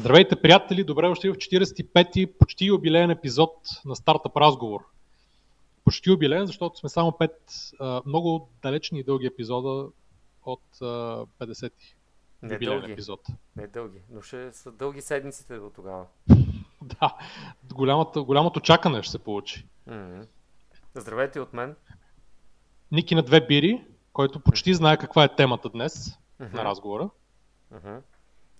[0.00, 0.84] Здравейте, приятели!
[0.84, 3.54] Добре дошли в 45-ти почти юбилеен епизод
[3.84, 4.80] на Стартъп разговор.
[5.84, 9.86] Почти юбилеен, защото сме само 5 много далечни и дълги епизода
[10.44, 11.96] от 50-ти
[12.42, 12.92] Не юбилеен дълги.
[12.92, 13.20] епизод.
[13.56, 16.04] Не дълги, но ще са дълги седмиците до тогава.
[16.82, 17.16] Да,
[17.64, 19.66] голямото, голямото чакане ще се получи.
[19.86, 20.24] М-м.
[20.94, 21.76] Здравейте от мен.
[22.92, 26.56] Ники на две бири, който почти знае каква е темата днес Мгм.
[26.56, 27.10] на разговора.
[27.70, 27.96] Мгм.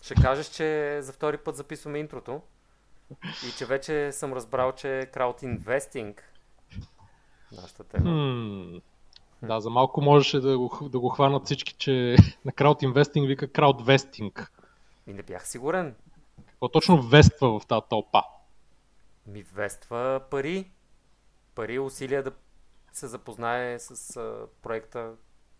[0.02, 2.40] Ще кажеш, че за втори път записваме интрото
[3.48, 6.32] и че вече съм разбрал, че краудинвестинг
[7.52, 8.10] нашата тема.
[8.10, 8.78] Хм.
[9.46, 14.52] Да, за малко можеше да го, да го хванат всички, че на краудинвестинг вика краудвестинг.
[15.06, 15.94] И не бях сигурен.
[16.46, 18.22] Какво точно вества в тази тълпа?
[19.26, 20.70] Ми вества пари.
[21.54, 22.32] Пари, усилия да
[22.92, 25.12] се запознае с а, проекта.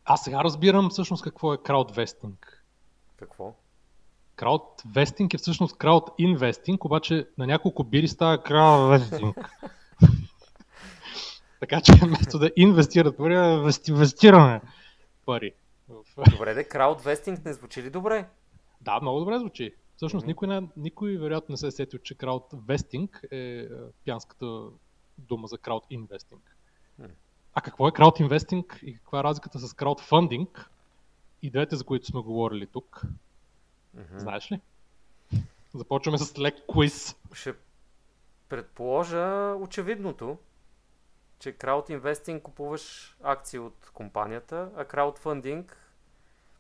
[0.05, 2.65] Аз сега разбирам всъщност какво е краудвестинг.
[3.17, 3.55] Какво?
[4.41, 9.37] Краудвестинг е всъщност краудинвестинг, обаче на няколко бири става краудвестинг.
[11.61, 13.35] така че вместо да инвестират пари,
[13.89, 14.61] инвестираме
[15.27, 15.53] пари.
[16.33, 18.29] Добре, де, краудвестинг не звучи ли добре?
[18.81, 19.75] Да, много добре звучи.
[19.97, 23.69] Всъщност никой, не, никой вероятно не се е сетил, че краудвестинг е е
[24.05, 24.63] пянската
[25.19, 26.57] дума за краудинвестинг.
[26.99, 27.09] М.
[27.55, 30.71] А какво е краудинвестинг и каква е разликата с краудфандинг?
[31.43, 33.03] И двете, за които сме говорили тук.
[33.95, 34.19] Мгм.
[34.19, 34.61] Знаеш ли?
[35.75, 37.17] Започваме с лек квиз.
[37.33, 37.55] Ще
[38.49, 40.39] предположа очевидното,
[41.39, 45.77] че краудинвестинг купуваш акции от компанията, а краудфандинг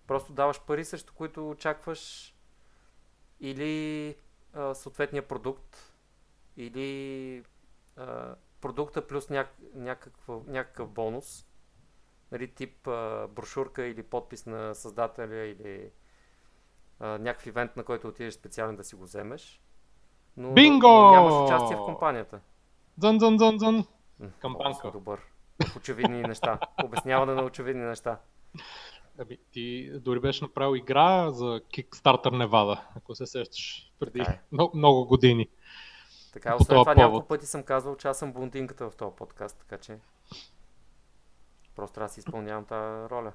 [0.07, 2.35] просто даваш пари, срещу които очакваш
[3.41, 4.15] или
[4.53, 5.77] а, съответния продукт,
[6.57, 7.45] или
[7.97, 11.47] а, продукта плюс няк- някаква, някакъв бонус,
[12.33, 15.91] нали, тип а, брошурка или подпис на създателя или
[17.01, 19.61] някакъв ивент, на който отидеш специален да си го вземеш.
[20.37, 20.89] Но, Бинго!
[20.89, 22.41] но нямаш участие в компанията.
[22.99, 23.85] Дън, дън, дън, дън.
[24.39, 24.91] Кампанка.
[24.91, 25.21] добър.
[25.73, 26.59] В очевидни неща.
[26.85, 28.19] Обясняване на очевидни неща.
[29.19, 34.41] Ами, ти дори беше направил игра за Kickstarter Nevada, ако се сещаш, преди е.
[34.53, 35.49] много, много години.
[36.33, 36.97] Така, освен това повод.
[36.97, 39.99] няколко пъти съм казвал, че аз съм блондинката в този подкаст, така че
[41.77, 43.33] просто трябва да си изпълнявам тази роля.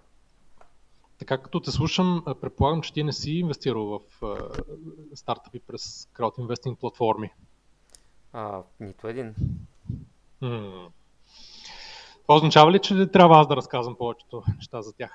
[1.19, 4.37] Така като те слушам, предполагам, че ти не си инвестирал в а,
[5.15, 7.33] стартъпи през краудинвестинг платформи.
[8.33, 9.35] А, нито един.
[10.41, 10.89] М.
[12.21, 15.11] Това означава ли, че трябва аз да разказвам повечето неща за тях?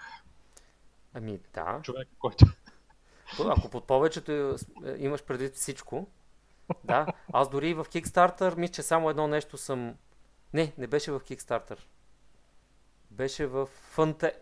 [1.15, 1.81] Ами да.
[1.83, 2.47] Човек, който...
[3.47, 4.56] Ако под повечето е,
[4.99, 6.06] имаш предвид всичко,
[6.84, 7.06] да.
[7.32, 9.94] Аз дори в Kickstarter мисля, че само едно нещо съм...
[10.53, 11.78] Не, не беше в Kickstarter.
[13.20, 14.34] Беше в Funte...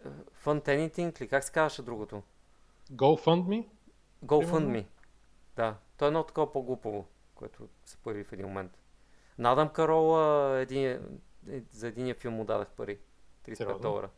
[0.44, 2.22] Funtenity, ли как се казваше другото?
[2.92, 3.66] GoFundMe?
[4.24, 4.86] GoFundMe.
[5.56, 8.78] Да, то е едно такова по-глупово, което се появи в един момент.
[9.38, 11.00] Надам Карола един, е-
[11.70, 12.98] за единия филм му дадах пари.
[13.44, 13.78] 35 Сериозно?
[13.78, 14.10] долара.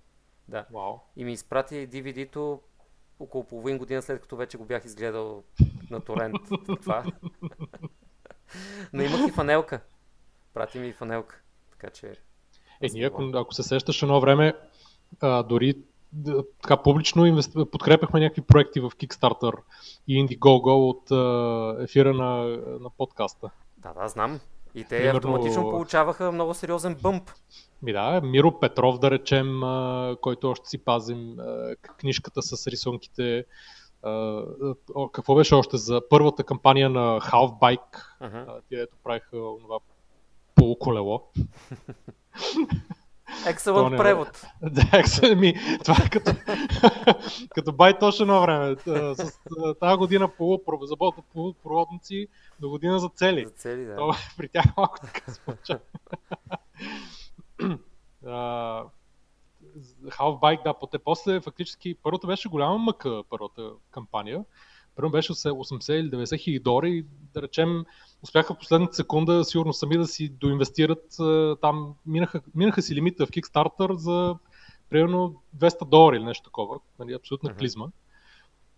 [0.48, 0.66] Да.
[0.70, 0.98] Вау.
[1.16, 2.62] И ми изпрати DVD-то
[3.18, 5.44] около половин година след като вече го бях изгледал
[5.90, 6.36] на торент.
[6.82, 7.04] Това.
[8.92, 9.80] Но имах и фанелка.
[10.54, 11.40] Прати ми и фанелка.
[11.70, 12.16] Така че...
[12.82, 14.54] Е, ние, ако, ако се сещаш едно време,
[15.20, 15.74] а, дори
[16.12, 17.52] да, така публично инвест...
[17.72, 19.52] подкрепяхме някакви проекти в Kickstarter
[20.08, 22.44] и Indiegogo от а, ефира на,
[22.80, 23.50] на подкаста.
[23.78, 24.40] Да, да, знам.
[24.74, 27.30] И те Примерно- автоматично получаваха много сериозен бъмп.
[27.82, 33.44] Ми да, Миро Петров, да речем, а, който още си пазим, а, книжката с рисунките.
[34.02, 34.42] А,
[35.12, 38.44] какво беше още за първата кампания на Half-Bike, Ага.
[38.48, 39.78] а, тия ето правиха това
[40.60, 41.22] полуколело.
[43.90, 43.98] Не е.
[43.98, 44.42] превод.
[44.62, 45.54] Да, екс- ми,
[45.84, 46.32] това е като,
[47.54, 48.76] като бай точно едно време.
[49.14, 49.32] С
[49.80, 52.26] тази година полупро- забота полупроводници,
[52.60, 53.44] до година за цели.
[53.44, 53.96] За цели, да.
[53.96, 55.80] То, при тях малко така се получава.
[58.26, 58.84] А,
[60.06, 64.44] Half-Bike, да, поте после фактически първата беше голяма мъка, първата кампания.
[64.96, 67.04] Първо беше 80 или 90 хиляди долари и
[67.34, 67.84] да речем
[68.22, 71.16] успяха в последната секунда сигурно сами да си доинвестират
[71.60, 74.36] там, минаха, минаха си лимита в Kickstarter за
[74.90, 77.86] примерно 200 долари или нещо такова, нали, абсолютна клизма.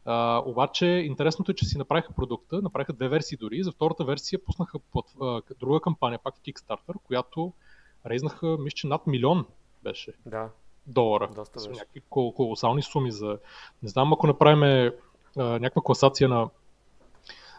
[0.05, 3.62] А, обаче интересното е, че си направиха продукта, направиха две версии дори.
[3.62, 7.53] За втората версия пуснаха под, а, друга кампания, пак в Kickstarter, която
[8.06, 9.47] рейзнаха, мисля, че над милион
[9.83, 10.49] беше Да,
[10.87, 11.31] долара.
[11.35, 11.71] Доста беше.
[11.71, 13.39] някакви кол- колосални суми за...
[13.83, 16.49] Не знам, ако направим а, някаква класация на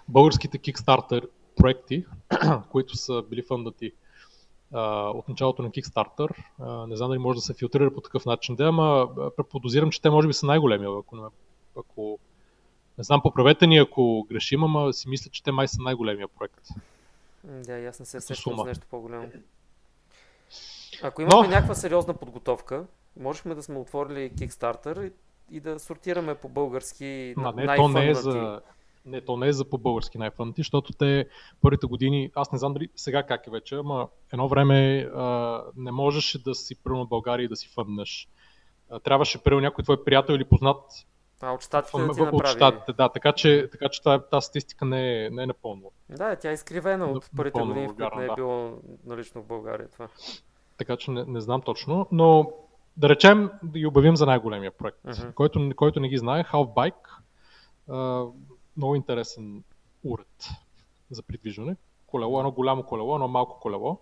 [0.09, 1.27] българските Kickstarter
[1.63, 2.05] проекти,
[2.71, 3.91] които са били фъндати
[4.73, 6.43] а, от началото на Kickstarter.
[6.59, 9.91] А, не знам дали може да се филтрира по такъв начин, да, ама а, предподозирам,
[9.91, 11.23] че те може би са най-големи, ако, не,
[11.77, 12.19] ако
[12.97, 16.67] Не знам, поправете ни ако грешим, ама си мисля, че те май са най-големия проект.
[17.43, 19.27] Да, не се сещам за нещо по-голямо.
[21.03, 21.49] Ако имаме Но...
[21.49, 22.85] някаква сериозна подготовка,
[23.19, 25.11] можехме да сме отворили Kickstarter и,
[25.55, 28.61] и да сортираме по български а, не, то не е за,
[29.05, 31.27] не, то не е за по-български най-фънти, защото те
[31.61, 35.91] първите години, аз не знам дали сега как е вече, ама едно време а, не
[35.91, 38.29] можеше да си пръвна България и да си фъннеш.
[38.89, 40.81] А, трябваше пръв някой твой приятел или познат
[41.41, 42.35] а, от щатите да ти направи.
[42.35, 45.91] От щатите, да, така че, така че тази, тази статистика не е, не е напълно.
[46.09, 48.35] Да, тя е изкривена от първите години, в които не е да.
[48.35, 50.07] било налично в България това.
[50.77, 52.51] Така че не, не знам точно, но
[52.97, 55.33] да речем да ги обявим за най-големия проект, uh-huh.
[55.33, 57.09] който, който не ги знае, Half Bike,
[57.89, 58.25] а,
[58.77, 59.63] много интересен
[60.03, 60.49] уред
[61.11, 61.75] за придвижване.
[62.07, 63.99] Колело, едно голямо колело, едно малко колело,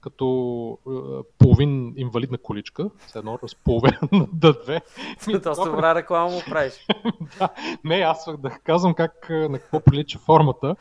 [0.00, 0.90] като е,
[1.38, 3.98] половин инвалидна количка, с едно разполовен
[4.32, 4.80] да две.
[5.42, 6.86] Доста добра реклама му правиш.
[7.38, 7.48] да,
[7.84, 10.76] не, аз да казвам как, е, на какво прилича формата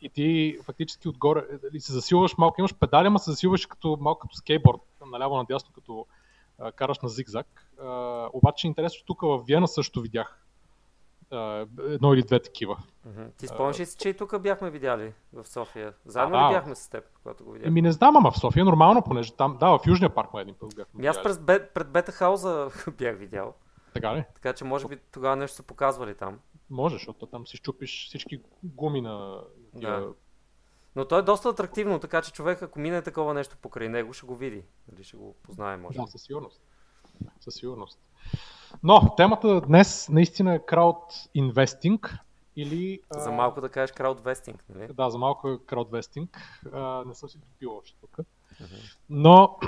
[0.00, 1.44] и ти фактически отгоре
[1.74, 5.70] и се засилваш малко, имаш педали, ама се засилваш като, малко като скейтборд, наляво надясно,
[5.74, 6.06] като
[6.58, 7.70] а, караш на зигзаг.
[7.82, 10.45] А, обаче интересно, тук в Виена също видях
[11.88, 12.78] едно или две такива.
[13.38, 15.92] Ти спомняш ли си, че и тук бяхме видяли в София?
[16.04, 17.68] Заедно ли бяхме с теб, когато го видяхме?
[17.68, 20.54] Еми не знам, ама в София нормално, понеже там, да, в Южния парк ме един
[20.54, 23.54] път бяхме Аз пред, бе, пред Бета Хауза бях видял.
[23.94, 24.24] Така ли?
[24.34, 26.38] Така че може би тогава нещо са показвали там.
[26.70, 29.40] Може, защото там си щупиш всички гуми на
[29.74, 30.08] да.
[30.96, 34.26] Но то е доста атрактивно, така че човек, ако мине такова нещо покрай него, ще
[34.26, 34.62] го види.
[34.88, 35.98] Дали ще го познае, може.
[35.98, 36.60] Да, със сигурност.
[37.40, 37.98] Със сигурност.
[38.82, 41.02] Но темата днес наистина е крауд
[41.34, 42.18] инвестинг
[42.56, 43.00] или...
[43.10, 44.88] За малко да кажеш краудвестинг, нали?
[44.94, 46.60] Да, за малко е краудвестинг.
[47.06, 48.16] Не съм си допил още тук.
[48.16, 48.96] Uh-huh.
[49.10, 49.58] Но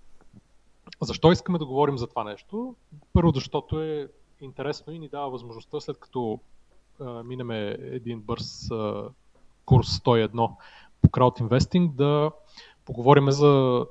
[1.02, 2.74] защо искаме да говорим за това нещо?
[3.12, 4.08] Първо, защото е
[4.40, 6.40] интересно и ни дава възможността, след като
[7.00, 9.08] а, минеме един бърз а,
[9.64, 10.50] курс 101
[11.02, 12.30] по крауд инвестинг, да
[12.84, 13.86] поговорим за,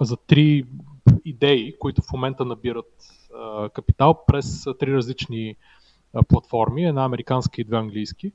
[0.00, 0.66] за три
[1.24, 3.12] идеи, които в момента набират
[3.74, 5.56] капитал през три различни
[6.28, 8.32] платформи, една американска и две английски.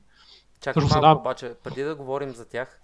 [0.60, 1.12] Чакай малко, да...
[1.12, 2.80] обаче, преди да говорим за тях,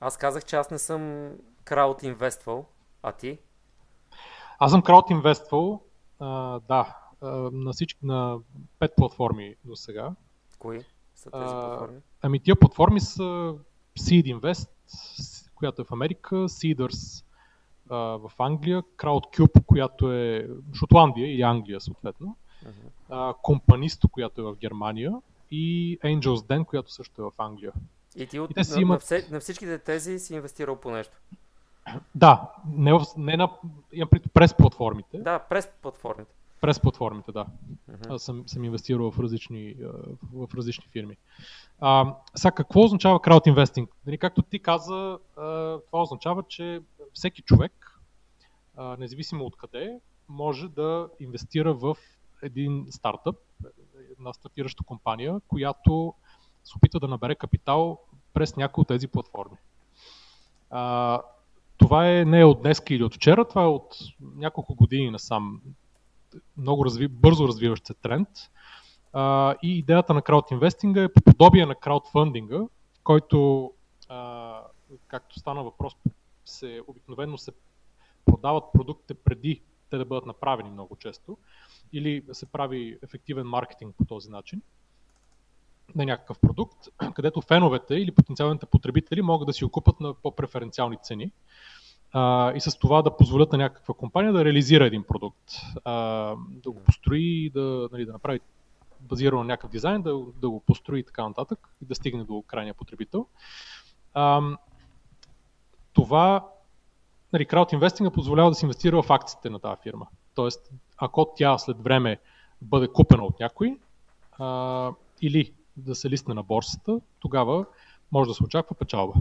[0.00, 1.30] аз казах, че аз не съм
[1.64, 2.66] крауд инвествал,
[3.02, 3.38] а ти?
[4.58, 5.82] Аз съм крауд инвествал,
[6.20, 8.38] да, а, на всички, на
[8.78, 10.10] пет платформи до сега.
[10.58, 10.80] Кои
[11.14, 12.00] са тези платформи?
[12.22, 13.54] ами тия платформи са
[13.98, 14.68] Seed Invest,
[15.54, 17.24] която е в Америка, Seeders
[17.90, 23.34] в Англия, CrowdCube, която е Шотландия или Англия съответно, uh-huh.
[23.36, 25.12] Companisto, която е в Германия
[25.50, 27.72] и Angels Den, която също е в Англия.
[28.16, 29.10] И ти от, и на, имат...
[29.10, 31.16] на, на всичките тези си инвестирал по нещо?
[32.14, 33.50] Да, не, в, не на,
[33.92, 35.18] имам през платформите.
[35.18, 36.30] Да, през платформите.
[36.60, 37.46] През платформите, да.
[37.90, 38.14] Uh-huh.
[38.14, 39.74] Аз съм, съм инвестирал в различни,
[40.34, 41.16] в, различни фирми.
[41.80, 43.90] А, сега, какво означава крауд инвестинг?
[44.06, 45.18] Нали, както ти каза,
[45.86, 46.80] това означава, че
[47.16, 48.00] всеки човек,
[48.98, 51.96] независимо от къде, може да инвестира в
[52.42, 53.36] един стартъп,
[54.18, 56.14] една стартираща компания, която
[56.64, 58.00] се опитва да набере капитал
[58.34, 59.56] през някои от тези платформи.
[61.76, 65.60] Това е не от днес или от вчера, това е от няколко години насам
[66.56, 68.28] много разви, бързо развиващ се тренд.
[69.62, 72.60] И идеята на краудинвестинга е по подобие на краудфандинга,
[73.04, 73.72] който,
[75.06, 75.96] както стана въпрос,
[76.46, 77.52] се, обикновено се
[78.24, 81.38] продават продуктите преди те да бъдат направени много често,
[81.92, 84.62] или се прави ефективен маркетинг по този начин
[85.94, 91.30] на някакъв продукт, където феновете или потенциалните потребители могат да си окупат на по-преференциални цени
[92.12, 95.52] а, и с това да позволят на някаква компания да реализира един продукт,
[95.84, 95.94] а,
[96.50, 98.40] да го построи, да, нали, да направи
[99.00, 102.44] базирано на някакъв дизайн, да, да го построи и така нататък и да стигне до
[102.46, 103.26] крайния потребител.
[104.14, 104.40] А,
[105.96, 106.48] това,
[107.32, 110.06] нали, краудинвестинга позволява да се инвестира в акциите на тази фирма.
[110.34, 112.18] Тоест, ако тя след време
[112.62, 113.78] бъде купена от някой
[114.38, 117.64] а, или да се листне на борсата, тогава
[118.12, 119.14] може да се очаква печалба.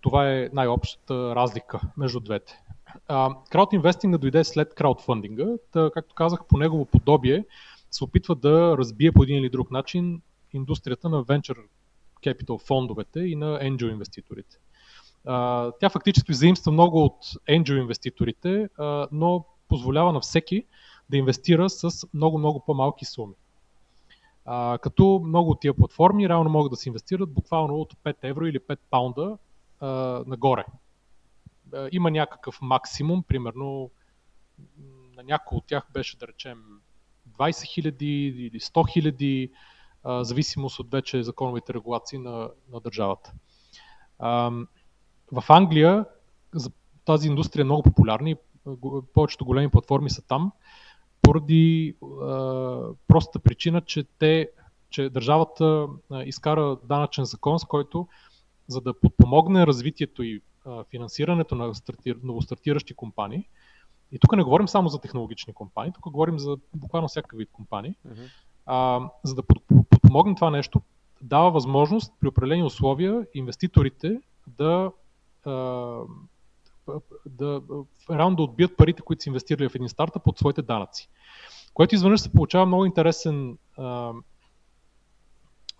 [0.00, 2.62] Това е най-общата разлика между двете.
[3.50, 7.44] Краудинвестинга дойде след краудфандинга, както казах, по негово подобие
[7.90, 11.64] се опитва да разбие по един или друг начин индустрията на venture
[12.22, 14.56] capital фондовете и на angel инвеститорите.
[15.80, 18.68] Тя фактически заимства много от angel инвеститорите,
[19.12, 20.66] но позволява на всеки
[21.10, 23.34] да инвестира с много-много по-малки суми.
[24.80, 28.58] Като много от тия платформи реално могат да се инвестират буквално от 5 евро или
[28.58, 29.38] 5 паунда
[30.26, 30.64] нагоре.
[31.92, 33.90] Има някакъв максимум, примерно
[35.16, 36.62] на някои от тях беше да речем
[37.38, 39.50] 20 хиляди или 100 хиляди,
[40.04, 43.32] зависимост от вече законовите регулации на, на държавата.
[45.32, 46.04] В Англия
[47.04, 48.36] тази индустрия е много популярна и
[49.14, 50.52] повечето големи платформи са там,
[51.22, 51.94] поради
[53.08, 54.50] простата причина, че те
[54.92, 55.86] че държавата
[56.24, 58.08] изкара данъчен закон, с който
[58.68, 60.42] за да подпомогне развитието и
[60.90, 63.48] финансирането на стартир, новостартиращи компании,
[64.12, 67.94] и тук не говорим само за технологични компании, тук говорим за буквално всякакъв вид компании,
[68.08, 68.28] uh-huh.
[68.66, 69.42] а, за да
[69.90, 70.82] подпомогне това нещо,
[71.22, 74.90] дава възможност при определени условия инвеститорите да,
[77.26, 77.62] да,
[78.10, 81.08] реално да отбият парите, които са инвестирали в един стартъп от своите данъци.
[81.74, 83.58] Което изведнъж се получава много интересен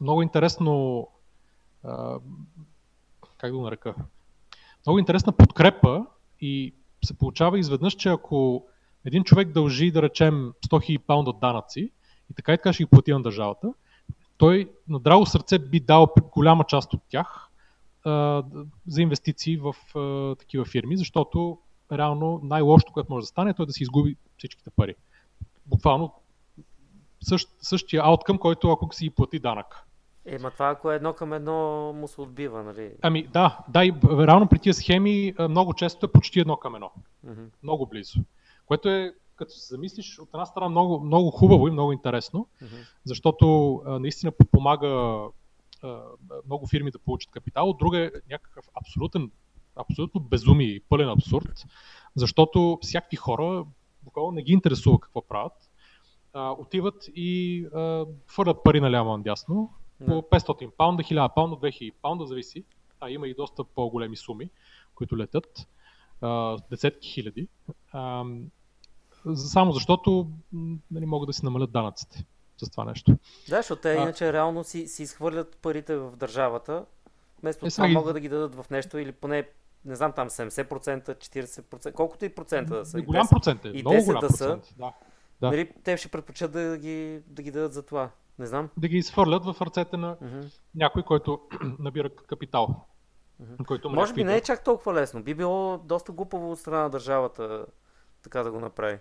[0.01, 1.09] много интересно
[3.37, 3.95] как да го нарека
[4.87, 6.07] много интересна подкрепа
[6.41, 8.67] и се получава изведнъж, че ако
[9.05, 11.91] един човек дължи, да речем, 100 000 паунда данъци
[12.31, 13.75] и така и така ще ги плати на държавата,
[14.37, 17.49] той на драго сърце би дал голяма част от тях
[18.05, 18.43] а,
[18.87, 21.59] за инвестиции в а, такива фирми, защото
[21.93, 24.95] реално най-лошото, което може да стане, е да си изгуби всичките пари.
[25.67, 26.13] Буквално
[27.21, 29.87] същ, същия ауткъм, който ако си плати данък.
[30.27, 32.93] Ема това ако е едно към едно му се отбива, нали?
[33.03, 36.91] Ами да, да и реално при тия схеми много често е почти едно към едно.
[37.27, 37.47] Mm-hmm.
[37.63, 38.21] Много близо.
[38.67, 42.87] Което е, като се замислиш, от една страна много, много хубаво и много интересно, mm-hmm.
[43.05, 45.21] защото а, наистина подпомага
[46.47, 49.31] много фирми да получат капитал, от друга е някакъв абсолютен,
[49.77, 51.65] абсолютно безумие и пълен абсурд,
[52.17, 53.65] защото всякакви хора
[54.03, 55.71] буквално не ги интересува какво правят,
[56.33, 59.71] а, отиват и а, фърлят пари наляво надясно
[60.07, 62.65] по 500 паунда, 1000 паунда, 2000 паунда, зависи.
[63.01, 64.51] А има и доста по-големи суми,
[64.95, 65.69] които летят.
[66.21, 67.49] А, десетки хиляди.
[67.93, 68.25] А,
[69.35, 70.31] само защото
[70.91, 72.27] нали, могат да си намалят данъците
[72.67, 73.13] с това нещо.
[73.49, 76.85] Да, защото те а, иначе реално си, си изхвърлят парите в държавата,
[77.43, 77.95] вместо е, това ги...
[77.95, 79.49] могат да ги дадат в нещо или поне
[79.85, 82.99] не знам там 70%, 40%, колкото и процента да са.
[82.99, 84.65] И голям процент е, и много голям да процент.
[84.65, 84.93] Са, да.
[85.41, 85.51] Да.
[85.51, 88.11] Нали, те ще предпочитат да ги, да ги дадат за това.
[88.39, 88.69] Не знам.
[88.77, 90.61] Да ги изхвърлят в ръцете на uh-huh.
[90.75, 91.41] някой, който
[91.79, 92.87] набира капитал.
[93.43, 93.67] Uh-huh.
[93.67, 95.23] Който Може би не е чак толкова лесно.
[95.23, 97.67] Би било доста глупаво от страна на държавата
[98.23, 98.99] така да го направи.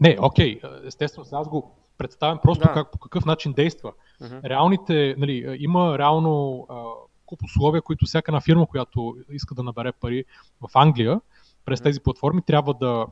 [0.00, 0.60] Не, окей.
[0.60, 0.86] Okay.
[0.86, 2.72] Естествено, аз го представям просто да.
[2.72, 3.92] как, по какъв начин действа.
[4.22, 4.44] Uh-huh.
[4.44, 6.82] Реалните, нали, има реално а,
[7.26, 10.24] куп условия, които всяка една фирма, която иска да набере пари
[10.60, 11.20] в Англия,
[11.64, 11.82] през uh-huh.
[11.82, 13.06] тези платформи трябва да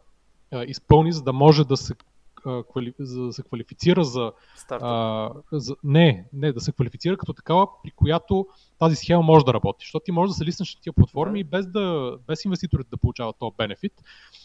[0.52, 1.94] а, изпълни, за да може да се
[2.70, 2.94] квали...
[2.98, 4.32] за да се квалифицира за,
[4.70, 5.76] а, за...
[5.84, 8.46] Не, не, да се квалифицира като такава, при която
[8.78, 9.84] тази схема може да работи.
[9.84, 13.36] Защото ти можеш да се лиснеш на тия платформи без, да, без инвеститорите да получават
[13.38, 13.92] този бенефит,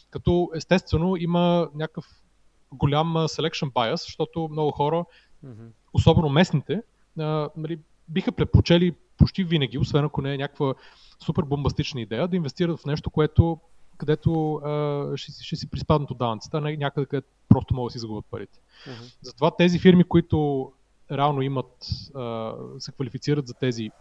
[0.10, 2.06] като естествено има някакъв
[2.74, 5.06] голям selection bias, защото много хора,
[5.46, 5.70] mm-hmm.
[5.94, 6.82] особено местните,
[7.20, 10.74] а, нали, биха предпочели почти винаги, освен ако не е някаква
[11.26, 13.60] супер бомбастична идея, да инвестират в нещо, което
[13.98, 17.92] където а, ще, ще си приспаднат от данъците, а не някъде, където просто могат да
[17.92, 18.60] си загубят парите.
[18.88, 19.16] Uh-huh.
[19.22, 20.72] Затова тези фирми, които
[21.12, 23.92] реално имат, а, се квалифицират за тези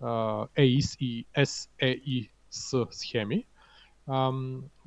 [0.00, 0.06] а,
[0.46, 3.44] AIS и SEIS схеми,
[4.06, 4.32] а,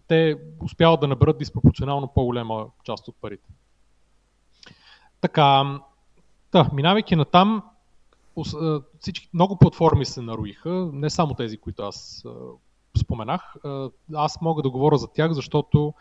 [0.07, 3.49] те успяват да наберат диспропорционално по-голема част от парите.
[5.21, 5.79] Така,
[6.51, 7.63] да, минавайки на там,
[8.99, 12.25] всички, много платформи се наруиха, не само тези, които аз
[12.97, 13.55] споменах.
[14.13, 15.93] Аз мога да говоря за тях, защото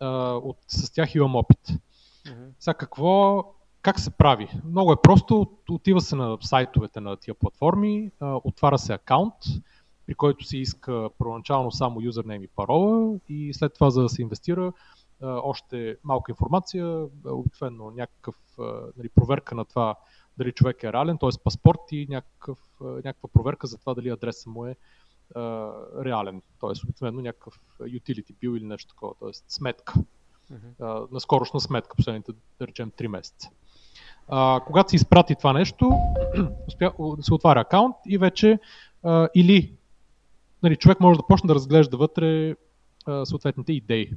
[0.00, 1.60] от, с тях имам опит.
[1.68, 2.50] Mm-hmm.
[2.58, 3.44] Сега какво,
[3.82, 4.48] как се прави?
[4.64, 9.34] Много е просто, отива се на сайтовете на тия платформи, отваря се акаунт,
[10.10, 14.22] при който се иска първоначално само юзернейм и парола и след това за да се
[14.22, 14.72] инвестира
[15.22, 18.36] още малка информация, обикновено някакъв
[18.96, 19.94] нали, проверка на това
[20.38, 21.28] дали човек е реален, т.е.
[21.44, 24.76] паспорт и някакъв, някаква проверка за това дали адреса му е
[25.34, 25.72] а,
[26.04, 26.70] реален, т.е.
[26.84, 29.30] обикновено някакъв utility bill или нещо такова, т.е.
[29.48, 29.94] сметка.
[30.52, 31.12] Uh-huh.
[31.12, 33.50] на скорошна сметка, последните, да речем, 3 месеца.
[34.28, 35.90] А, когато се изпрати това нещо,
[37.20, 38.58] се отваря акаунт и вече
[39.02, 39.79] а, или
[40.62, 42.56] нали, човек може да почне да разглежда вътре
[43.06, 44.12] а, съответните идеи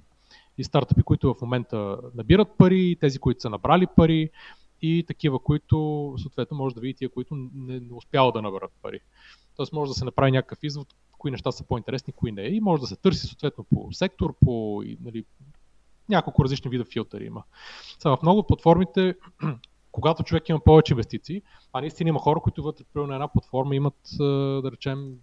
[0.57, 4.29] и стартъпи, които в момента набират пари, тези, които са набрали пари
[4.81, 8.99] и такива, които съответно може да види тия, които не, не успяват да наберат пари.
[9.55, 12.41] Тоест може да се направи някакъв извод, кои неща са по-интересни, кои не.
[12.41, 15.25] И може да се търси съответно по сектор, по нали,
[16.09, 17.43] няколко различни вида филтъри има.
[17.99, 19.15] Сега, в много от платформите,
[19.93, 21.41] когато човек има повече инвестиции,
[21.73, 23.99] а наистина има хора, които вътре на една платформа имат,
[24.63, 25.15] да речем,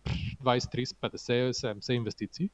[0.44, 2.50] 20, 30, 50, 70 инвестиции.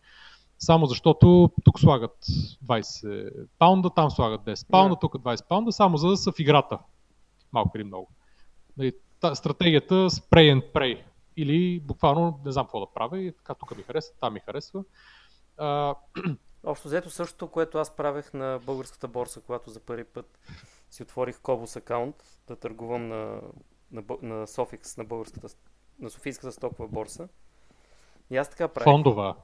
[0.59, 2.27] само защото тук слагат
[2.67, 6.79] 20 паунда, там слагат 10 паунда, тук 20 паунда, само за да са в играта.
[7.53, 8.09] Малко или много.
[8.77, 8.93] Нали,
[9.35, 11.03] стратегията spray and pray.
[11.37, 14.85] Или буквално не знам какво да правя и така тук ми харесва, там ми харесва.
[15.59, 15.95] А...
[16.65, 20.39] Общо взето същото, което аз правех на българската борса, когато за първи път
[20.97, 23.41] си отворих Кобус акаунт да търгувам на,
[23.93, 25.49] на, на Sofix, на българската,
[25.99, 27.29] на Софийската стокова борса.
[28.31, 28.85] И аз така правих.
[28.85, 29.37] Фондова.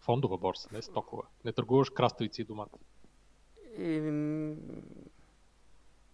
[0.00, 1.22] Фондова борса, не стокова.
[1.44, 2.78] Не търгуваш краставици и домати.
[3.78, 4.00] И...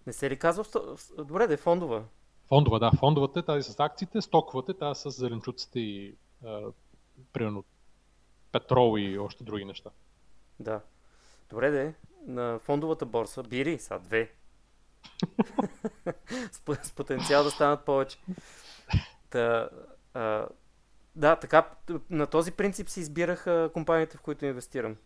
[0.07, 0.65] Не се ли казва?
[1.19, 2.05] Добре, да е фондова.
[2.49, 2.91] Фондова, да.
[2.99, 6.63] Фондовата е тази с акциите, стоковата е тази с зеленчуците и а,
[7.33, 7.65] примерно
[8.53, 9.91] петрол и още други неща.
[10.61, 10.81] Да.
[11.51, 11.95] Добре, де.
[12.27, 14.33] На фондовата борса, бири, са две.
[16.83, 18.19] с потенциал да станат повече.
[19.31, 19.69] Та,
[20.15, 20.47] а,
[21.17, 21.69] да, така,
[22.11, 24.97] на този принцип си избираха компаниите, в които инвестирам.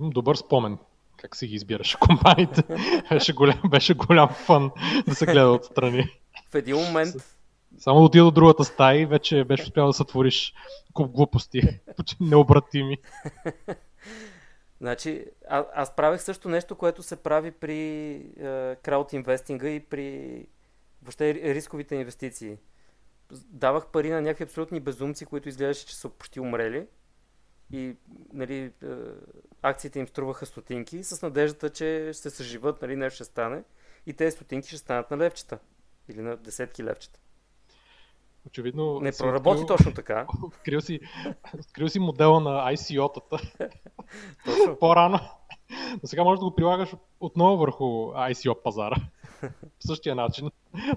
[0.00, 0.78] Добър спомен
[1.16, 2.62] как си ги избираше компаниите.
[3.10, 4.70] беше, голям, беше голям фан
[5.08, 6.08] да се гледа отстрани.
[6.50, 7.14] В един момент...
[7.78, 10.54] Само да отида до другата стая и вече беше успял да сътвориш
[10.92, 11.62] куп глупости.
[12.20, 12.98] Необратими.
[14.80, 20.46] Значи, а, аз правех също нещо, което се прави при е, крауд инвестинга и при
[21.02, 22.58] въобще рисковите инвестиции.
[23.32, 26.86] Давах пари на някакви абсолютни безумци, които изглеждаше, че са почти умрели.
[27.72, 27.96] И
[28.32, 28.72] нали, е,
[29.62, 33.62] акциите им струваха стотинки, с надеждата, че ще съживат, нали, нещо ще стане.
[34.06, 35.58] И тези стотинки ще станат на левчета.
[36.08, 37.20] Или на десетки левчета.
[38.46, 39.00] Очевидно.
[39.00, 40.26] Не проработи открил, точно така.
[40.42, 41.00] Открил си,
[41.54, 43.70] открил си модела на ICO-тата.
[44.80, 45.20] По-рано.
[46.02, 48.96] Но сега можеш да го прилагаш отново върху ICO пазара.
[49.40, 50.50] По същия начин.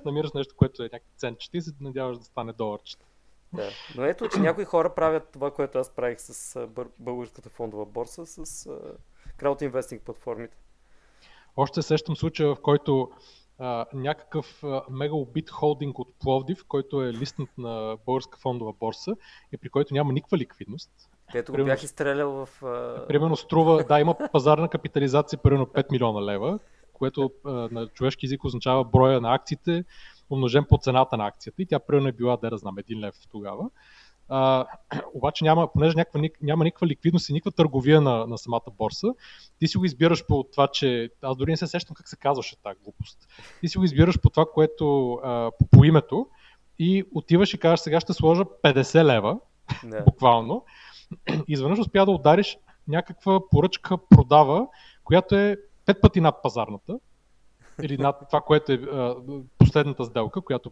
[0.05, 3.05] Намираш нещо, което е някакъв центчета и се надяваш да стане доларчета.
[3.53, 3.69] Да.
[3.95, 6.67] Но ето, че някои хора правят това, което аз правих с
[6.99, 8.69] българската фондова борса, с
[9.37, 10.57] краудинвестинг платформите.
[11.57, 13.11] Още сещам случая, в който
[13.59, 19.15] а, някакъв а, мегаобит холдинг от Пловдив, който е листнат на българска фондова борса
[19.51, 20.91] и при който няма никаква ликвидност.
[21.31, 22.63] Където го бях изстрелял в...
[22.63, 23.07] А...
[23.07, 26.59] Примерно струва, да, има пазарна капитализация примерно 5 милиона лева,
[26.93, 29.85] което а, на човешки език означава броя на акциите,
[30.29, 33.69] умножен по цената на акцията и тя примерно е била, да знам, един лев тогава.
[34.29, 34.65] А,
[35.13, 39.07] обаче няма, понеже някаква, няма никаква ликвидност и никаква търговия на, на самата борса,
[39.59, 42.61] ти си го избираш по това, че аз дори не се сещам как се казваше
[42.63, 43.27] тази глупост.
[43.61, 46.27] Ти си го избираш по това, което а, по, по името
[46.79, 50.05] и отиваш и кажеш сега ще сложа 50 лева, yeah.
[50.05, 50.65] буквално.
[51.27, 54.67] И изведнъж успя да удариш някаква поръчка продава,
[55.03, 56.99] която е пет пъти над пазарната
[57.83, 58.79] или над това, което е
[59.57, 60.71] последната сделка, която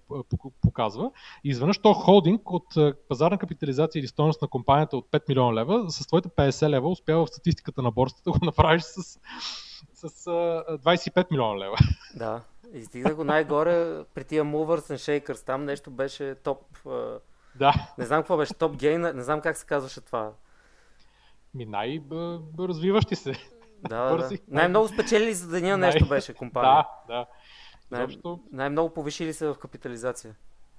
[0.62, 1.12] показва.
[1.44, 2.68] И изведнъж то холдинг от
[3.10, 7.26] пазарна капитализация или стоеност на компанията от 5 милиона лева, с твоите 50 лева успява
[7.26, 9.20] в статистиката на борсата да го направиш с,
[9.94, 10.32] с а,
[10.78, 11.78] 25 милиона лева.
[12.16, 12.42] Да,
[12.74, 15.46] и стигна го най-горе при тия movers and shakers.
[15.46, 16.60] Там нещо беше топ...
[17.56, 17.74] Да.
[17.98, 20.32] Не знам какво беше, топ гейн, не знам как се казваше това.
[21.54, 23.34] Ми най-развиващи се.
[23.90, 24.30] Да, да.
[24.48, 26.86] Най-много спечелили за деня нещо беше компания.
[27.08, 27.28] Да,
[27.92, 27.98] да.
[27.98, 30.36] Най- Най-много повишили се в капитализация.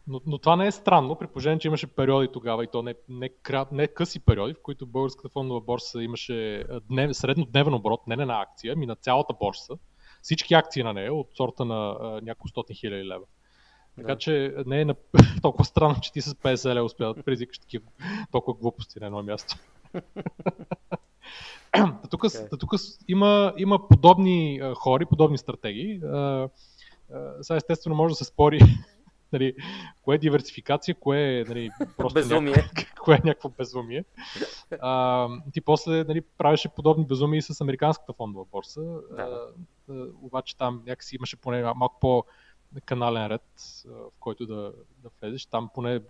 [0.08, 2.94] Но, но това не е странно, при положение, че имаше периоди тогава и то не,
[3.08, 3.30] не,
[3.72, 8.72] не къси периоди, в които българската фондова борса имаше днев, среднодневен оборот, не на акция,
[8.72, 9.74] ами на цялата борса.
[10.22, 13.24] Всички акции на нея от сорта на а, няколко стотин хиляди лева.
[13.96, 14.18] Така да.
[14.18, 14.94] че не е на...
[15.42, 17.84] толкова странно, че ти с 50 лева успя да предизвикаш такива
[18.32, 19.56] толкова глупости на едно място.
[22.10, 22.60] тук, okay.
[22.60, 22.74] тук
[23.08, 26.00] има, има подобни хори, подобни стратегии.
[27.40, 28.60] Сега естествено може да се спори
[29.32, 29.54] нали,
[30.02, 32.52] кое е диверсификация, кое е нали, просто безумие.
[32.52, 34.04] Някакво, кое е някакво безумие.
[34.80, 39.52] А, ти после нали, правеше подобни безумия и с американската фондова борса, да.
[39.88, 42.24] а, обаче там някакси имаше поне малко по
[42.84, 43.42] канален ред,
[43.86, 45.46] в който да, да влезеш.
[45.46, 46.00] Там поне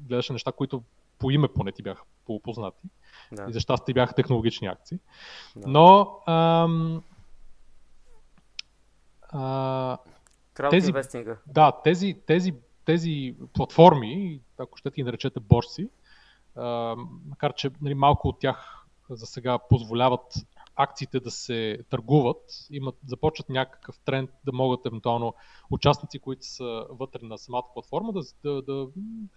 [0.00, 0.82] гледаше неща, които
[1.22, 2.88] по име поне ти бяха по-познати.
[3.32, 3.46] Да.
[3.48, 4.98] И за щастие бяха технологични акции.
[5.56, 5.68] Да.
[5.68, 7.02] Но ам,
[9.28, 9.98] а,
[10.70, 10.92] тези,
[11.46, 12.54] да, тези, тези,
[12.84, 15.88] тези платформи, ако ще ти наречете борси,
[16.56, 20.34] а, макар че нали, малко от тях за сега позволяват
[20.76, 25.34] акциите да се търгуват, имат, започват някакъв тренд да могат евентуално
[25.70, 28.88] участници, които са вътре на самата платформа, да, да, да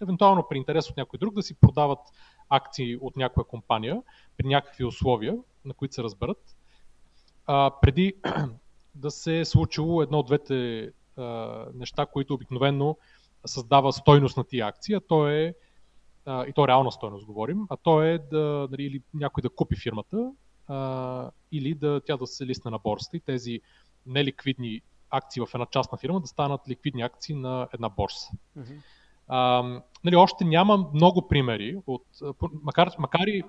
[0.01, 1.99] евентуално при интерес от някой друг да си продават
[2.49, 4.01] акции от някоя компания
[4.37, 6.55] при някакви условия, на които се разберат,
[7.47, 8.13] а, преди
[8.95, 11.23] да се е случило едно от двете а,
[11.73, 12.97] неща, които обикновено
[13.45, 15.53] създава стойност на тия акции, а то е
[16.25, 19.75] а, и то реална стойност говорим, а то е да, нали, или някой да купи
[19.75, 20.31] фирмата,
[20.67, 23.61] а, или да тя да се лисне на борста и тези
[24.05, 28.31] неликвидни акции в една частна фирма да станат ликвидни акции на една борса.
[28.57, 28.81] Mm-hmm.
[29.27, 29.63] А,
[30.03, 32.05] нали, още няма много примери, от,
[32.63, 33.43] макар, макар и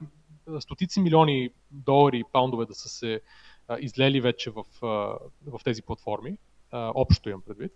[0.61, 3.20] стотици милиони долари и паундове да са се
[3.68, 4.87] а, излели вече в, а,
[5.46, 6.38] в тези платформи,
[6.70, 7.72] а, общо имам предвид,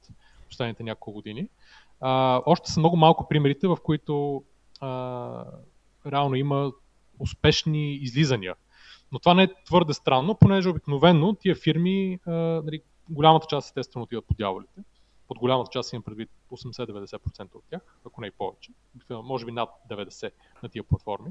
[0.49, 1.49] последните няколко години,
[2.01, 4.45] а, още са много малко примерите, в които
[4.81, 5.45] а,
[6.07, 6.73] реално има
[7.19, 8.55] успешни излизания.
[9.13, 14.25] Но това не е твърде странно, понеже обикновено тия фирми, нали, голямата част естествено отиват
[14.25, 14.81] по дяволите.
[15.29, 18.73] Под голямата част имам предвид 80-90% от тях, ако не и повече.
[19.11, 21.31] Може би над 90% на тия платформи.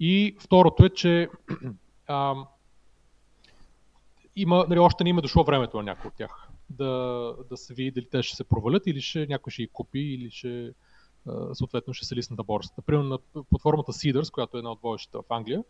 [0.00, 1.28] И второто е, че
[2.06, 2.34] а,
[4.36, 7.90] има, нали, още не има дошло времето на някои от тях да, да се види
[7.90, 10.72] дали те ще се провалят или ще, някой ще ги купи или ще
[11.52, 12.82] съответно ще се лисне на борсата.
[12.82, 15.64] Примерно на платформата Seeders, която е една от водещите в Англия,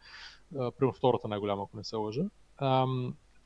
[0.53, 2.23] примерно втората най-голяма, ако не се лъжа,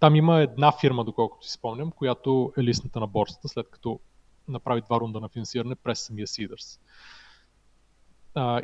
[0.01, 4.01] там има една фирма, доколкото си спомням, която е лисната на борсата, след като
[4.49, 6.81] направи два рунда на финансиране през самия Seeders.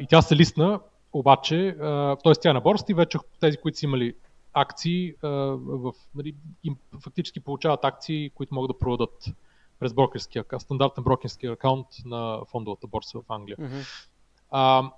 [0.00, 0.80] И тя се лисна,
[1.12, 1.76] обаче,
[2.24, 2.32] т.е.
[2.40, 4.14] тя е на борсата и вече тези, които са имали
[4.52, 6.34] акции, в, нали,
[6.64, 9.30] им фактически получават акции, които могат да продадат
[9.78, 13.56] през брокерския, стандартен брокерски акаунт на фондовата борса в Англия.
[13.56, 14.08] Mm-hmm.
[14.50, 14.90] А,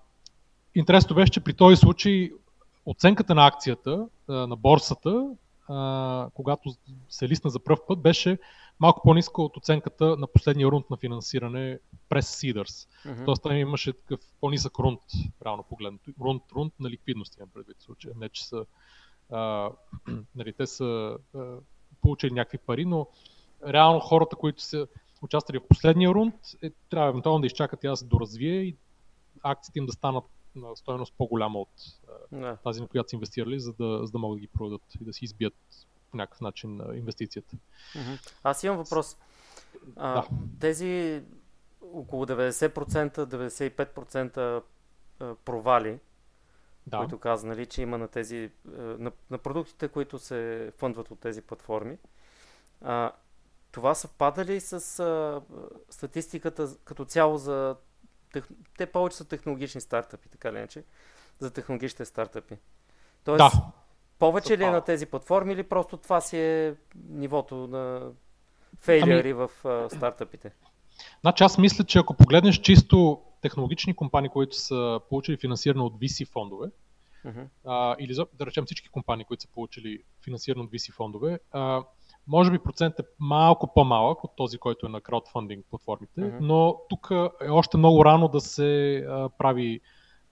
[0.74, 2.30] интересното беше, че при този случай
[2.86, 5.30] оценката на акцията на борсата,
[6.34, 6.74] когато
[7.08, 8.38] се лисна за пръв път, беше
[8.80, 12.88] малко по-ниска от оценката на последния рунд на финансиране през Seeders.
[13.06, 13.24] Mm-hmm.
[13.24, 15.00] Тоест там имаше такъв по-нисък рунд,
[15.44, 16.10] реално погледнато.
[16.20, 18.14] Рунд, рунд на ликвидност имам предвид случая.
[18.16, 18.64] Не, че са,
[19.30, 19.70] а,
[20.34, 21.56] нали, те са а,
[22.02, 23.06] получили някакви пари, но
[23.66, 24.86] реално хората, които са
[25.22, 28.76] участвали в последния рунд, е, трябва евентуално да изчакат тя да се доразвие и
[29.42, 31.68] акциите им да станат на стоеност по-голяма от
[32.34, 32.62] yeah.
[32.62, 35.12] тази, на която са инвестирали, за да, за да могат да ги продадат и да
[35.12, 35.54] си избият
[36.10, 37.56] по някакъв начин инвестицията.
[37.94, 38.32] Mm-hmm.
[38.44, 39.16] Аз имам въпрос.
[39.96, 40.28] А, да.
[40.60, 41.22] Тези
[41.92, 44.62] около 90%,
[45.18, 45.98] 95% провали,
[46.86, 46.98] да.
[46.98, 51.42] които каза, нали, че има на тези на, на продуктите, които се фъндват от тези
[51.42, 51.98] платформи.
[52.80, 53.12] А,
[53.72, 55.40] това съвпада ли с а,
[55.90, 57.76] статистиката като цяло за...
[58.33, 58.48] Тех...
[58.78, 60.85] Те повече са технологични стартъпи, така ли иначе?
[61.38, 62.56] За технологичните стартъпи.
[63.24, 63.52] Тоест, да.
[64.18, 66.74] повече ли е на тези платформи или просто това си е
[67.09, 68.11] нивото на
[68.80, 69.33] фейлери ами...
[69.33, 70.52] в а, стартъпите?
[71.20, 76.28] Значи аз мисля, че ако погледнеш чисто технологични компании, които са получили финансиране от VC
[76.28, 76.70] фондове,
[77.26, 77.46] uh-huh.
[77.64, 81.83] а, или да речем всички компании, които са получили финансиране от VC фондове, а,
[82.26, 86.38] може би процент е малко по-малък от този, който е на краудфандинг платформите, mm-hmm.
[86.40, 87.11] но тук
[87.44, 89.80] е още много рано да се а, прави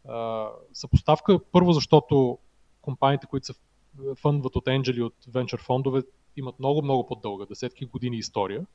[0.08, 1.40] а, съпоставка.
[1.52, 2.38] Първо, защото
[2.82, 3.54] компаниите, които се
[4.16, 6.02] фъндват от енджели, от венчър фондове,
[6.36, 8.66] имат много, много по-дълга, десетки години история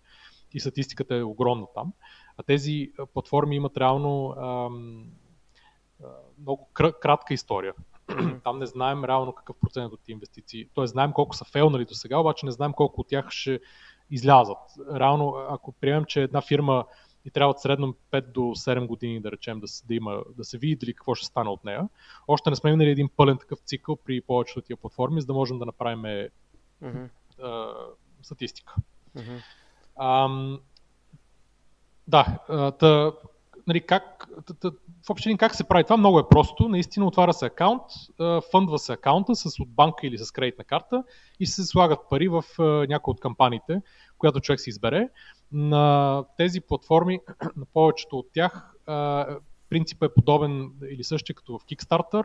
[0.54, 1.94] и статистиката е огромна там.
[2.38, 5.06] А тези платформи имат реално ам,
[6.40, 7.74] много кратка история.
[8.44, 10.70] Там не знаем реално какъв процент от тези инвестиции.
[10.74, 13.60] Тоест знаем колко са фейлнали до сега, обаче не знаем колко от тях ще
[14.12, 14.58] излязат.
[14.96, 16.86] Реално, ако приемем, че една фирма
[17.26, 20.76] и трябва средно 5 до 7 години, да речем, да, да, има, да се види
[20.76, 21.90] дали какво ще стане от нея.
[22.28, 25.34] Още не сме имали един пълен такъв цикъл при повечето от тия платформи, за да
[25.34, 26.30] можем да направим
[26.84, 27.10] mm-hmm.
[27.42, 27.74] а,
[28.22, 28.76] статистика.
[29.18, 29.42] Mm-hmm.
[30.00, 30.60] Ам,
[32.08, 32.40] да,
[32.80, 33.12] та,
[33.68, 34.28] нали, как,
[35.06, 35.98] в общи как се прави това?
[35.98, 36.70] Много е просто.
[36.70, 37.82] Наистина отваря се акаунт,
[38.52, 41.04] фъндва се акаунта с от банка или с кредитна карта
[41.40, 42.44] и се слагат пари в
[42.90, 43.82] някои от кампаниите,
[44.18, 45.10] която човек си избере.
[45.52, 47.20] На тези платформи,
[47.56, 48.74] на повечето от тях,
[49.70, 52.24] принципът е подобен или същия като в Kickstarter.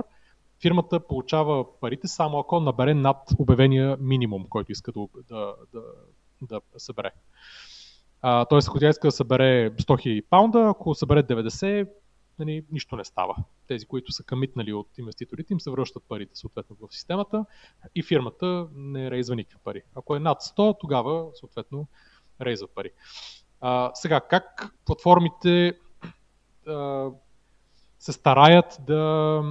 [0.62, 5.80] Фирмата получава парите само ако набере над обявения минимум, който иска да, да, да,
[6.42, 7.10] да събере.
[8.22, 11.88] Тоест, ако тя иска да събере 100 000 паунда, ако събере 90,
[12.38, 13.36] нали, нищо не става.
[13.66, 17.44] Тези, които са камитнали от инвеститорите, им се връщат парите съответно в системата
[17.94, 19.82] и фирмата не рейзва никакви пари.
[19.94, 21.86] Ако е над 100, тогава съответно
[22.40, 22.90] рейзва пари.
[23.60, 25.78] А, сега, как платформите
[26.66, 27.10] а,
[27.98, 29.42] се стараят да,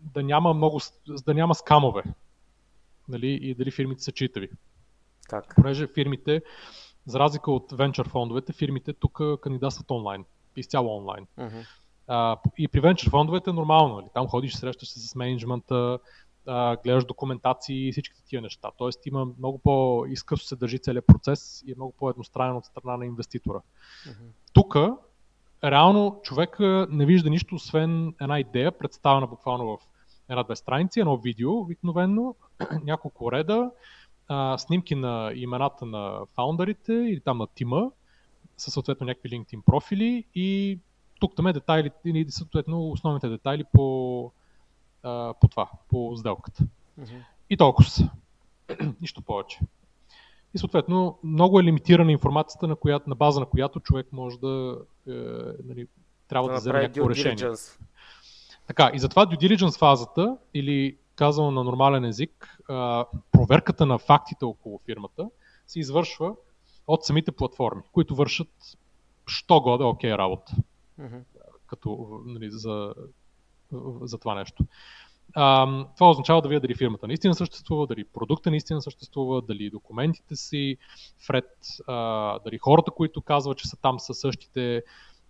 [0.00, 0.80] да няма много,
[1.24, 2.02] да няма скамове
[3.08, 4.50] нали, и дали фирмите са читави.
[5.28, 5.54] Как?
[5.56, 6.42] Понеже фирмите,
[7.06, 10.24] за разлика от венчър фондовете, фирмите тук кандидатстват онлайн
[10.56, 11.26] изцяло онлайн.
[11.38, 11.66] Uh-huh.
[12.08, 13.96] А, и при венчър фондовете е нормално.
[13.96, 14.06] Нали?
[14.14, 15.98] Там ходиш, срещаш се с менеджмента,
[16.46, 18.70] а, гледаш документации и всичките тия неща.
[18.78, 23.06] Тоест има много по-изкъсно се държи целият процес и е много по-едностранен от страна на
[23.06, 23.60] инвеститора.
[24.06, 24.14] Uh-huh.
[24.52, 24.76] Тук
[25.64, 29.78] реално човека не вижда нищо, освен една идея, представена буквално в
[30.28, 32.34] една-две страници, едно видео, обикновено,
[32.84, 33.70] няколко реда,
[34.32, 37.90] а, снимки на имената на фаундърите или там на тима,
[38.56, 40.78] със съответно някакви LinkedIn профили и
[41.20, 44.30] тук там е детайли, или съответно основните детайли по,
[45.02, 46.62] а, по това, по сделката.
[47.00, 47.22] Mm-hmm.
[47.50, 48.10] И толкова са.
[49.00, 49.58] Нищо повече.
[50.54, 54.78] И съответно много е лимитирана информацията, на, която, на база на която човек може да
[55.08, 55.12] е,
[55.64, 55.86] нали,
[56.28, 57.54] трябва да, да вземе някакво решение.
[58.66, 62.58] Така, и затова due diligence фазата, или казано на нормален език,
[63.32, 65.30] проверката на фактите около фирмата
[65.66, 66.34] се извършва
[66.86, 68.76] от самите платформи, които вършат
[69.26, 70.52] що годе окей okay работа.
[71.00, 71.22] Mm-hmm.
[71.66, 72.94] Като, нали, за,
[74.02, 74.64] за това нещо.
[75.34, 80.36] А, това означава да видя дали фирмата наистина съществува, дали продукта наистина съществува, дали документите
[80.36, 80.76] си
[81.28, 81.50] вред,
[81.86, 84.82] а, дали хората, които казват, че са там, са същите,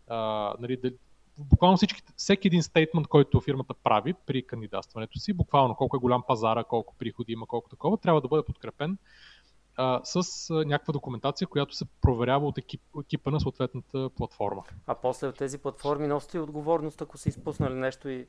[0.09, 0.95] а, нали, дали,
[1.38, 6.23] буквално всички, всеки един стейтмент, който фирмата прави при кандидатстването си, буквално колко е голям
[6.29, 8.99] пазара, колко приходи има, колко такова, трябва да бъде подкрепен
[9.77, 14.62] а, с а, някаква документация, която се проверява от екип, екипа на съответната платформа.
[14.87, 18.27] А после от тези платформи носите отговорност, ако са изпуснали нещо и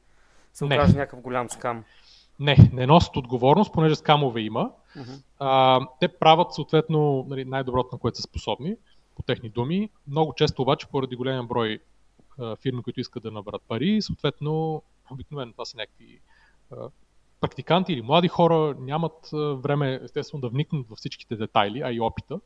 [0.53, 1.83] се окаже някакъв голям скам?
[2.39, 4.71] Не, не носят отговорност, понеже скамове има.
[4.97, 5.21] Uh-huh.
[5.39, 8.75] А, те правят съответно нали, най-доброто, на което са способни,
[9.15, 9.89] по техни думи.
[10.07, 11.79] Много често обаче, поради голям брой
[12.61, 16.19] фирми, които искат да наберат пари, съответно, обикновено това са някакви
[17.41, 22.39] практиканти или млади хора, нямат време, естествено, да вникнат във всичките детайли, а и опита,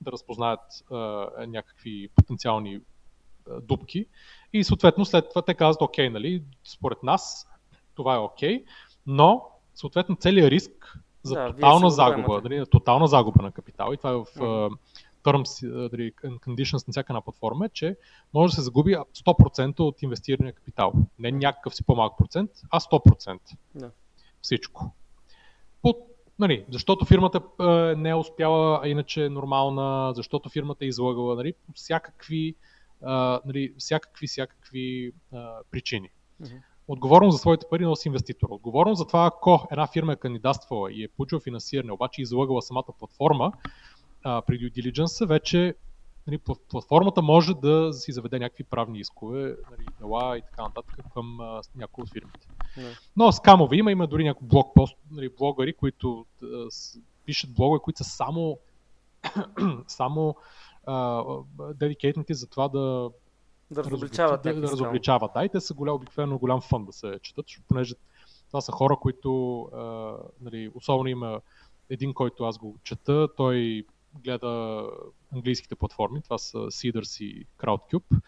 [0.00, 0.60] да разпознаят
[1.46, 2.80] някакви потенциални
[3.62, 4.06] дупки.
[4.52, 7.48] И съответно след това те казват, окей, нали, според нас
[7.94, 8.64] това е окей,
[9.06, 14.10] но съответно целият риск за да, тотална загуба, нали, тотална загуба на капитал и това
[14.10, 14.76] е в uh,
[15.24, 17.96] terms нали, conditions на всяка една платформа, е, че
[18.34, 20.92] може да се загуби 100% от инвестирания капитал.
[21.18, 23.38] Не някакъв си по-малък процент, а 100%.
[23.74, 23.90] Да.
[24.42, 24.94] Всичко.
[25.82, 25.94] По,
[26.38, 27.64] нали, защото фирмата е,
[27.96, 32.54] не е успяла, а иначе е нормална, защото фирмата е излагала, нали, всякакви
[33.02, 36.10] а, нали, всякакви, всякакви а, причини.
[36.42, 36.60] Mm-hmm.
[36.88, 38.48] Отговорност за своите пари носи инвеститор.
[38.50, 42.84] Отговорност за това, ако една фирма е кандидатствала и е получила финансиране, обаче излагала самата
[42.98, 43.52] платформа
[44.24, 45.74] а, при due diligence, вече
[46.26, 51.38] нали, платформата може да си заведе някакви правни искове, нали, дела и така нататък към
[51.76, 52.48] някои от фирмите.
[52.76, 52.98] Mm-hmm.
[53.16, 58.04] Но скамове има, има дори някои блогпост, нали, блогъри, които а, с, пишат блогове, които
[58.04, 58.58] са само,
[59.86, 60.36] само
[61.74, 63.10] дедикейтнати за това да
[63.70, 64.42] да разобличават.
[64.42, 65.30] Да, да разобличават.
[65.34, 67.94] Да, и те са голям, обикновено голям фън да се четат, понеже
[68.48, 71.40] това са хора, които, а, нали, особено има
[71.90, 74.84] един, който аз го чета, той гледа
[75.34, 78.20] английските платформи, това са Seeders и Crowdcube,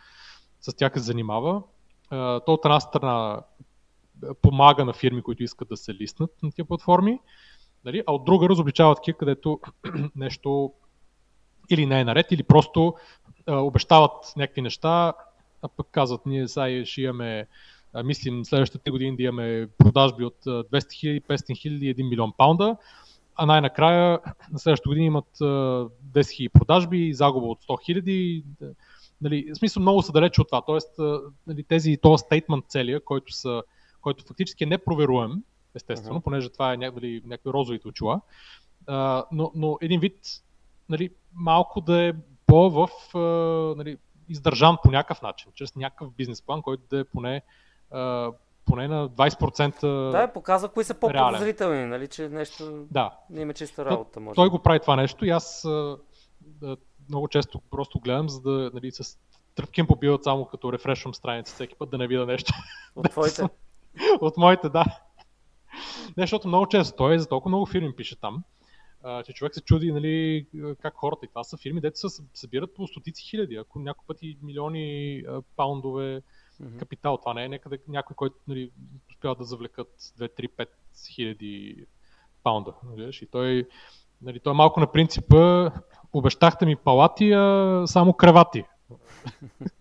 [0.60, 1.62] с тях се занимава.
[2.10, 3.42] То от една страна
[4.42, 7.20] помага на фирми, които искат да се листнат на тия платформи,
[7.84, 9.60] нали, а от друга разобличава такива, където
[10.16, 10.72] нещо
[11.70, 12.94] или не е наред, или просто
[13.48, 15.12] обещават някакви неща,
[15.62, 17.46] а пък казват, ние сега ще имаме,
[18.04, 22.76] мислим следващите 3 години да имаме продажби от 200 000, 500 хиляди, 1 милион паунда,
[23.36, 24.18] а най-накрая
[24.52, 28.44] на следващата година имат 10 000 продажби загуба от 100 хиляди.
[29.20, 30.62] Нали, в смисъл много са далече от това.
[30.62, 30.98] Тоест,
[31.46, 33.62] нали, тези, този стейтмент целия, който, са,
[34.00, 35.42] който фактически е непроверуем,
[35.74, 36.24] естествено, uh-huh.
[36.24, 38.20] понеже това е някакви, някакви розовите очила,
[38.86, 40.18] uh, но, но един вид
[40.88, 42.12] нали, малко да е
[42.46, 42.88] по-в
[43.76, 47.42] нали, издържан по някакъв начин, чрез някакъв бизнес план, който да е поне,
[48.66, 50.10] поне на 20%.
[50.10, 53.16] Да, показва кои са по-подозрителни, нали, че нещо да.
[53.30, 54.20] не има чиста работа.
[54.20, 54.34] Може.
[54.34, 55.66] Той го прави това нещо и аз
[57.08, 59.18] много често просто гледам, за да нали, с
[59.54, 62.52] тръпким побиват само като рефрешвам страница всеки път да не видя нещо.
[62.96, 63.42] От твоите?
[64.20, 64.84] От моите, да.
[66.16, 68.44] Не, защото много често той е за толкова много фирми пише там
[69.26, 70.46] че човек се чуди нали,
[70.82, 74.38] как хората, и това са фирми, дето се събират по стотици хиляди, ако някой пъти
[74.42, 75.22] милиони
[75.56, 76.22] паундове
[76.62, 76.78] mm-hmm.
[76.78, 77.16] капитал.
[77.16, 78.70] Това не е някъде някой, който нали,
[79.10, 79.88] успява да завлекат
[80.18, 80.66] 2-3-5
[81.14, 81.86] хиляди
[82.42, 82.74] паунда.
[82.84, 83.68] Нали, и той,
[84.22, 85.70] нали, той е малко на принципа
[86.12, 88.64] обещахте ми палати, а само кревати.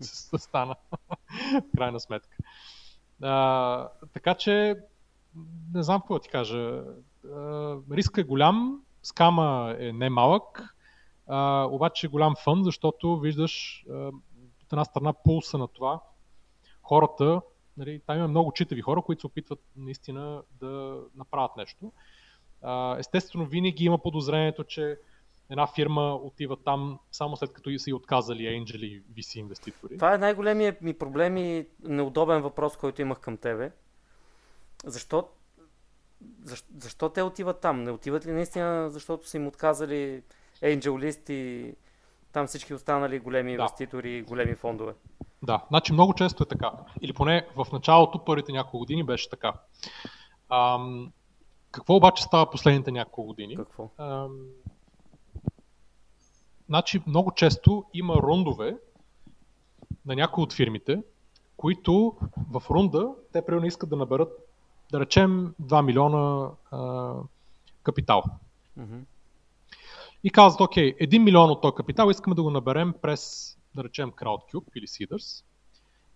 [0.00, 0.74] Стана.
[1.52, 2.36] В крайна сметка.
[3.22, 4.76] А, така че,
[5.74, 6.84] не знам какво да ти кажа.
[7.90, 10.76] Риска е голям, скама е немалък,
[11.26, 13.94] а, обаче е голям фън, защото виждаш а,
[14.62, 16.00] от една страна пулса на това.
[16.92, 17.40] Хората,
[17.76, 21.92] нали, там има много читави хора, които се опитват наистина да направят нещо.
[22.98, 24.98] Естествено, винаги има подозрението, че
[25.50, 29.94] една фирма отива там само след като са и отказали Angel и VC инвеститори.
[29.94, 33.72] Това е най-големият ми проблем и неудобен въпрос, който имах към тебе.
[34.84, 35.28] Защо,
[36.44, 37.82] защо, защо те отиват там?
[37.82, 40.22] Не отиват ли наистина, защото са им отказали
[40.62, 41.74] Angel List и
[42.32, 43.54] там всички останали големи да.
[43.54, 44.94] инвеститори и големи фондове?
[45.42, 46.72] Да, значи много често е така.
[47.00, 49.52] Или поне в началото, първите няколко години беше така.
[50.50, 51.12] Ам,
[51.70, 53.56] какво обаче става последните няколко години?
[53.56, 53.90] Какво?
[53.98, 54.30] Ам,
[56.68, 58.76] значи много често има рундове
[60.06, 61.02] на някои от фирмите,
[61.56, 62.16] които
[62.50, 64.32] в рунда те примерно искат да наберат,
[64.92, 67.14] да речем, 2 милиона а,
[67.82, 68.22] капитал.
[68.78, 69.00] Mm-hmm.
[70.24, 74.12] И казват, окей, 1 милион от този капитал искаме да го наберем през, да речем,
[74.12, 75.44] CrowdCube или Seeders.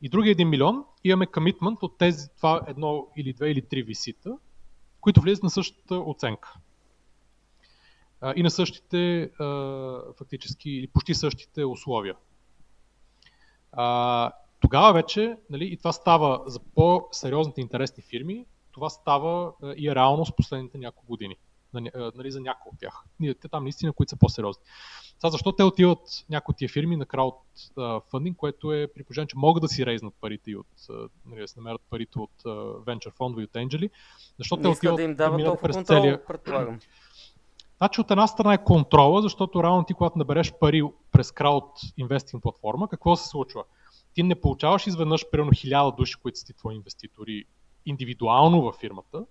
[0.02, 4.38] И другия 1 милион имаме комитмент от тези това едно или две или три висита,
[5.00, 6.54] които влизат на същата оценка.
[8.20, 12.16] А, и на същите, а, фактически, или почти същите условия.
[13.72, 19.94] А, тогава вече, нали, и това става за по-сериозните интересни фирми, това става и е
[19.94, 21.36] реално с последните няколко години
[21.72, 23.04] нали, за някои от тях.
[23.40, 24.62] Те там наистина, които са по-сериозни.
[25.20, 29.38] Сега защо те отиват някои от тия фирми на краудфандинг, което е при положение, че
[29.38, 30.66] могат да си рейзнат парите и от,
[31.26, 32.30] нали, да си намерят парите от
[32.86, 33.90] венчър фондове и от енджели,
[34.38, 36.24] защото те отиват да им дават да през контрол, целия...
[36.24, 36.78] предполагам.
[37.78, 42.42] Значи от една страна е контрола, защото реално ти, когато набереш пари през крауд инвестинг
[42.42, 43.64] платформа, какво се случва?
[44.14, 47.44] Ти не получаваш изведнъж примерно хиляда души, които са ти твои инвеститори
[47.86, 49.24] индивидуално във фирмата,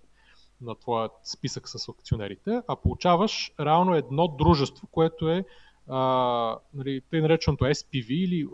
[0.60, 5.44] на твоя списък с акционерите, а получаваш реално едно дружество, което е
[5.88, 8.46] а, нали, тъй нареченото SPV или а,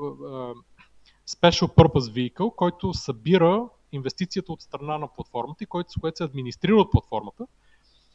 [1.28, 6.76] Special Purpose Vehicle, който събира инвестицията от страна на платформата и който, което се администрира
[6.76, 7.46] от платформата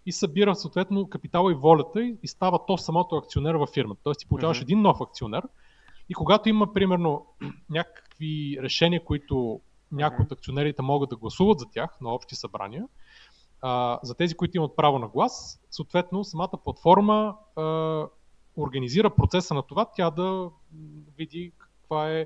[0.06, 4.02] и събира съответно капитала и волята и, и става то самото акционер във фирмата.
[4.04, 4.63] Тоест ти получаваш mm-hmm.
[4.63, 5.43] един нов акционер
[6.10, 7.26] и когато има примерно
[7.69, 12.86] някакви решения, които някои от акционерите могат да гласуват за тях на общи събрания,
[13.62, 18.06] а, за тези, които имат право на глас, съответно самата платформа а,
[18.58, 20.50] организира процеса на това, тя да
[21.17, 22.26] види каква е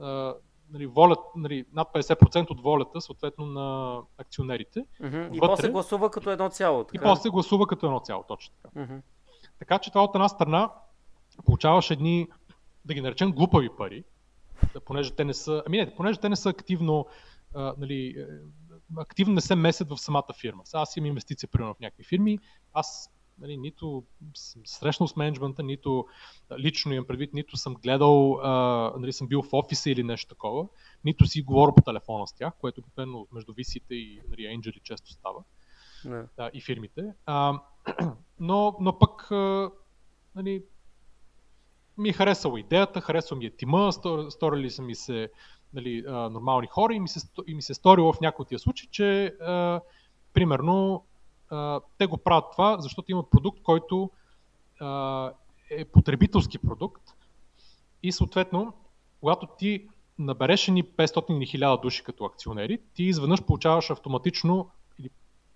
[0.00, 0.34] а,
[0.70, 4.84] нали, волят, нали, над 50% от волята, съответно на акционерите.
[5.02, 5.36] Mm-hmm.
[5.36, 6.84] И после гласува като едно цяло.
[6.84, 7.02] Така?
[7.02, 8.80] И после гласува като едно цяло, точно така.
[8.80, 9.00] Mm-hmm.
[9.58, 10.70] Така че това от една страна
[11.44, 12.28] получаваш едни,
[12.84, 14.04] да ги наречем, глупави пари,
[14.84, 17.06] понеже те не са, ами не, понеже те не са активно
[17.54, 18.26] а, нали,
[18.96, 20.62] активно не се месят в самата фирма.
[20.64, 22.38] Сега аз имам инвестиция примерно в някакви фирми,
[22.72, 26.06] аз нали, нито съм срещнал с менеджмента, нито
[26.58, 30.68] лично имам предвид, нито съм гледал, а, нали, съм бил в офиса или нещо такова,
[31.04, 35.10] нито си говоря по телефона с тях, което обикновено между висите и нали, Angel често
[35.12, 35.44] става.
[36.04, 36.24] Не.
[36.36, 37.14] А, и фирмите.
[37.26, 37.60] А,
[38.40, 39.70] но, но пък а,
[40.34, 40.62] нали,
[41.98, 43.92] ми е харесала идеята, харесва ми е тима,
[44.30, 45.30] сторили са ми се
[45.74, 48.58] нали, а, нормални хора и ми, се, и ми се сторило в някои от тия
[48.58, 49.80] случаи, че а,
[50.32, 51.04] примерно
[51.50, 54.10] а, те го правят това, защото имат продукт, който
[54.80, 55.32] а,
[55.70, 57.02] е потребителски продукт
[58.02, 58.72] и съответно,
[59.20, 64.70] когато ти набереш ни 500 или 1000 души като акционери, ти изведнъж получаваш автоматично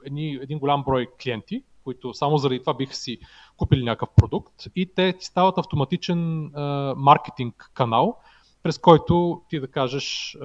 [0.05, 3.18] едни, един голям брой клиенти, които само заради това биха си
[3.57, 8.18] купили някакъв продукт и те ти стават автоматичен а, маркетинг канал,
[8.62, 10.37] през който ти да кажеш,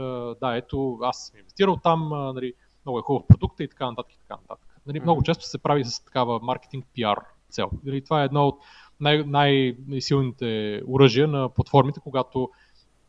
[0.41, 2.53] да, ето, аз съм инвестирал там, нали,
[2.85, 4.13] много е хубав продукт и така нататък.
[4.13, 4.67] И така нататък.
[4.85, 7.69] Нали, много често се прави с такава маркетинг пиар цел.
[7.83, 8.59] Нали, това е едно от
[8.99, 12.49] най- най-силните оръжия на платформите, когато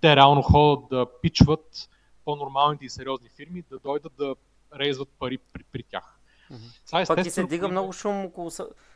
[0.00, 1.88] те реално ходят да пичват
[2.24, 4.34] по-нормалните и сериозни фирми, да дойдат да
[4.78, 6.18] рейзват пари при, при тях.
[6.86, 8.50] Това Пак и се дига много шум около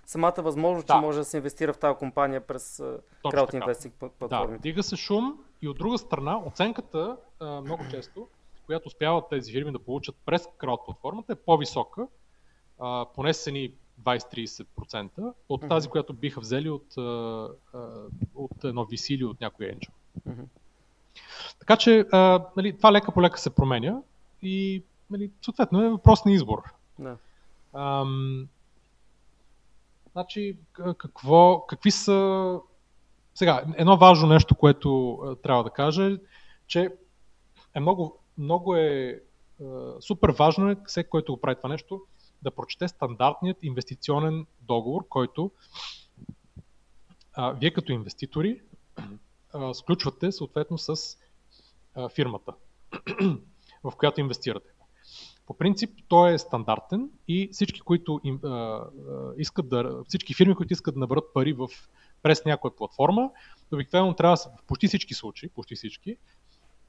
[0.07, 0.94] самата възможност, да.
[0.94, 2.79] че може да се инвестира в тази компания през
[3.25, 4.57] Crowd Investing платформите.
[4.57, 8.29] Да, дига се шум и от друга страна оценката много често,
[8.66, 12.06] която успяват тези фирми да получат през Crowd платформата е по-висока,
[13.15, 16.96] поне са ни 20-30% от тази, която биха взели от,
[18.35, 19.90] от едно VC или от някой Angel.
[21.58, 22.04] Така че
[22.56, 24.02] нали, това лека по лека се променя
[24.42, 26.63] и нали, съответно е въпрос на избор.
[26.98, 27.17] Да.
[27.75, 28.48] Ам,
[30.13, 30.56] значи,
[30.98, 32.60] какво, какви са...
[33.35, 36.16] Сега, едно важно нещо, което а, трябва да кажа е,
[36.66, 36.88] че
[37.74, 39.20] е много, много е
[39.62, 42.02] а, супер важно е всеки, който го прави това нещо,
[42.42, 45.50] да прочете стандартният инвестиционен договор, който
[47.35, 48.60] а, вие като инвеститори
[49.52, 50.96] а, сключвате съответно с
[51.94, 52.52] а, фирмата,
[53.85, 54.68] в която инвестирате.
[55.46, 58.85] По принцип той е стандартен и всички, които а,
[59.37, 61.68] искат да, всички фирми, които искат да наберат пари в
[62.23, 63.31] през някоя платформа,
[63.73, 66.16] обикновено трябва в почти всички случаи, почти всички,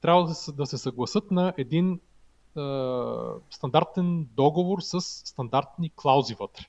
[0.00, 2.00] трябва да се, да се съгласат на един е,
[3.50, 6.64] стандартен договор с стандартни клаузи вътре.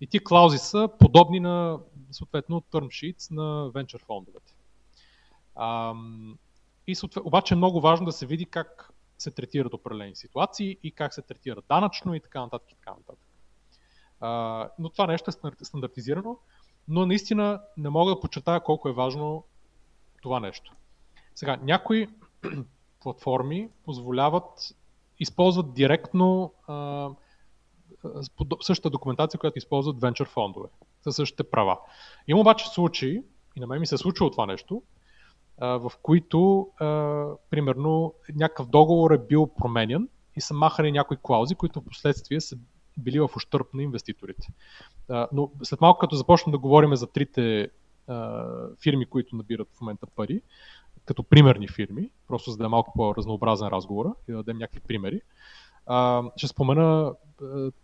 [0.00, 1.78] И ти клаузи са подобни на,
[2.10, 4.54] съответно, term sheets на venture фондовете.
[5.54, 5.94] А,
[6.86, 10.90] и съответно, обаче е много важно да се види как се третират определени ситуации и
[10.90, 12.72] как се третира данъчно и така нататък.
[12.72, 13.28] И така нататък.
[14.20, 16.38] А, но това нещо е стандартизирано,
[16.88, 19.44] но наистина не мога да подчертая колко е важно
[20.22, 20.72] това нещо.
[21.34, 22.08] Сега, някои
[23.02, 24.74] платформи позволяват,
[25.18, 27.08] използват директно а,
[28.60, 30.68] същата документация, която използват венчър фондове,
[31.02, 31.78] със същите права.
[32.28, 33.22] Има обаче случаи,
[33.56, 34.82] и на мен ми се е случило това нещо,
[35.58, 36.68] в които,
[37.50, 42.56] примерно, някакъв договор е бил променен и са махани някои клаузи, които в последствие са
[42.96, 44.48] били в ущърп на инвеститорите.
[45.32, 47.70] Но след малко, като започнем да говорим за трите
[48.82, 50.40] фирми, които набират в момента пари,
[51.04, 55.20] като примерни фирми, просто за да е малко по-разнообразен разговора и да дадем някакви примери,
[56.36, 57.12] ще спомена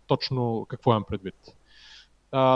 [0.07, 1.35] точно какво имам предвид.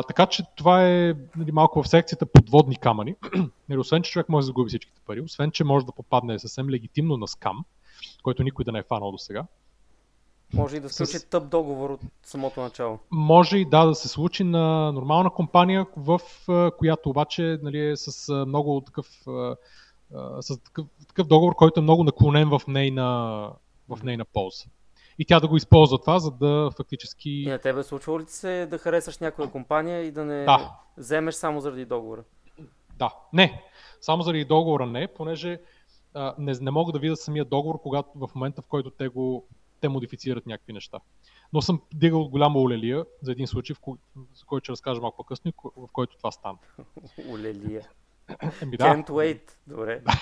[0.08, 3.16] Така че това е нали, малко в секцията подводни камъни.
[3.70, 6.70] нали, освен, че човек може да загуби всичките пари, освен, че може да попадне съвсем
[6.70, 7.66] легитимно на скам,
[8.24, 9.46] който никой да не е фанал до сега.
[10.54, 13.00] Може и да се случи тъп договор от самото начало.
[13.12, 16.22] Може и да, да се случи на нормална компания, в
[16.78, 19.08] която обаче нали, е с много такъв,
[20.40, 23.50] с такъв, такъв договор, който е много наклонен в нейна,
[23.90, 24.66] в нейна полза
[25.20, 27.30] и тя да го използва това, за да фактически...
[27.30, 30.72] И на тебе случва ли се да харесаш някоя компания и да не да.
[30.98, 32.24] вземеш само заради договора?
[32.98, 33.64] Да, не.
[34.02, 35.62] Само заради договора не, понеже
[36.14, 39.48] а, не, не мога да видя самия договор, когато в момента, в който те го
[39.86, 41.00] те модифицират някакви неща.
[41.54, 43.98] Но съм дигал голяма олелия за един случай, в кой,
[44.34, 46.58] за който ще разкажа малко по-късно, в който това стана.
[47.30, 47.88] Олелия.
[48.62, 48.84] Еми, да.
[48.84, 49.52] Can't wait.
[49.68, 50.04] Добре.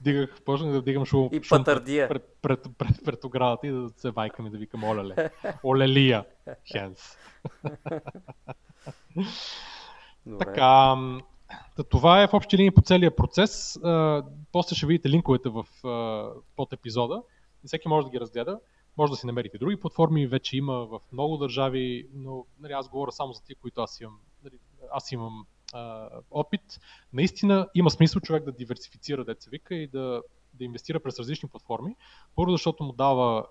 [0.00, 3.90] Дигах, почнах да дигам шум, и шум пред, пред, пред, пред, пред оградата и да
[3.96, 5.30] се вайкам и да викам олеле.
[5.64, 6.24] Олелия.
[6.72, 7.18] Хенс.
[10.38, 10.96] така,
[11.90, 13.78] това е в общи линии по целия процес.
[14.52, 15.64] После ще видите линковете в,
[16.56, 17.22] под епизода.
[17.64, 18.60] Всеки може да ги разгледа.
[18.96, 23.12] Може да си намерите други платформи, вече има в много държави, но нали, аз говоря
[23.12, 24.18] само за тия, които аз имам.
[24.44, 24.58] Нали,
[24.92, 26.80] аз имам а, опит,
[27.12, 30.22] наистина има смисъл човек да диверсифицира деца вика и да,
[30.54, 31.96] да инвестира през различни платформи.
[32.36, 33.46] Първо, защото му дава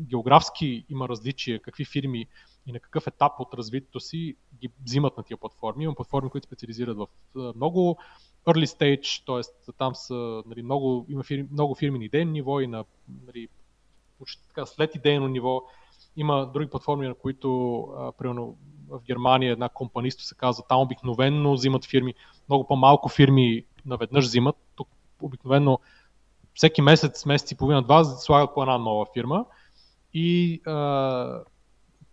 [0.00, 2.26] географски има различия, какви фирми
[2.66, 5.84] и на какъв етап от развитието си ги взимат на тия платформи.
[5.84, 7.98] Има платформи, които специализират в много
[8.46, 9.72] early stage, т.е.
[9.78, 12.84] там са нали, много, има фирми, много фирми на идейно ниво и на
[13.26, 13.48] нали,
[14.48, 15.62] така, след идейно ниво.
[16.16, 18.56] Има други платформи, на които, а, примерно,
[18.88, 22.14] в Германия една компанисто се казва, там обикновенно взимат фирми,
[22.48, 24.56] много по-малко фирми наведнъж взимат.
[24.76, 24.88] Тук
[25.22, 25.78] обикновено
[26.56, 29.44] всеки месец, месец и половина, два слагат по една нова фирма
[30.14, 31.42] и а,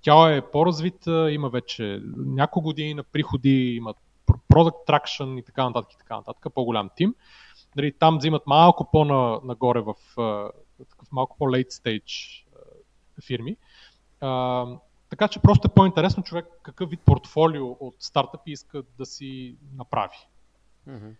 [0.01, 5.93] тя е по-развита, има вече няколко години на приходи, имат product traction и така нататък
[5.93, 7.15] и така нататък, по-голям тим.
[7.75, 9.95] Дали, там взимат малко по-нагоре в
[10.89, 12.45] такъв малко по-late stage
[13.25, 13.57] фирми.
[15.09, 20.17] Така че просто е по-интересно човек какъв вид портфолио от стартъпи иска да си направи.
[20.89, 21.13] Mm-hmm.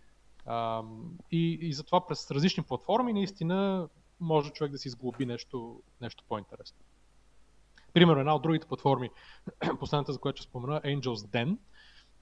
[0.46, 0.84] А,
[1.32, 3.90] и, и затова през различни платформи наистина
[4.20, 6.78] може човек да си изглоби нещо, нещо по-интересно.
[7.94, 9.10] Примерно една от другите платформи,
[9.80, 11.58] последната за която ще спомена, Angels Den,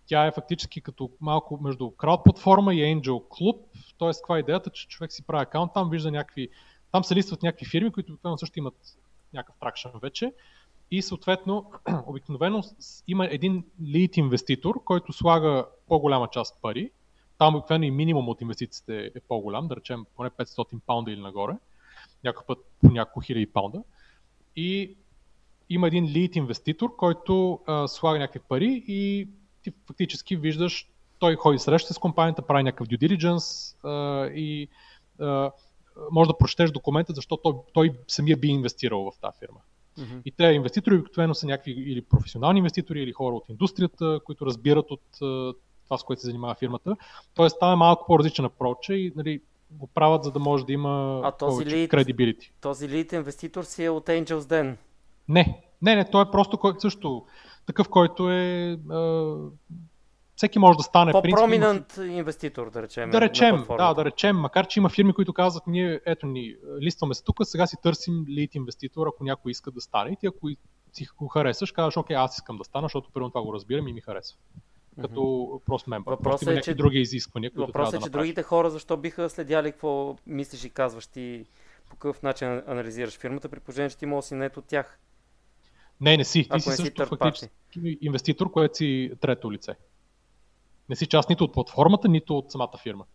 [0.05, 3.59] тя е фактически като малко между крауд платформа и Angel Club.
[3.97, 6.49] Тоест, каква е идеята, че човек си прави акаунт, там вижда някакви,
[6.91, 8.76] там се листват някакви фирми, които също имат
[9.34, 10.34] някакъв тракшн вече
[10.91, 11.72] и съответно,
[12.05, 12.63] обикновено
[13.07, 16.91] има един лид инвеститор, който слага по-голяма част пари.
[17.42, 21.54] Там обикновено и минимум от инвестициите е по-голям, да речем поне 500 паунда или нагоре.
[22.24, 23.84] Някой път по няколко хиляди паунда.
[24.56, 24.96] И
[25.70, 29.28] има един лид инвеститор, който а, слага някакви пари и
[29.64, 30.88] ти фактически виждаш,
[31.20, 34.68] той ходи среща с компанията, прави някакъв due diligence а, и
[35.20, 35.52] а,
[36.12, 39.60] може да прочетеш документа, защото той, той самия би инвестирал в тази фирма.
[40.00, 40.22] Mm-hmm.
[40.26, 44.92] И те инвеститори обикновено са някакви или професионални инвеститори, или хора от индустрията, които разбират
[44.92, 45.02] от
[45.92, 46.96] това, с което се занимава фирмата.
[47.34, 51.22] Тоест, там е малко по-различен апроч и нали, го правят, за да може да има
[51.24, 52.52] а този повече лид, credibility.
[52.62, 54.76] Този лид инвеститор си е от Angels Den?
[55.28, 57.26] Не, не, не, той е просто кой, също
[57.66, 58.78] такъв, който е
[60.36, 61.12] всеки може да стане.
[61.12, 63.10] По-проминент инвеститор, да речем.
[63.10, 67.14] Да речем, да, да речем, макар че има фирми, които казват, ние, ето ни, листваме
[67.14, 70.12] се тук, сега си търсим лид инвеститор, ако някой иска да стане.
[70.12, 70.50] И ти ако
[70.94, 73.94] си го харесаш, казваш, окей, аз искам да стана, защото първо това го разбирам и
[73.94, 74.38] ми харесва.
[75.02, 76.12] Като просто мембър.
[76.12, 79.72] Въпросът е, че- други изисквания, които Въпросът е, да че другите хора защо биха следяли
[79.72, 81.45] какво мислиш и казваш ти,
[81.89, 84.99] по какъв начин анализираш фирмата, при положение, че ти може да си нет от тях.
[86.02, 86.43] Не, не си.
[86.43, 89.76] Ти Ако си си също фактически инвеститор, което си трето лице.
[90.89, 93.06] Не си част нито от платформата, нито от самата фирма.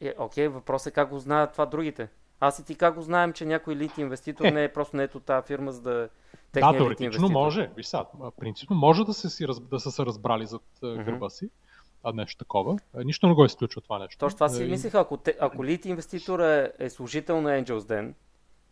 [0.00, 2.08] Е, окей, въпросът е как го знаят това другите.
[2.40, 4.50] Аз и ти как го знаем, че някой лид инвеститор Е.
[4.50, 6.08] не е просто нет от тази фирма, за да
[6.56, 7.70] е Да, теоретично може.
[7.76, 8.04] Виж сега,
[8.40, 11.50] принципно може да, се си, да са се разбрали зад гърба си,
[12.04, 12.76] а нещо такова.
[12.94, 14.18] Нищо не го изключва това нещо.
[14.18, 17.78] Точно това си и- мислех, ако, те, ако лид инвеститор е, е служител на Angels
[17.78, 18.12] Den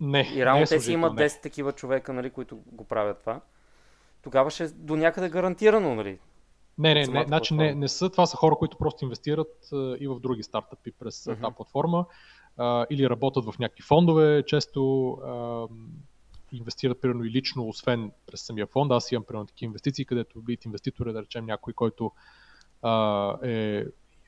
[0.00, 1.28] Не, и реално не е те си имат не.
[1.28, 3.40] 10 такива човека, нали, които го правят това,
[4.22, 6.18] тогава ще е до някъде гарантирано, нали?
[6.78, 8.10] Не, не, не, значи не, не са.
[8.10, 11.40] Това са хора, които просто инвестират и в други стартъпи през Мгм.
[11.40, 12.04] тази платформа
[12.56, 15.66] а, или работят в някакви фондове, често а,
[16.52, 18.92] инвестират примерно и лично, освен през самия фонд.
[18.92, 22.12] Аз имам примерно такива инвестиции, където лид инвеститор е, да речем, някой, който
[22.82, 23.84] а, е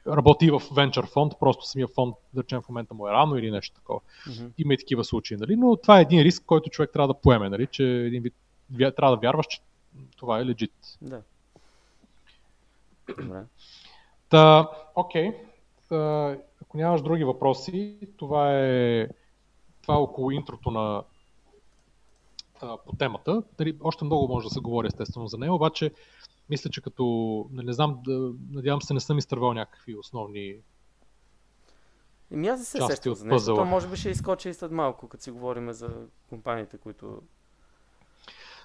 [0.07, 3.37] работи и в венчър фонд, просто самия фонд, да речем, в момента му е рано
[3.37, 4.01] или нещо такова.
[4.27, 4.47] Мгм.
[4.59, 5.57] Има и такива случаи, нали?
[5.57, 7.67] но това е един риск, който човек трябва да поеме, нали?
[7.67, 8.35] че един вид,
[8.97, 9.61] трябва да вярваш, че
[10.17, 10.73] това е легит.
[11.03, 11.23] Да.
[13.09, 13.43] Добре.
[14.29, 15.33] Та, окей.
[15.33, 15.48] Та,
[16.63, 19.09] ако нямаш други въпроси, това е,
[19.83, 21.03] това е около интрото на
[22.61, 23.43] а, по темата.
[23.59, 25.93] Дали, още много може да се говори естествено за нея, обаче
[26.51, 30.55] мисля, че като, не, не знам, да, надявам се не съм изтървал някакви основни...
[32.33, 33.55] Еми аз не се сещам за нещо.
[33.55, 35.91] То може би ще изкочи и след малко, като си говорим за
[36.29, 37.23] компаниите, които...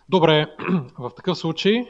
[0.09, 0.55] Добре,
[0.99, 1.87] в такъв случай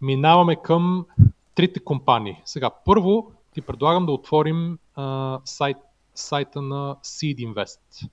[0.00, 1.06] минаваме към
[1.54, 2.42] трите компании.
[2.44, 5.76] Сега, първо ти предлагам да отворим а, сайт,
[6.14, 8.08] сайта на Seed Invest.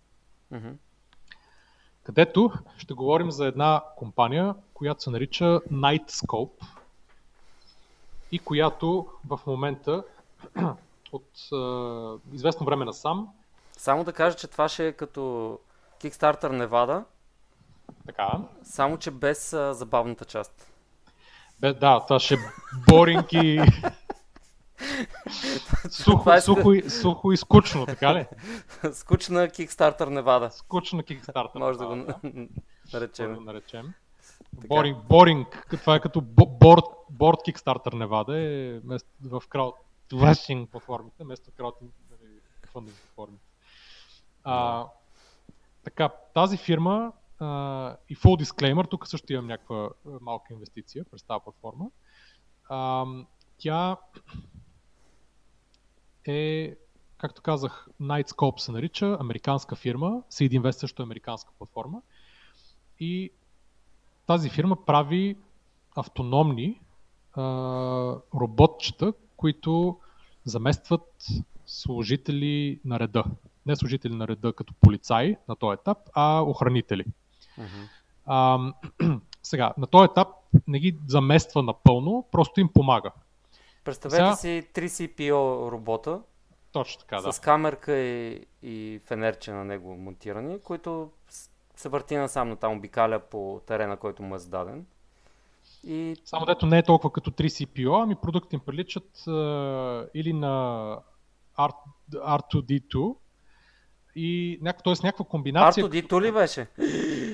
[0.51, 0.69] Мгм.
[2.03, 6.63] където ще говорим за една компания, която се нарича Nightscope
[8.31, 10.03] и която в момента
[11.11, 13.29] от е, известно време насам,
[13.79, 15.59] Само да кажа, че това ще е като
[16.01, 17.03] Kickstarter Nevada,
[18.05, 18.31] така,
[18.63, 20.71] само че без а, забавната част.
[21.59, 22.37] бе, да, това ще е
[22.89, 23.61] боринг и
[25.89, 28.25] сухо, е- сухо, и, сухо и скучно, така ли?
[28.93, 30.49] Скучна Kickstarter Nevada.
[30.49, 31.59] Скучно Kickstarter.
[31.59, 31.95] Може да го
[32.93, 33.45] наречем.
[34.53, 34.67] да.
[34.67, 38.81] Боринг, боринг, това е като бо- борд, борд Kickstarter Nevada, е
[39.21, 41.93] в краудвашинг платформите, вместо краудфандинг
[42.65, 43.43] платформите.
[44.43, 44.85] А,
[45.83, 47.45] така, тази фирма а,
[48.09, 49.89] и full disclaimer, тук също имам някаква
[50.21, 51.85] малка инвестиция през тази платформа.
[52.69, 53.05] А,
[53.57, 53.97] тя
[56.29, 56.75] е,
[57.17, 62.01] както казах, Nightscope се нарича, американска фирма, Seed Invest също е американска платформа.
[62.99, 63.31] И
[64.27, 65.37] тази фирма прави
[65.95, 66.81] автономни
[67.33, 67.41] а,
[68.35, 69.99] роботчета, които
[70.45, 71.27] заместват
[71.65, 73.23] служители на реда.
[73.65, 77.05] Не служители на реда като полицаи на този етап, а охранители.
[77.57, 77.87] Мгм.
[78.25, 78.59] А,
[79.43, 80.27] сега, на този етап
[80.67, 83.11] не ги замества напълно, просто им помага.
[83.83, 86.21] Представете Сега- си 3 CPO робота
[86.71, 87.33] Точно така, да.
[87.33, 91.11] с камерка и, и фенерче на него монтирани, които
[91.75, 94.85] се върти насам натам, обикаля по терена, който му е зададен.
[95.83, 100.33] И Само дето не е толкова като 3 CPO, ами продуктите им приличат а, или
[100.33, 100.97] на
[101.57, 101.71] R,
[102.13, 103.15] R2D2
[104.19, 104.93] и няк, т.е.
[105.03, 105.85] някаква комбинация.
[105.85, 106.67] R2D2 ли беше?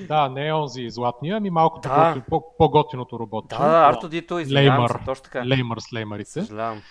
[0.08, 1.88] Да, не е онзи златния, ами малко Да.
[1.88, 3.44] по-готин, по- по-готиното робот.
[3.48, 4.90] Да, да, R2D2, извинявам Леймър.
[4.90, 5.46] се, точно така.
[5.46, 6.30] Леймър с леймърите.
[6.30, 6.82] Съжалявам.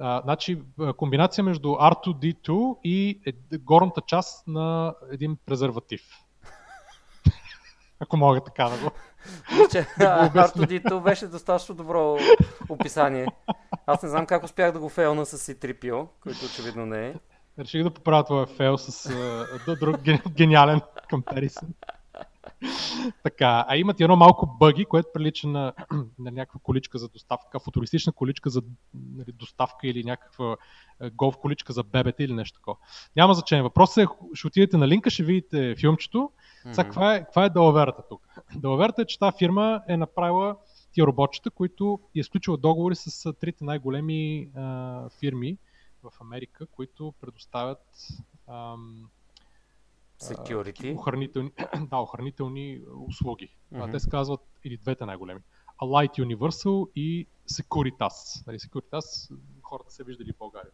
[0.00, 0.62] А, значи,
[0.96, 6.00] комбинация между R2D2 и е, горната част на един презерватив.
[8.00, 8.90] Ако мога така да го.
[9.70, 10.62] Че го обясня.
[10.62, 12.16] R2D2 беше достатъчно добро
[12.68, 13.26] описание.
[13.86, 17.14] Аз не знам как успях да го фейлна с C3PO, който очевидно не е.
[17.60, 19.06] Реших да поправя твоя фейл с
[19.66, 20.80] а, друг ген- гениален
[21.10, 21.68] comparison.
[23.22, 25.72] така, а имат едно малко бъги, което прилича на,
[26.18, 28.62] на някаква количка за доставка, футуристична количка за
[29.16, 30.56] нали, доставка или някаква
[31.12, 32.76] голф количка за бебета или нещо такова.
[33.16, 33.62] Няма значение.
[33.62, 36.30] Въпросът е, ще отидете на линка, ще видите филмчето.
[36.62, 36.82] Сега, Мгм.
[36.82, 38.28] каква е, каква е далаверата тук?
[38.56, 40.56] Далаверата е, че тази фирма е направила
[40.92, 45.58] тия роботчета, които е изключила договори с трите най-големи а, фирми
[46.02, 48.08] в Америка, които предоставят
[48.48, 49.10] ам,
[50.20, 50.96] Security.
[50.96, 51.52] охранителни,
[51.90, 53.56] да, охранителни услуги.
[53.74, 55.40] А, те се казват или двете най-големи.
[55.82, 58.46] Alight Universal и Securitas.
[58.46, 60.72] Нали, Securitas хората са виждали в България.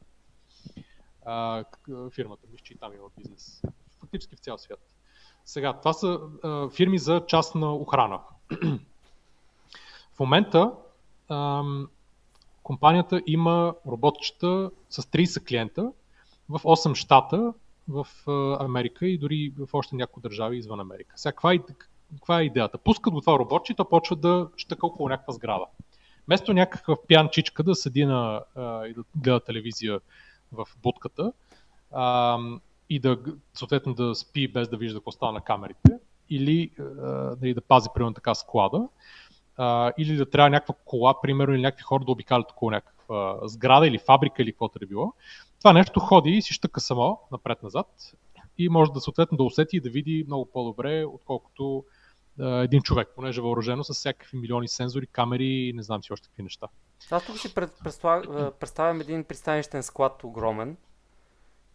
[1.24, 1.64] А,
[2.14, 3.62] фирмата, мисля, че и там има бизнес.
[4.01, 4.81] Фактически в цял свят.
[5.45, 8.20] Сега, това са а, фирми за частна охрана.
[10.14, 10.72] в момента
[11.29, 11.89] ам,
[12.67, 15.93] компанията има роботчета с 30 клиента
[16.49, 17.53] в 8 щата
[17.89, 18.07] в
[18.61, 21.12] Америка и дори в още някои държави извън Америка.
[21.17, 21.59] Сега, каква е,
[22.14, 22.79] каква е идеята?
[22.79, 25.64] Пускат го това роботче и то почва да щъка около някаква сграда.
[26.27, 28.43] Вместо някакъв пиян чичка да седи на,
[28.89, 30.01] и да гледа телевизия
[30.53, 31.33] в будката
[31.93, 32.39] а,
[32.91, 33.19] и да,
[33.55, 35.99] съответно да спи без да вижда какво става на камерите,
[36.31, 36.83] или а,
[37.41, 38.89] нали, да пази примерно така склада,
[39.57, 43.86] а, или да трябва някаква кола, примерно, или някакви хора да обикалят около някаква сграда
[43.86, 45.12] или фабрика или каквото е било.
[45.59, 47.86] Това нещо ходи и си щъка само напред-назад
[48.59, 51.84] и може да съответно да усети и да види много по-добре, отколкото
[52.38, 56.28] един човек, понеже е въоръжено с всякакви милиони сензори, камери и не знам си още
[56.28, 56.68] какви неща.
[57.11, 57.54] Аз тук си
[58.61, 60.76] представям един пристанищен склад огромен,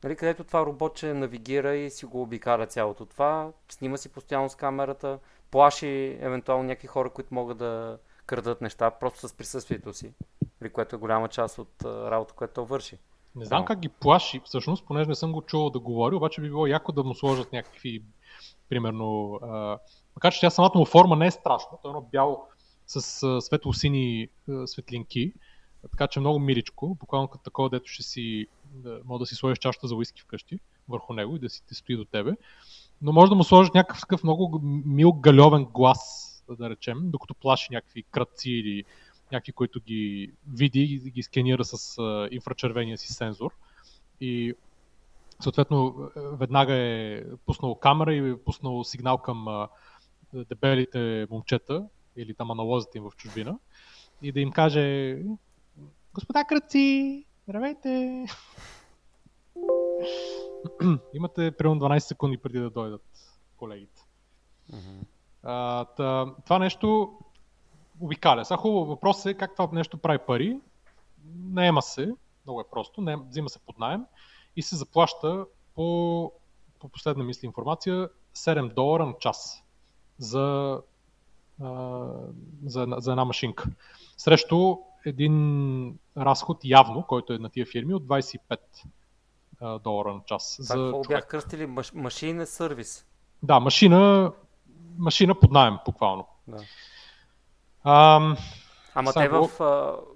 [0.03, 4.55] нали, където това робоче навигира и си го обикаля цялото това, снима си постоянно с
[4.55, 5.19] камерата,
[5.52, 10.14] плаши евентуално някакви хора, които могат да крадат неща просто с присъствието си,
[10.62, 12.97] нали, което е голяма част от работа, която то върши.
[13.36, 16.47] Не знам как ги плаши, всъщност, понеже не съм го чувал да говори, обаче би
[16.47, 18.04] било яко да му сложат някакви,
[18.70, 19.80] примерно, а,
[20.16, 22.43] макар че тя самата му форма не е страшна, то е едно бяло
[22.88, 25.34] с а, светло-сини а, светлинки,
[25.91, 29.57] така че много миличко, буквално като такова, дето ще си, да, може да си сложиш
[29.57, 30.59] чашата за уиски вкъщи
[30.89, 32.32] върху него и да си те стои до тебе.
[33.01, 37.74] Но може да му сложиш някакъв такъв много мил галевен глас, да речем, докато плаши
[37.74, 38.84] някакви кръци или
[39.32, 41.97] някакви, които ги види и ги сканира с
[42.32, 43.51] инфрачервения си сензор.
[44.22, 44.53] И
[45.39, 49.67] съответно веднага е пуснал камера и е пуснал сигнал към
[50.34, 53.59] дебелите момчета или там аналозите им в чужбина
[54.22, 55.17] и да им каже
[56.13, 58.26] Господа кръци, здравейте!
[61.14, 63.04] Имате примерно 12 секунди преди да дойдат
[63.58, 64.02] колегите.
[64.72, 65.06] Mm-hmm.
[65.43, 67.18] А, тъ, това нещо
[67.99, 68.45] обикаля.
[68.45, 70.60] Сега хубаво въпрос е как това нещо прави пари.
[71.36, 72.14] Наема се,
[72.45, 74.06] много е просто, не, взима се под найем
[74.56, 75.45] и се заплаща
[75.76, 76.32] по,
[76.80, 79.64] по последна мисли информация 7 долара на час
[80.18, 80.80] за,
[81.62, 82.08] а,
[82.66, 83.70] за, за една машинка.
[84.18, 88.39] Срещу един разход явно, който е на тия фирми от 25
[89.62, 90.60] а, долара на час.
[90.64, 91.66] Това за какво бях кръстили?
[91.66, 93.06] Маш, машина сервис.
[93.43, 94.32] Да, машина,
[94.97, 96.28] машина под найем, буквално.
[96.47, 96.58] Да.
[97.84, 98.38] Ам,
[98.95, 99.49] Ама те в,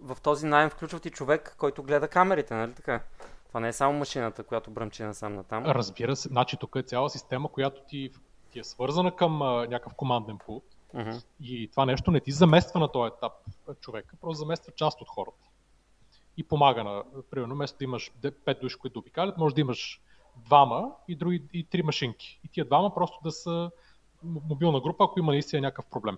[0.02, 3.02] в този найем включват и човек, който гледа камерите, нали така?
[3.48, 5.66] Това не е само машината, която бръмчи насам натам.
[5.66, 6.28] Разбира се.
[6.28, 8.12] Значи тук е цяла система, която ти,
[8.52, 10.64] ти е свързана към а, някакъв команден пулт.
[10.96, 11.24] Uh-huh.
[11.42, 13.34] И това нещо не ти замества на този етап
[13.82, 15.50] човека, просто замества част от хората.
[16.38, 20.02] И помага на, примерно, вместо да имаш 5 души, които обикалят, може да имаш
[20.36, 22.40] двама и, други, и три машинки.
[22.44, 23.72] И тия двама просто да са
[24.24, 26.18] мобилна група, ако има наистина някакъв проблем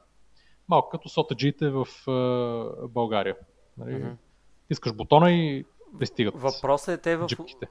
[0.67, 3.35] малко като сотаджиите в uh, България.
[3.77, 3.91] Нали?
[3.91, 4.15] Mm-hmm.
[4.69, 5.65] Искаш бутона и
[5.99, 7.27] пристигат Въпросът е те в...
[7.27, 7.67] Джипките.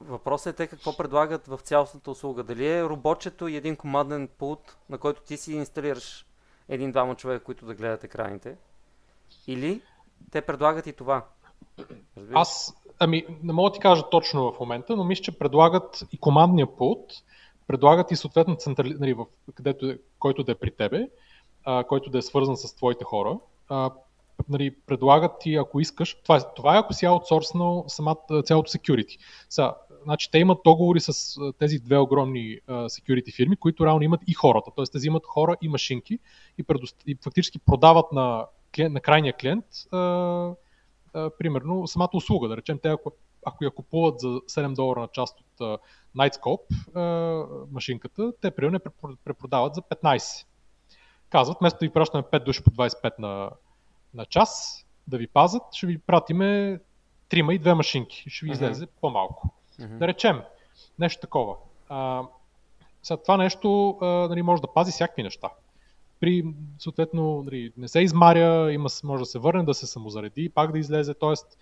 [0.00, 2.42] Въпросът е те какво предлагат в цялостната услуга.
[2.42, 6.26] Дали е робочето и един команден пулт, на който ти си инсталираш
[6.68, 8.56] един-двама човека, които да гледат екраните,
[9.46, 9.82] или
[10.30, 11.24] те предлагат и това.
[12.16, 12.40] Разбираш?
[12.40, 16.18] Аз, ами, не мога да ти кажа точно в момента, но мисля, че предлагат и
[16.18, 17.12] командния пулт,
[17.66, 21.08] предлагат и съответно централи, нали, в, където, е, който да е при тебе,
[21.64, 23.38] а, който да е свързан с твоите хора.
[23.68, 23.90] А,
[24.48, 29.18] нали, предлагат ти, ако искаш, това, това е ако си аутсорснал самата, цялото security.
[29.50, 29.74] Са,
[30.04, 34.70] значи, те имат договори с тези две огромни security фирми, които реално имат и хората.
[34.76, 34.84] Т.е.
[34.92, 36.18] те взимат хора и машинки
[36.58, 36.96] и, предост...
[37.06, 40.54] и фактически продават на, клиент, на крайния клиент uh,
[41.14, 42.48] uh, примерно самата услуга.
[42.48, 43.12] Да речем, те ако,
[43.46, 45.78] ако я купуват за 7 долара на част от uh,
[46.16, 48.80] Nightscope uh, машинката, те примерно
[49.24, 50.46] препродават за 15
[51.34, 53.50] казват, вместо да ви пращаме 5 души по 25 на,
[54.14, 56.80] на час да ви пазят, ще ви пратиме
[57.28, 58.24] трима и две машинки.
[58.30, 58.54] Ще ви uh-huh.
[58.54, 59.54] излезе по-малко.
[59.80, 59.98] Uh-huh.
[59.98, 60.40] Да речем,
[60.98, 61.56] нещо такова.
[61.88, 62.22] А,
[63.02, 65.50] сега, това нещо а, нали, може да пази всякакви неща.
[66.20, 66.44] При,
[66.78, 70.78] съответно, нали, не се измаря, има, може да се върне, да се самозареди, пак да
[70.78, 71.14] излезе.
[71.14, 71.58] Тоест,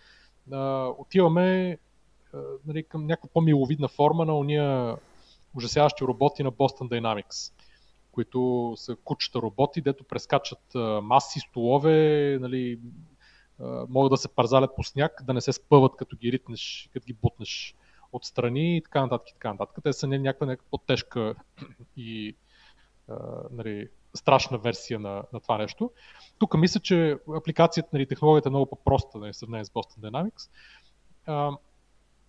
[0.52, 1.78] а, отиваме
[2.34, 4.96] а, нали, към някаква по-миловидна форма на уния
[5.56, 7.52] ужасяващи роботи на Boston Dynamics
[8.12, 12.78] които са кучета роботи, дето прескачат маси, столове, нали,
[13.88, 17.12] могат да се парзалят по сняг, да не се спъват като ги ритнеш, като ги
[17.12, 17.74] бутнеш
[18.12, 19.78] отстрани и така нататък и така нататък.
[19.84, 21.34] Те са някаква, някаква по-тежка
[21.96, 22.36] и
[23.50, 25.90] нали, страшна версия на, на това нещо.
[26.38, 30.50] Тук мисля, че апликацията, нали, технологията е много по-проста нали, в сравнение с Boston Dynamics.
[31.26, 31.50] А,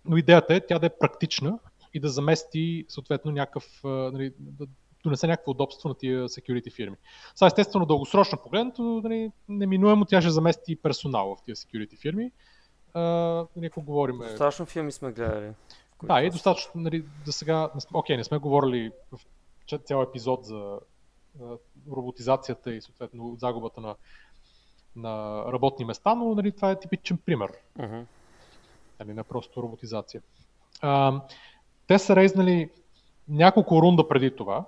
[0.04, 1.58] но идеята е тя да е практична
[1.94, 4.66] и да замести съответно някакъв, нали, да,
[5.04, 6.96] донесе някакво удобство на тия security фирми.
[7.34, 12.24] Сега, естествено, дългосрочно погледнато, нали, неминуемо тя ще замести персонал в тия security фирми.
[12.24, 12.53] А,
[12.94, 14.18] нали, ако говорим...
[14.18, 15.52] Достатъчно филми сме гледали.
[16.02, 19.20] Да, и достатъчно, нали, да сега, окей, не сме говорили в
[19.84, 20.78] цял епизод за
[21.90, 23.94] роботизацията и съответно загубата на,
[24.96, 27.52] на работни места, но нали, това е типичен пример.
[27.78, 28.04] Uh-huh.
[29.00, 30.22] Нали, не просто роботизация.
[30.80, 31.20] А,
[31.86, 32.70] те са рейзнали
[33.28, 34.64] няколко рунда преди това,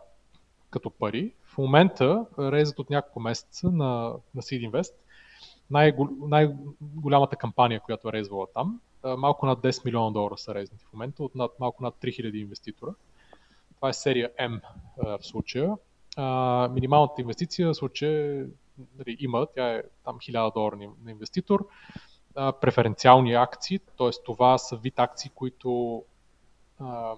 [0.70, 1.32] като пари.
[1.44, 4.92] В момента рейзат от няколко месеца на, на Seed Invest.
[5.70, 11.22] Най-голямата кампания, която е рейзвала там, малко над 10 милиона долара са рейзнати в момента,
[11.22, 12.94] от над, малко над 3000 инвеститора.
[13.76, 14.60] Това е серия М
[14.96, 15.74] в случая.
[16.70, 18.46] Минималната инвестиция в случая
[18.98, 21.66] нали, има, тя е там 1000 долара на инвеститор.
[22.34, 24.10] Преференциални акции, т.е.
[24.24, 26.02] това са вид акции, които
[26.80, 27.14] а,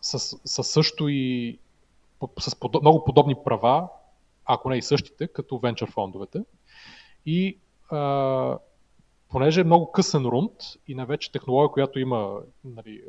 [0.00, 1.58] с, с също и
[2.38, 3.88] с подоб, много подобни права,
[4.44, 6.42] ако не и същите, като венчър фондовете.
[7.28, 7.58] И
[7.90, 8.58] а,
[9.28, 10.52] понеже е много късен рунд
[10.86, 13.02] и на вече технология, която има, нали,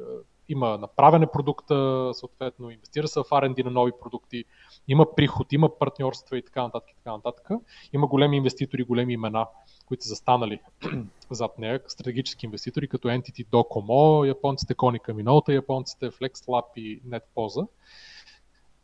[0.50, 4.46] има направене продукта, съответно инвестира се в R&D на нови продукти,
[4.88, 6.90] има приход, има партньорства и така нататък.
[6.92, 7.50] И така нататък.
[7.94, 9.48] Има големи инвеститори, големи имена,
[9.86, 10.60] които са застанали
[11.32, 17.68] зад нея, стратегически инвеститори, като Entity Docomo, японците Konica Minolta, японците FlexLab и NetPosa.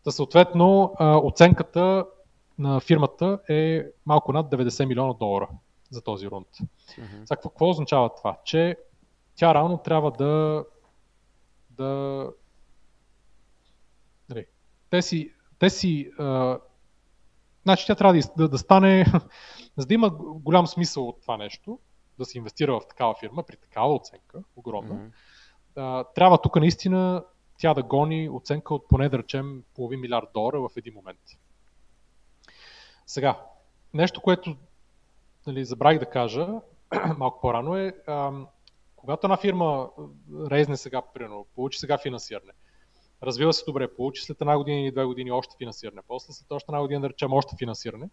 [0.03, 2.05] Та съответно оценката
[2.59, 5.49] на фирмата е малко над 90 милиона долара
[5.89, 6.47] за този рунд.
[6.47, 7.25] Mm-hmm.
[7.25, 8.37] Сега, какво, какво означава това?
[8.43, 8.77] Че
[9.35, 10.65] тя реално трябва да
[11.69, 12.31] да
[14.29, 14.45] нали,
[14.89, 16.59] те си, те си а,
[17.63, 19.05] значи тя трябва да, да, да стане,
[19.77, 21.79] за да има голям смисъл от това нещо,
[22.19, 25.11] да се инвестира в такава фирма, при такава оценка, огромна, mm-hmm.
[25.75, 27.23] а, трябва тук наистина
[27.57, 31.19] тя да гони оценка от поне да речем половин милиард долара в един момент.
[33.05, 33.41] Сега,
[33.93, 34.55] нещо, което
[35.47, 36.47] нали, забравих да кажа
[37.17, 38.47] малко по-рано е, ам,
[38.95, 39.89] когато една фирма
[40.51, 42.51] резне сега, примерно, получи сега финансиране,
[43.23, 46.65] развива се добре, получи след една година или две години още финансиране, после след още
[46.71, 48.09] една година да речем още финансиране,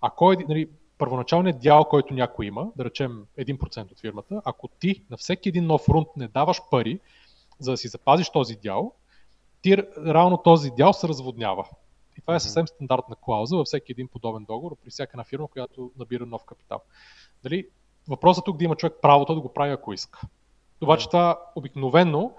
[0.00, 5.04] а кой, нали, първоначалният дял, който някой има, да речем 1% от фирмата, ако ти
[5.10, 7.00] на всеки един нов рунд не даваш пари,
[7.58, 8.92] за да си запазиш този дял,
[9.62, 9.76] ти
[10.06, 11.68] реално този дял се разводнява.
[12.18, 15.48] И това е съвсем стандартна клауза във всеки един подобен договор при всяка една фирма,
[15.48, 16.80] която набира нов капитал.
[17.42, 17.66] Дали
[18.08, 20.20] въпросът тук да има човек правото да го прави, ако иска.
[20.82, 22.32] Обаче това обикновено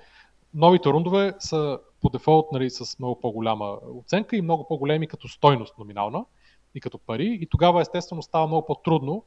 [0.53, 5.77] новите рундове са по дефолт нали, с много по-голяма оценка и много по-големи като стойност
[5.77, 6.25] номинална
[6.75, 7.37] и като пари.
[7.41, 9.23] И тогава естествено става много по-трудно.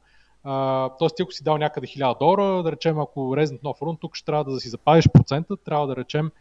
[0.99, 4.15] Тоест, ти ако си дал някъде 1000 долара, да речем, ако резнат нов рунд, тук
[4.15, 6.31] ще трябва да си запазиш процента, трябва да речем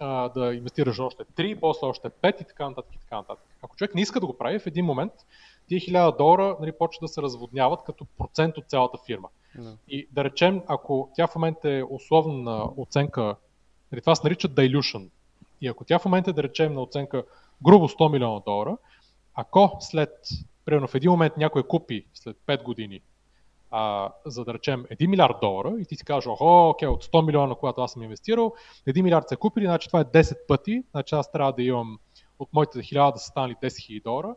[0.00, 3.44] а, да инвестираш още 3, после още 5 и така нататък и така нататък.
[3.62, 5.12] Ако човек не иска да го прави, в един момент
[5.68, 9.28] тия 1000 долара нали, почват да се разводняват като процент от цялата фирма.
[9.58, 9.76] Yeah.
[9.88, 13.36] И да речем, ако тя в момента е условна оценка,
[13.92, 15.08] нали, това се нарича dilution,
[15.60, 17.24] и ако тя в момента е да речем на оценка
[17.62, 18.76] грубо 100 милиона долара,
[19.34, 20.10] ако след,
[20.64, 23.00] примерно в един момент някой купи след 5 години
[23.70, 27.26] а, за да речем 1 милиард долара и ти си кажеш, охо, окей, от 100
[27.26, 28.54] милиона, когато аз съм инвестирал,
[28.88, 31.98] 1 милиард са купили, значи това е 10 пъти, значи аз трябва да имам
[32.38, 34.34] от моите 1000 да са станали 10 000 долара.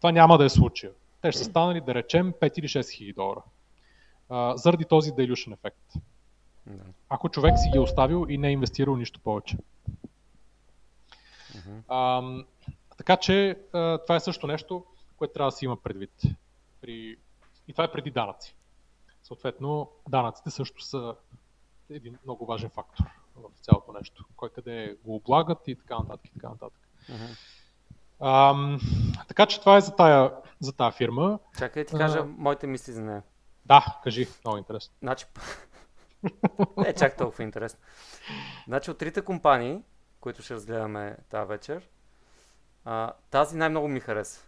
[0.00, 0.92] Това няма да е случая.
[1.22, 3.42] Те ще са станали, да речем, 5 или 6 000 долара.
[4.28, 5.92] А, заради този dilution ефект.
[7.08, 9.56] Ако човек си ги е оставил и не е инвестирал нищо повече.
[11.88, 12.22] А,
[12.96, 14.84] така че а, това е също нещо,
[15.16, 16.10] което трябва да си има предвид.
[16.80, 17.16] При...
[17.68, 18.56] И това е преди данъци.
[19.22, 21.14] Съответно, данъците също са
[21.90, 23.04] един много важен фактор
[23.36, 24.24] в цялото нещо.
[24.36, 26.26] Кой къде го облагат и така нататък.
[26.26, 26.80] И така нататък.
[27.10, 27.36] Uh-huh.
[28.20, 28.80] Ам,
[29.28, 31.38] така че това е за тая, за тая фирма.
[31.58, 33.22] Чакай да ти кажа uh, моите мисли за нея.
[33.64, 34.94] Да, кажи, много интересно.
[35.02, 35.26] Значи,
[36.76, 37.80] не е чак толкова интересно.
[38.66, 39.82] Значи от трите компании,
[40.20, 41.88] които ще разгледаме тази вечер,
[42.84, 44.45] а, тази най-много ми хареса.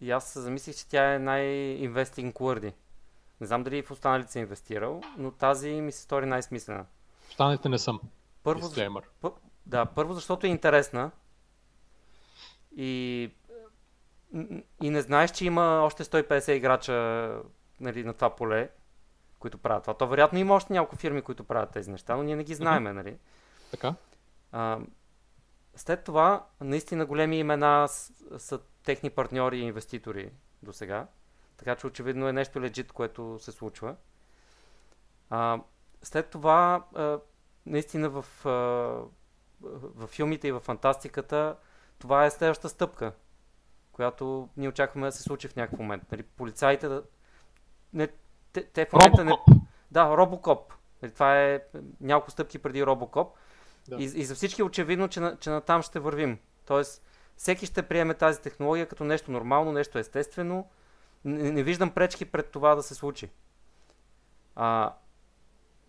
[0.00, 2.72] И аз се замислих, че тя е най-инвестинг worthy.
[3.40, 6.86] Не знам дали в останалите си инвестирал, но тази ми се стори най-смислена.
[7.30, 8.00] Останалите не съм.
[8.42, 8.70] Първо,
[9.20, 9.32] пър,
[9.66, 11.10] да, първо защото е интересна
[12.76, 13.30] и,
[14.82, 17.42] и не знаеш, че има още 150 играча
[17.80, 18.70] нали, на това поле,
[19.38, 19.94] които правят това.
[19.94, 22.92] То вероятно има още няколко фирми, които правят тези неща, но ние не ги знаеме,
[22.92, 23.16] нали?
[23.70, 23.94] Така.
[24.52, 24.78] А,
[25.76, 30.30] след това, наистина големи имена са, са техни партньори и инвеститори
[30.62, 31.06] до сега.
[31.56, 33.96] Така че очевидно е нещо легит, което се случва.
[35.30, 35.60] А,
[36.02, 37.18] след това, а,
[37.66, 38.50] наистина в, а,
[39.70, 41.56] в филмите и в фантастиката
[41.98, 43.12] това е следващата стъпка,
[43.92, 46.12] която ние очакваме да се случи в някакъв момент.
[46.12, 47.02] Нали, полицаите да...
[47.92, 48.08] Не,
[48.52, 49.48] те, те в момента Робокоп.
[49.48, 49.60] не...
[49.90, 50.72] Да, Робокоп.
[51.02, 51.60] Нали, това е
[52.00, 53.36] няколко стъпки преди Робокоп.
[53.88, 53.96] Да.
[53.96, 56.38] И, и за всички е очевидно, че, на, че натам ще вървим.
[56.66, 57.02] Тоест,
[57.36, 60.70] всеки ще приеме тази технология като нещо нормално, нещо естествено.
[61.24, 63.30] Не, не виждам пречки пред това да се случи.
[64.56, 64.94] А,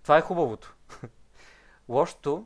[0.03, 0.75] това е хубавото.
[1.89, 2.45] Лошото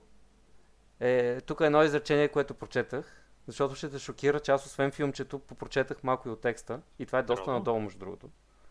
[1.00, 5.40] е, тук е едно изречение, което прочетах, защото ще те шокира, че аз освен филмчето
[5.40, 6.82] попрочетах малко и от текста.
[7.00, 7.60] И това е доста Здраво.
[7.60, 8.30] надолу, между другото.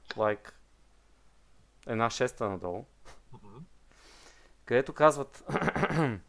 [0.09, 0.53] Like
[1.87, 2.85] една шеста надолу.
[3.33, 3.57] Мгм.
[4.65, 5.45] където казват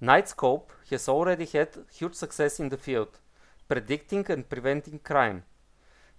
[0.00, 1.68] Nightscope has already had
[1.98, 3.20] huge success in the field,
[3.68, 5.42] predicting and preventing crime.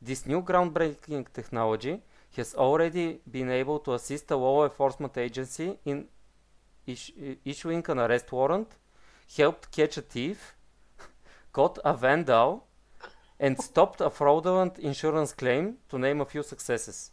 [0.05, 2.01] This new groundbreaking technology
[2.38, 6.07] has already been able to assist a law enforcement agency in
[6.86, 7.11] is-
[7.45, 8.67] issuing an arrest warrant,
[9.38, 10.55] helped catch a thief,
[11.51, 12.61] caught a vandal,
[13.39, 17.11] and stopped a fraudulent insurance claim, to name a few successes.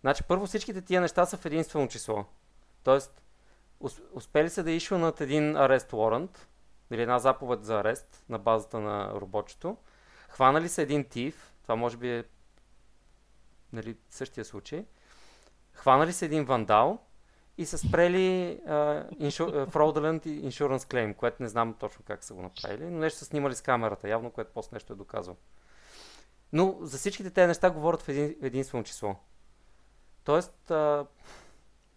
[0.00, 2.24] Значи, първо всичките тия неща са в единствено число.
[2.84, 3.22] Тоест, ус-
[4.13, 6.37] успели са да ишванат един арест warrant,
[6.91, 9.77] или една заповед за арест на базата на робочето.
[10.29, 12.23] Хванали са един тив, това може би е
[13.73, 14.85] нали, същия случай.
[15.73, 16.99] Хванали са един вандал
[17.57, 22.41] и са спрели uh, insur- fraudulent insurance claim, което не знам точно как са го
[22.41, 25.37] направили, но нещо са снимали с камерата, явно, което после нещо е доказал.
[26.53, 29.15] Но за всичките тези неща говорят в един, единствено число.
[30.23, 31.05] Тоест, а,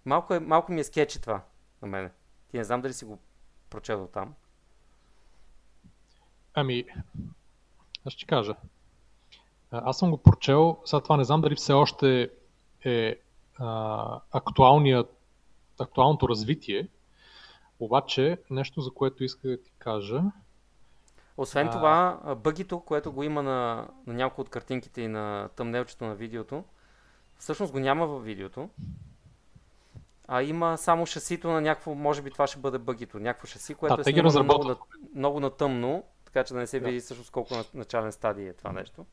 [0.05, 1.43] малко, е, малко ми е скетчи това
[1.83, 2.11] на мене.
[2.51, 3.18] Ти не знам дали си го
[3.70, 4.35] прочел там.
[6.55, 6.85] Ами,
[8.07, 8.55] аз ще кажа.
[9.70, 12.31] Аз съм го прочел, сега това не знам дали все още
[12.85, 13.16] е
[13.59, 14.20] а,
[15.78, 16.89] актуалното развитие,
[17.81, 20.22] обаче нещо, за което иска да ти кажа.
[21.37, 21.70] Освен А.
[21.70, 26.64] това, бъгито, което го има на, на някои от картинките и на тъмнелчето на видеото,
[27.39, 28.68] всъщност го няма във видеото,
[30.33, 33.97] а има само шасито на някакво, може би това ще бъде бъгито, някакво шаси, което
[33.97, 34.76] Да, е снимано много, на,
[35.14, 36.87] много на тъмно, така че да не се Да.
[36.87, 39.07] види всъщност колко на, начален стадий е това нещо.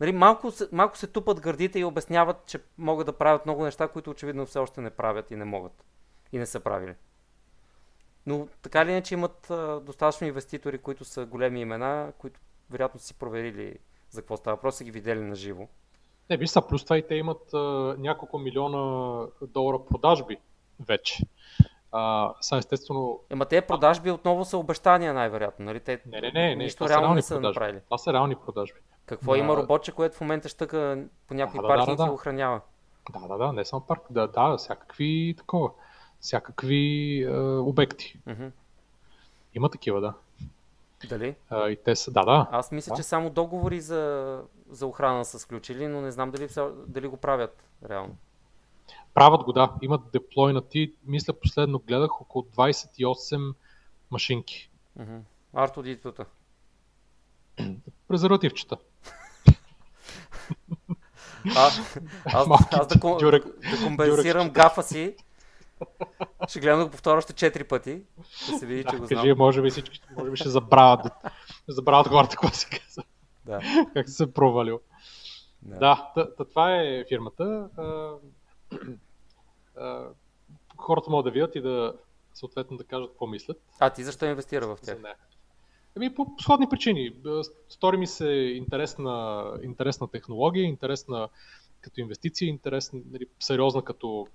[0.00, 4.10] Нали, малко, малко се тупат гърдите и обясняват, че могат да правят много неща, които
[4.10, 5.84] очевидно все още не правят и не могат.
[6.32, 6.94] И не са правили.
[8.26, 12.40] Но така или иначе имат а, достатъчно инвеститори, които са големи имена, които
[12.70, 13.78] вероятно са си проверили
[14.10, 15.68] за какво става въпрос, са ги видели на живо.
[16.32, 17.58] Не, виж са, плюс това и те имат а,
[17.98, 20.36] няколко милиона долара продажби
[20.80, 21.22] вече.
[21.92, 25.64] А, са естествено, Ема те продажби отново са обещания най-вероятно.
[25.64, 25.80] Нали?
[25.80, 27.48] Те не, не, не, не, нищо реално не са продажби.
[27.60, 27.80] направили.
[27.84, 28.78] Това са реални продажби.
[29.06, 29.38] Какво Да.
[29.38, 32.12] има роботче, което в момента щъка по някои Да, да, да, паркинги да, и да.
[32.12, 32.60] охранява?
[33.12, 35.70] Да, да, да, не само парк, да, да, всякакви такова,
[36.20, 36.76] всякакви
[37.22, 38.18] е, обекти.
[38.26, 38.46] Мгм.
[39.54, 40.14] Има такива, да.
[41.08, 41.34] Дали?
[41.50, 42.48] А, и те са, да, да.
[42.52, 42.96] Аз мисля, Да.
[42.96, 44.42] че само договори за,
[44.72, 46.48] за охрана са сключили, но не знам дали,
[46.86, 48.16] дали го правят реално.
[49.14, 49.72] Правят го, да.
[49.82, 53.54] Имат деплойнати, мисля последно гледах около 28
[54.10, 54.70] машинки.
[55.54, 56.24] Артодитота.
[58.08, 58.76] Презервативчета.
[61.56, 61.66] А,
[62.26, 65.16] аз, аз да, дюрек- да компенсирам гафа си,
[66.48, 68.02] ще гледам да го повторя още 4 пъти,
[68.50, 69.38] да се види, че Да, го кажи, знам.
[69.38, 71.12] може би всички, може би ще забравят,
[71.68, 73.02] забравят хората какво се казва,
[73.46, 73.60] Да,
[73.94, 74.80] как се провалил.
[75.62, 76.12] да.
[76.16, 77.68] Да, това е фирмата.
[77.76, 78.14] А,
[79.76, 80.08] а,
[80.76, 81.94] хората могат да видят и да
[82.34, 83.60] съответно да кажат какво мислят.
[83.80, 85.02] А ти защо инвестира в тях?
[85.02, 85.14] нея.
[85.96, 87.14] Ами по сходни причини.
[87.68, 91.28] Стори ми се интересна, интересна технология, интересна
[91.80, 94.26] като инвестиция, интересна, нали, сериозна като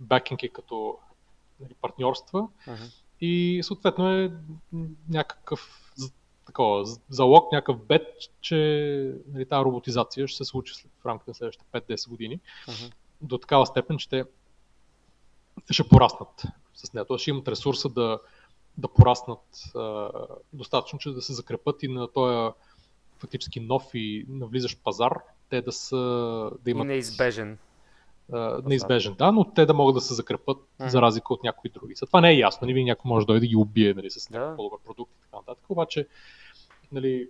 [0.00, 0.98] бакинг и като
[1.60, 2.48] нали, партньорства.
[2.66, 2.82] Мгм.
[3.20, 4.32] И съответно е
[5.08, 5.92] някакъв
[6.46, 8.06] такова, залог, някакъв бет,
[8.40, 8.56] че
[9.32, 12.90] нали, тази роботизация ще се случи в рамките на следващите 5-10 години Мгм.
[13.20, 14.24] до такава степен, че те
[15.70, 16.42] ще пораснат
[16.74, 17.04] с нея.
[17.04, 18.18] Тоест ще имат ресурса да,
[18.78, 20.10] да пораснат а,
[20.52, 22.52] достатъчно, че да се закрепат и на този
[23.18, 25.18] фактически нов и навлизащ пазар,
[25.48, 25.96] те да са
[26.60, 27.58] да И имат неизбежен.
[28.32, 30.88] А, неизбежен, да, но те да могат да се закрепат Мгм.
[30.88, 31.94] за разлика от някои други.
[31.94, 34.30] За това не е ясно, нали, някой може да дойде да ги убие нали, с
[34.30, 34.56] някакъв Да.
[34.56, 36.06] по-добър продукт и така нататък, обаче
[36.92, 37.28] нали,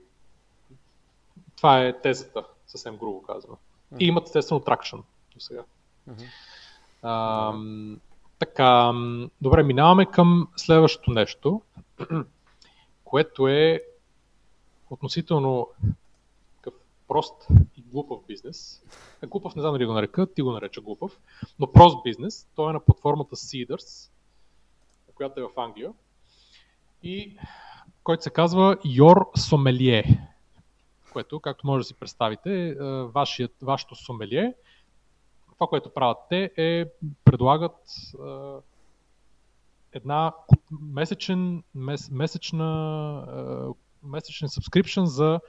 [1.57, 3.57] това е тезата, съвсем грубо казано.
[4.00, 4.96] И имат естествено тракшн
[5.34, 5.62] до сега.
[6.07, 6.24] Мгм.
[7.09, 8.00] Ам,
[8.38, 8.92] така,
[9.40, 11.62] добре, минаваме към следващото нещо,
[13.05, 13.80] което е
[14.90, 15.68] относително
[17.09, 17.48] прост
[17.93, 18.82] глупав бизнес.
[19.22, 21.20] Е, Глупав не знам дали го нарека, ти го нареча глупав,
[21.59, 22.49] но прост бизнес.
[22.57, 24.11] Той е на платформата Seeders,
[25.14, 25.93] която е в Англия.
[27.03, 27.36] И
[28.05, 30.18] който се казва Your Sommelier,
[31.12, 34.55] което, както може да си представите, е, вашият, вашето сомелие,
[35.55, 36.86] това, което правят те е
[37.24, 37.78] предлагат
[38.14, 38.28] е,
[39.93, 40.32] една
[40.80, 45.40] месечен, мес, месечна, е, месечен subscription за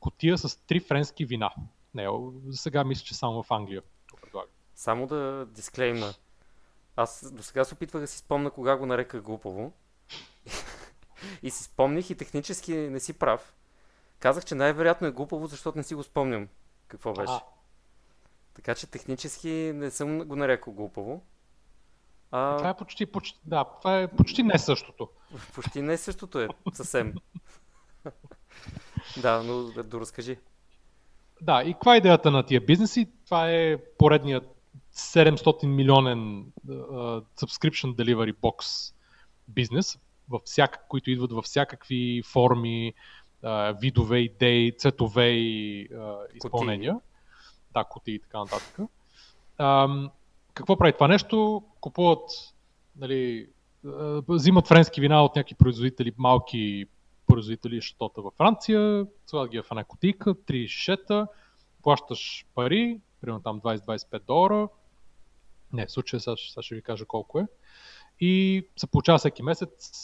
[0.00, 1.50] котия с три френски вина.
[1.94, 2.08] Не,
[2.46, 4.42] за сега мисля, че само в Англия го.
[4.74, 6.14] Само да дисклеймна.
[6.96, 9.72] Аз до сега се опитвах да си спомна кога го нареках глупово.
[11.42, 13.54] и си спомних и технически не си прав.
[14.18, 16.48] Казах, че най-вероятно е глупово, защото не си го спомням
[16.88, 17.32] какво беше.
[17.32, 17.40] А.
[18.54, 21.22] Така че технически не съм го нарекал глупово.
[22.30, 22.56] А...
[22.56, 25.08] Това е почти, почти, да, това е почти не същото.
[25.54, 27.14] Почти не същото е, съвсем.
[29.22, 30.36] да, но да разкажи.
[31.40, 33.08] Да, и каква е идеята на тия бизнеси?
[33.24, 34.56] Това е поредният
[34.94, 38.92] 700 милионен uh, subscription delivery box
[39.48, 39.98] бизнес,
[40.30, 42.94] във всяка, които идват във всякакви форми,
[43.44, 46.92] uh, видове, идеи, цветове и uh, изпълнения.
[46.92, 47.08] Кутии.
[47.74, 48.80] Да, кутии и така нататък.
[49.58, 50.10] Um,
[50.54, 51.62] какво прави това нещо?
[51.80, 52.30] Купуват,
[52.96, 53.48] нали,
[54.28, 56.86] взимат френски вина от някакви производители, малки
[57.26, 61.26] производители щота във Франция, слагат ги в една кутийка, три шишета,
[61.82, 64.68] плащаш пари, примерно там 20-25 долара,
[65.72, 67.46] не, в случая сега, сега ще ви кажа колко е,
[68.20, 70.00] и се получава всеки месец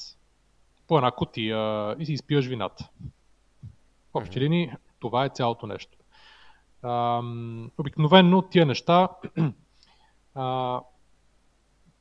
[0.86, 2.88] по една кутия и си изпиваш вината.
[4.12, 5.98] В общи линии това е цялото нещо.
[7.78, 9.08] обикновено тия неща
[10.34, 10.80] а,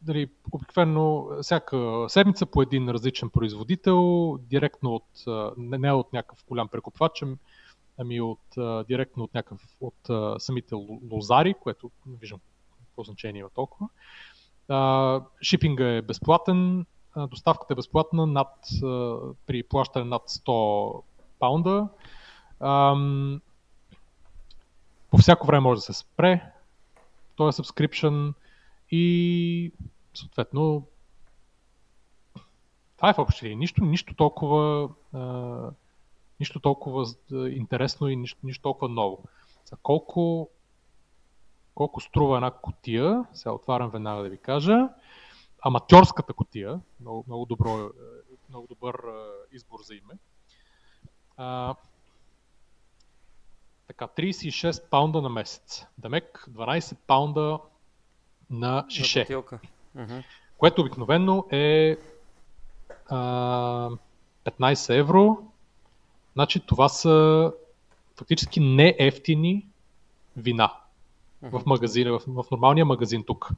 [0.01, 5.23] дали, обикновено всяка седмица по един различен производител, директно от,
[5.57, 7.23] не, от някакъв голям прекупвач,
[7.97, 8.39] ами от,
[8.87, 10.75] директно от, някакъв, от самите
[11.11, 12.39] лозари, което не виждам
[12.85, 13.89] какво значение има толкова.
[15.41, 16.85] Шипинга е безплатен,
[17.17, 18.53] доставката е безплатна над,
[19.45, 21.03] при плащане над 100
[21.39, 21.87] паунда.
[25.11, 26.51] по всяко време може да се спре,
[27.35, 28.33] този subscription
[28.91, 29.71] и
[30.13, 30.87] съответно
[32.97, 35.71] това е в общи нищо, нищо толкова а,
[36.39, 39.23] нищо толкова интересно и нищо, нищо толкова ново.
[39.65, 40.49] За колко,
[41.75, 44.89] колко струва една котия, сега отварям веднага да ви кажа,
[45.61, 47.89] аматьорската котия, много, много, добро,
[48.49, 48.95] много добър
[49.51, 50.13] избор за име,
[51.37, 51.75] а,
[53.87, 55.85] така, 36 паунда на месец.
[55.97, 57.59] Дамек 12 паунда
[58.51, 59.25] на шише.
[59.25, 60.23] uh-huh.
[60.57, 61.97] Което обикновено е
[63.09, 63.89] а,
[64.45, 65.37] 15 евро.
[66.33, 67.53] Значи това са
[68.15, 69.67] фактически не ефтини
[70.37, 70.73] вина
[71.41, 73.49] в магазина, в, в нормалния магазин тук.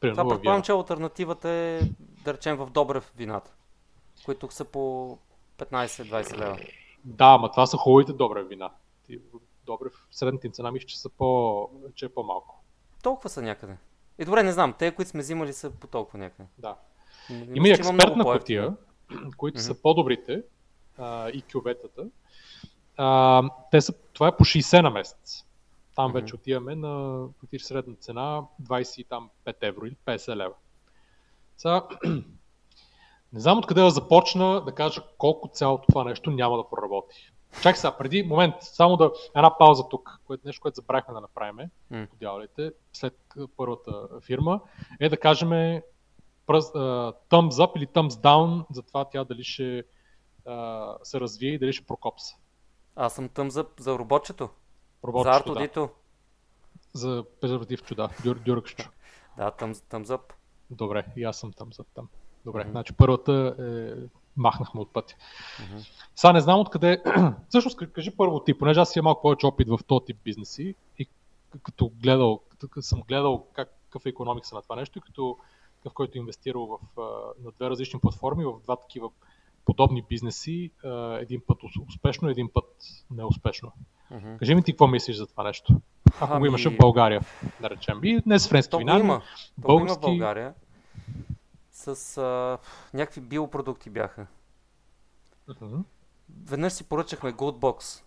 [0.00, 1.80] Примерно това предполагам, че альтернативата е
[2.24, 3.54] да речем в Добрев вината,
[4.24, 5.18] които са по
[5.58, 6.58] 15-20 лева.
[7.04, 8.70] Да, ама това са хубавите Добрев вина.
[9.66, 12.62] Добрев, средната им цена мисля, че, са по, че е по-малко.
[13.02, 13.76] Толкова са някъде.
[14.18, 16.48] И добре, не знам, те, които сме взимали, са по толкова някъде.
[16.58, 16.76] Да.
[17.54, 18.76] Има и експертна котия,
[19.36, 19.62] които mm-hmm.
[19.62, 20.42] са по-добрите
[20.98, 22.06] а, и кюветата.
[22.96, 25.44] А, те са, това е по 60 на месец.
[25.94, 26.14] Там mm-hmm.
[26.14, 29.28] вече отиваме на фактически средна цена 25
[29.62, 30.54] евро или 50 лева.
[31.56, 31.88] Сега,
[33.32, 37.32] не знам откъде да започна да кажа колко цялото това нещо няма да проработи.
[37.62, 41.70] Чакай сега, преди момент, само да една пауза тук, което, нещо, което забравихме да направим,
[41.92, 42.06] mm.
[42.06, 43.18] подявалите, след
[43.56, 44.60] първата фирма,
[45.00, 45.80] е да кажем
[46.46, 49.84] пръз, uh, thumbs up или thumbs down за това тя дали ще
[50.46, 52.36] uh, се развие и дали ще прокопса.
[52.96, 54.48] Аз съм thumbs up за роботчето.
[55.04, 55.80] Роботчето, за Артодито.
[55.80, 56.98] Да.
[56.98, 58.08] За презервативчо, да.
[58.24, 58.90] Дюр, дюркчо.
[59.36, 60.20] да, thumbs, thumbs up.
[60.70, 62.08] Добре, и аз съм thumbs up там.
[62.44, 62.70] Добре, mm-hmm.
[62.70, 63.92] значи първата е
[64.36, 65.14] махнахме от пътя.
[65.14, 65.88] Mm-hmm.
[66.16, 67.02] Сега не знам откъде.
[67.48, 71.06] Всъщност, кажи първо ти, понеже аз имам малко повече опит в този тип бизнеси и
[71.62, 75.36] като гледал, като съм гледал как, какъв е економикса на това нещо и като
[75.90, 76.78] в който е инвестирал в,
[77.44, 79.10] на две различни платформи, в два такива
[79.64, 80.70] подобни бизнеси,
[81.20, 81.58] един път
[81.88, 82.64] успешно, един път
[83.10, 83.72] неуспешно.
[84.12, 84.38] Mm-hmm.
[84.38, 85.80] Кажи ми ти какво мислиш за това нещо?
[86.20, 86.40] Ако ами...
[86.40, 87.20] го имаше в България,
[87.60, 88.00] да речем.
[88.04, 89.22] И не с френски вина, има.
[89.58, 90.04] Български...
[90.04, 90.54] има в България
[91.94, 92.58] с а,
[92.94, 94.26] някакви биопродукти бяха.
[95.48, 95.82] Uh-huh.
[96.44, 98.02] Веднъж си поръчахме Goldbox.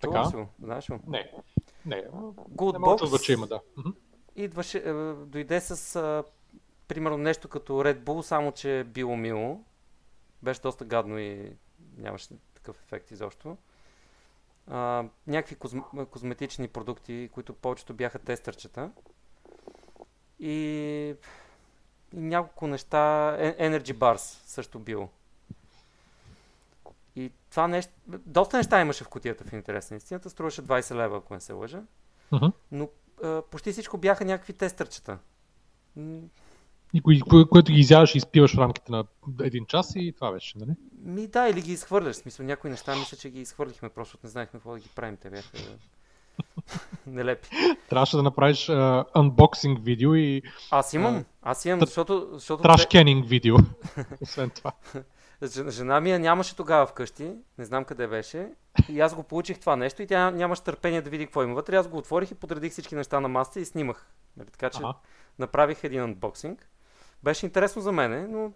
[0.00, 0.24] Така?
[0.24, 0.98] Си Знаеш ли?
[1.06, 1.32] Не.
[1.86, 2.04] Не.
[2.56, 3.12] Goldbox.
[3.12, 3.60] Не че има, да.
[3.78, 3.94] Uh-huh.
[4.36, 6.24] Идваше, е, дойде с а,
[6.88, 9.60] примерно нещо като Red Bull, само че е било мило.
[10.42, 11.56] Беше доста гадно и
[11.96, 13.56] нямаше такъв ефект изобщо.
[14.66, 15.78] А, някакви козм...
[16.10, 18.90] козметични продукти, които повечето бяха тестърчета.
[20.38, 21.14] И
[22.16, 22.96] и няколко неща.
[23.40, 25.08] Energy Bars също бил.
[27.16, 27.92] И това нещо,
[28.26, 31.52] доста неща имаше в кутията в интерес на истината, струваше 20 лева, ако не се
[31.52, 31.82] лъжа,
[32.32, 32.46] Мгм.
[32.72, 32.88] но
[33.24, 35.18] а, почти всичко бяха някакви тестърчета.
[36.94, 39.04] И кое, кое, което ги изяваш и изпиваш в рамките на
[39.40, 40.70] един час и това беше, нали?
[40.98, 42.16] Ми да, или ги изхвърляш.
[42.16, 45.16] В смисъл, някои неща мисля, че ги изхвърлихме, просто не знаехме какво да ги правим.
[45.16, 45.58] Те бяха
[47.06, 47.48] нелепи.
[47.90, 48.68] Трябваше да направиш
[49.14, 53.56] анбоксинг видео и Аз имам, аз имам, защото, защото траш те- видео.
[54.20, 54.72] Освен това.
[55.44, 58.48] Жен- жена ми я нямаше тогава вкъщи, не знам къде беше,
[58.88, 61.76] и аз го получих това нещо и тя нямаше търпение да види какво има вътре.
[61.76, 64.06] Аз го отворих и подредих всички неща на масата и снимах.
[64.36, 64.94] Нали, така че Ага.
[65.38, 66.68] направих един анбоксинг.
[67.22, 68.52] Беше интересно за мене, но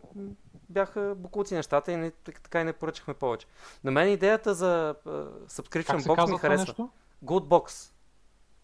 [0.68, 3.46] бяха букуци нещата и не, так- така и не поръчахме повече.
[3.84, 6.64] На мен идеята за uh, subscription box ми харесва.
[6.68, 6.88] нещо?
[7.24, 7.92] Goodbox.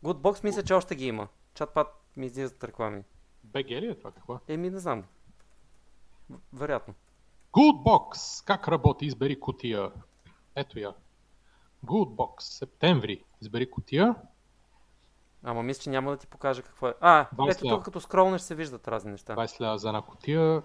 [0.05, 1.28] Goodbox мисля, че още ги има.
[1.55, 1.86] Чатпад
[2.16, 3.02] ми излизат реклами.
[3.44, 4.34] БГ ли е това какво?
[4.34, 4.38] е?
[4.48, 5.05] Еми, не знам.
[6.52, 6.94] Вероятно.
[7.52, 8.44] Goodbox.
[8.46, 9.07] Как работи?
[9.07, 9.90] Избери кутия.
[10.55, 10.94] Ето я.
[11.84, 12.40] Goodbox.
[12.40, 13.24] Септември.
[13.42, 14.14] Избери кутия.
[15.42, 16.94] Ама мисля, че няма да ти покажа какво е.
[17.00, 19.36] А, 20 ето тук като скролнеш се виждат разни неща.
[19.36, 20.62] 20 лева за една кутия.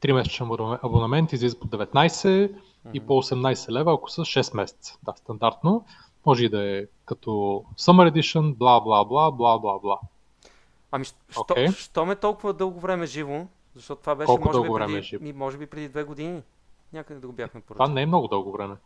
[0.00, 2.60] 3 месечен абонамент- излиза по 19
[2.94, 4.98] и по 18 лева, ако са 6 месеца.
[5.02, 5.84] Да, стандартно.
[6.26, 7.30] Може и да е като
[7.76, 10.00] Summer Edition, бла, бла, бла, бла, бла, бла.
[10.90, 11.68] Ами, що, Окей.
[11.68, 13.46] що ме толкова дълго време живо?
[13.74, 15.24] Защото това беше Колко може, би дълго време преди, е живо?
[15.24, 16.42] ми, може би преди две години.
[16.92, 17.94] Някъде да го бяхме Това поръчали.
[17.94, 18.76] не е много дълго време.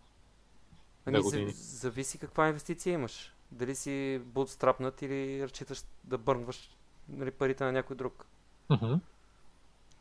[1.06, 3.34] Ами, за- зависи каква инвестиция имаш.
[3.50, 6.76] Дали си bootstrapнат или разчиташ да бърнваш
[7.08, 8.26] нали, парите на някой друг.
[8.70, 8.94] Мгм,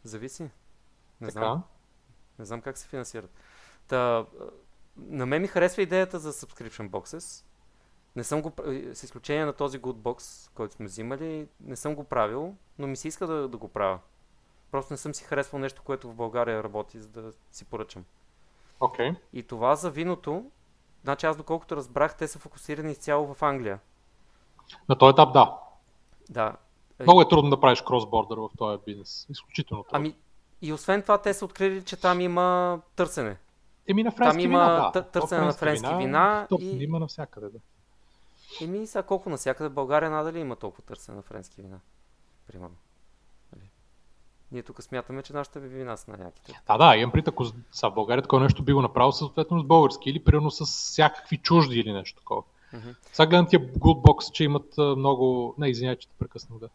[0.04, 0.44] Зависи.
[1.22, 1.32] Не Така.
[1.32, 1.64] знам.
[2.40, 3.30] Не знам как се финансират.
[3.88, 4.26] Та,
[4.98, 7.46] на мен ми харесва идеята за subscription boxes.
[8.16, 8.52] Не съм го,
[8.94, 12.96] с изключение на този good box, който сме взимали, не съм го правил, но ми
[12.96, 14.00] се иска да, да го правя.
[14.72, 18.06] Просто не съм си харесвал нещо, което в България работи, за да си поръчам.
[18.80, 19.12] Окей.
[19.34, 20.52] И това за виното,
[21.04, 23.80] значи аз доколкото разбрах, те са фокусирани изцяло в Англия.
[24.90, 25.58] На този етап да.
[26.30, 26.56] Да.
[27.00, 29.26] Много е трудно да правиш кросбордър в този бизнес.
[29.30, 29.96] Изключително трудно.
[29.96, 30.16] Ами,
[30.62, 33.38] и освен това, те са открили, че там има търсене.
[33.88, 35.02] Еми на френски там има вина, да.
[35.02, 37.60] тъ- търсене на френски вина Стоп, и- има навсякъде, да.
[38.62, 41.80] Еми, сега колко навсякъде в България надали има толкова търсене на френски вина.
[42.48, 42.76] Примерно.
[43.56, 43.70] Нали?
[44.52, 46.62] Ние тук смятаме, че нашите вина са най-яките.
[46.68, 49.60] Да, да, имам прит, ако с- сега в България такова нещо би го направил съответно
[49.60, 52.42] с български или примерно с всякакви чужди или нещо такова.
[52.74, 52.90] Мгм.
[53.14, 55.56] Сега гледам тия Goodbox, че имат много...
[55.58, 56.70] Не, извинявай, че те прекъснах, да.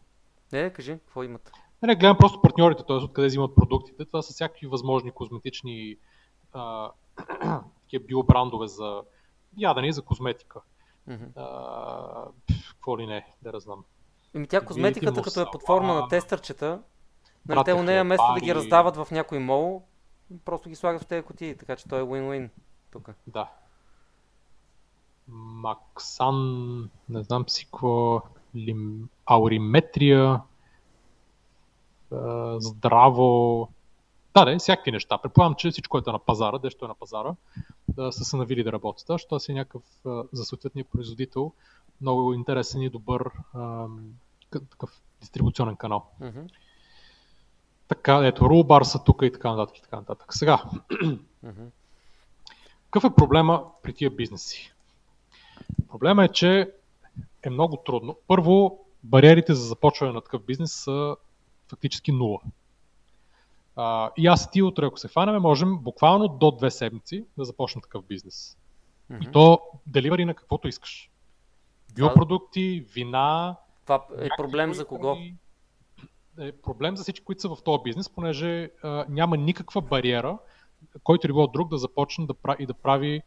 [0.53, 1.51] Не, кажи, какво имат?
[1.81, 2.95] Не, не, гледам просто партньорите, т.е.
[2.95, 4.05] откъде взимат продуктите.
[4.05, 5.95] Това са всякакви възможни козметични
[6.53, 6.89] а,
[7.81, 9.01] такива биобрандове за
[9.57, 10.61] ядене и за козметика.
[11.07, 11.25] Мгм.
[11.35, 12.25] А,
[12.69, 13.83] какво ли не, да знам.
[14.35, 16.81] Еми тя козметиката, като е под форма на тестърчета,
[17.47, 19.83] нали, те у нея вместо да ги раздават в някой мол,
[20.45, 22.49] просто ги слагат в тези кутии, така че той е win-win
[22.91, 23.09] тук.
[23.27, 23.49] Да.
[25.27, 28.21] Максан, не знам си какво,
[28.55, 30.41] лим, ауриметрия,
[32.57, 33.69] здраво,
[34.35, 35.17] да, да, всякакви неща.
[35.17, 37.35] Предполагам, че всичко което е на пазара, дещо е на пазара,
[37.87, 39.09] да са се навили да работят.
[39.09, 39.83] А, Що си е някакъв
[40.33, 41.51] за съответния производител
[42.01, 44.13] много интересен и добър ам,
[44.51, 46.05] такъв дистрибуционен канал.
[46.19, 46.39] Мгм.
[47.87, 50.33] Така, ето, Рулбар са тук и така нататък и така нататък.
[50.33, 50.63] Сега,
[51.43, 51.63] Мгм.
[52.85, 54.73] Какъв е проблема при тия бизнеси?
[55.89, 56.71] Проблема е, че
[57.43, 58.17] е много трудно.
[58.27, 61.15] Първо, бариерите за започване на такъв бизнес са
[61.67, 62.39] фактически нула.
[63.75, 67.45] А, и аз и ти утре, ако се хванеме, можем буквално до две седмици да
[67.45, 68.57] започнем такъв бизнес.
[69.09, 69.23] Мгм.
[69.23, 71.09] И то деливари на каквото искаш.
[71.95, 73.55] Биопродукти, вина.
[73.83, 75.17] Това е проблем за кого?
[76.39, 80.37] Е проблем за всички, които са в този бизнес, понеже а, няма никаква бариера,
[81.03, 83.21] който и било друг да започне да прави, и да прави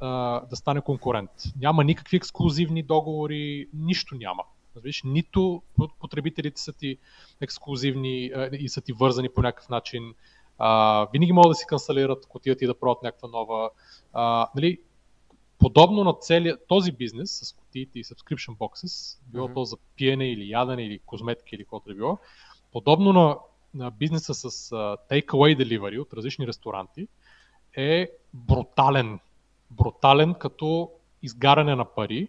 [0.00, 1.30] а, да стане конкурент.
[1.60, 4.42] Няма никакви ексклюзивни договори, нищо няма.
[4.80, 5.62] Разбираш, нито
[6.00, 6.98] потребителите са ти
[7.40, 10.14] ексклюзивни и са ти вързани по някакъв начин.
[10.58, 13.70] А, винаги могат да си канцелират котията и да пробват някаква нова.
[14.12, 14.78] А, нали,
[15.58, 19.54] подобно на целия този бизнес с кутиите и subscription boxes, било Мгм.
[19.54, 22.18] то за пиене или ядене или козметика или каквото да било,
[22.72, 23.38] подобно на,
[23.74, 27.08] на бизнеса с uh, takeaway delivery от различни ресторанти,
[27.76, 29.18] е брутален.
[29.70, 30.90] Брутален като
[31.22, 32.28] изгаряне на пари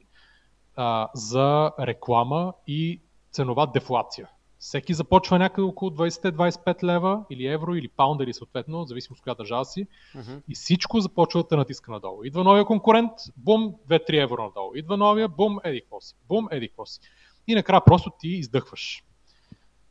[0.76, 4.30] а, за реклама и ценова дефлация.
[4.60, 9.23] Всеки започва някъде около 20-25 лева или евро или паунда или съответно, в зависимост от
[9.23, 10.31] коя държава си, Мгм.
[10.49, 12.23] и всичко започва да те натиска надолу.
[12.23, 14.72] Идва новия конкурент, бум, 2-3 евро надолу.
[14.76, 16.15] Идва новия, бум, еди си.
[16.27, 16.99] Бум, еди си.
[17.48, 19.03] И накрая просто ти издъхваш.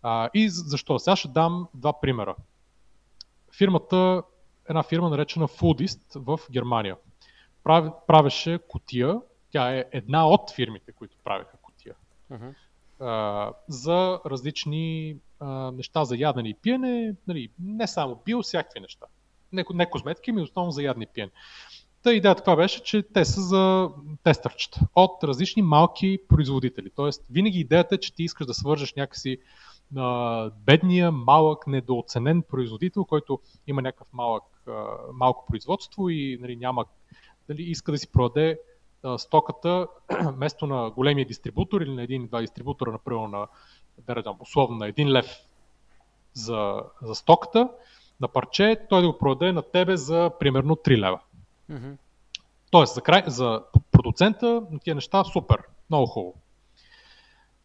[0.03, 0.99] А, и защо?
[0.99, 2.35] Сега ще дам два примера.
[3.59, 4.23] Фирмата
[4.69, 6.97] една фирма наречена Foodist в Германия.
[7.65, 9.21] Прав, правеше котия,
[9.51, 11.95] тя е една от фирмите, които правеха котия.
[12.33, 12.55] Uh-huh.
[13.01, 19.07] А, за различни а, неща за ядене и пиене, нали, не само био, всякакви неща.
[19.53, 21.31] Не, не козметики, ми основно за ядене и пиене.
[22.03, 23.91] Та идеята това беше, че те са за
[24.25, 26.91] тестърчета от различни малки производители.
[26.97, 29.39] Тоест, винаги идеята е, че ти искаш да свържеш някакси
[29.93, 34.45] на бедния, малък, недооценен производител, който има някакъв малък,
[35.13, 36.85] малко производство и нали, няма,
[37.49, 38.59] нали, иска да си продаде
[39.17, 39.87] стоката
[40.23, 43.47] вместо на големия дистрибутор или на един-два дистрибутора, например на,
[44.07, 45.27] да редам, условно на един лев
[46.35, 47.69] за, за стоката,
[48.21, 51.21] на парче, той да го продаде на тебе за примерно 3 лева.
[51.71, 51.97] Mm-hmm.
[52.71, 53.63] Тоест, за, край, за
[53.93, 56.35] продуцента на тия неща супер, много хубаво.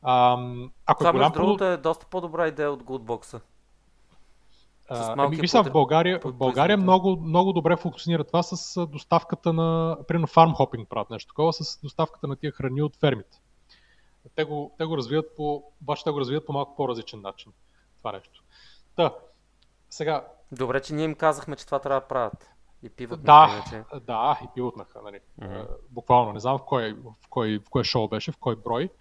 [0.01, 0.37] А,
[0.85, 3.41] ако Това, е голям между другото, е доста по-добра идея от Goodbox.
[4.89, 10.27] Ами, виж в България, в България много, много добре функционира това с доставката на, примерно
[10.27, 13.41] фармхопинг правят нещо такова, с доставката на тия храни от фермите.
[14.35, 17.51] Те го, те го развиват по, обаче те го развиват по малко по-различен начин.
[17.97, 18.43] Това нещо.
[18.95, 19.13] Та,
[19.89, 20.27] сега...
[20.51, 22.49] Добре, че ние им казахме, че това трябва да правят.
[22.83, 23.83] И пиват да, иначе.
[24.05, 25.19] Да, и пивотнаха, нали.
[25.41, 25.67] Mm-hmm.
[25.89, 28.83] Буквално, не знам в кой, в, кой, в кой шоу беше, в кой брой.
[28.83, 28.91] Uh,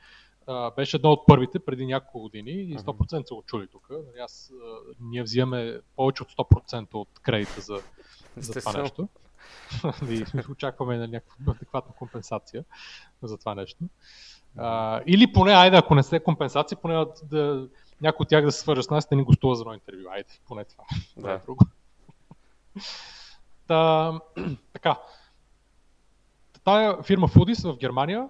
[0.76, 3.90] беше едно от първите преди няколко години и 100% се го чули тук.
[3.90, 7.82] Нали, аз, uh, ние взимаме повече от 100% от кредита за,
[8.36, 9.08] за това нещо.
[10.08, 12.64] и очакваме на някаква адекватна компенсация
[13.22, 13.84] за това нещо.
[14.58, 17.68] Uh, или поне, айде, ако не се компенсация, поне да,
[18.00, 20.08] някой от тях да се свържа с нас, да ни гостува за едно интервю.
[20.10, 20.84] Айде, поне това.
[21.16, 21.32] Да.
[21.32, 21.64] е друго.
[23.66, 24.12] Та,
[24.72, 25.00] така.
[26.64, 28.28] Тая фирма Foodis в Германия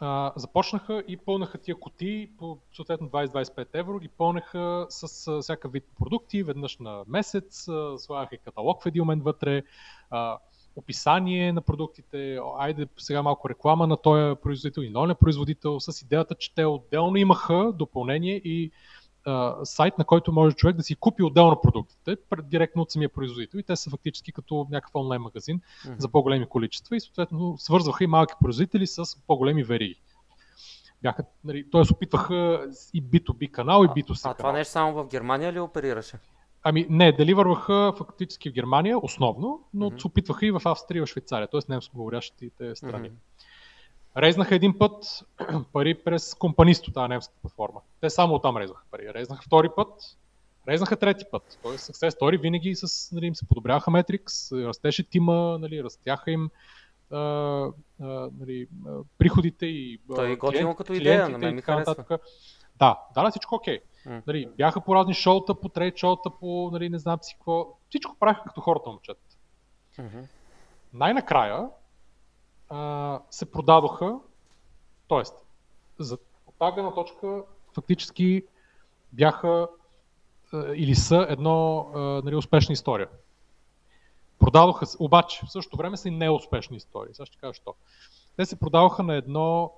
[0.00, 5.68] а, започнаха и пълнаха тия коти по съответно 20-25 евро, ги пълнаха с а, всяка
[5.68, 9.62] вид продукти, веднъж на месец, а, слагаха и каталог в един момент вътре,
[10.10, 10.38] а,
[10.76, 16.34] описание на продуктите, айде сега малко реклама на този производител и новия производител, с идеята,
[16.34, 18.70] че те отделно имаха допълнение и
[19.28, 23.58] а, сайт, на който може човек да си купи отделно продуктите, директно от самия производител
[23.58, 25.98] и те са фактически като някакъв онлайн магазин mm-hmm.
[25.98, 30.00] за по-големи количества и съответно свързваха и малки производители с по-големи вериги.
[31.02, 31.82] Бяха, нали, т.е.
[31.92, 34.32] опитваха и B2B канал, и B2C канал.
[34.32, 36.16] А това нещо само в Германия ли оперираше?
[36.62, 40.00] Ами не, деливърваха фактически в Германия основно, но mm-hmm.
[40.00, 41.60] се опитваха и в Австрия и в Швейцария, т.е.
[41.68, 43.10] немско говорящите страни.
[43.10, 43.47] Mm-hmm.
[44.18, 45.24] Резнаха един път
[45.72, 47.80] пари през компанисто, тази немска платформа.
[48.00, 49.14] Те само оттам резнаха пари.
[49.14, 50.16] Резнаха втори път,
[50.68, 51.58] резнаха трети път.
[51.62, 56.50] Тоест Success Story винаги с, нали, им се подобряваха метрикс, растеше тима, нали, растяха им
[57.10, 57.70] а, а,
[58.40, 58.66] нали,
[59.18, 62.04] приходите и Той е готино като идея, на мен ми харесва.
[62.78, 63.78] Да, да, да, всичко окей.
[63.78, 63.82] Okay.
[64.08, 64.22] Mm.
[64.26, 67.78] Нали, бяха по разни шоута, по трейд шоута, по нали, не знам си какво.
[67.88, 69.20] Всичко правиха като хората момчета.
[69.98, 70.24] Mm-hmm.
[70.92, 71.68] Най-накрая
[73.30, 74.18] се продадоха,
[75.08, 75.22] т.е.
[75.98, 76.18] за
[76.58, 77.42] от точка
[77.74, 78.44] фактически
[79.12, 79.68] бяха
[80.74, 81.90] или са едно
[82.24, 83.08] нали, успешна история.
[84.38, 87.14] Продадоха обаче в същото време са и неуспешни истории.
[87.14, 87.74] Сега ще кажа що.
[88.36, 89.72] Те се продаваха на едно,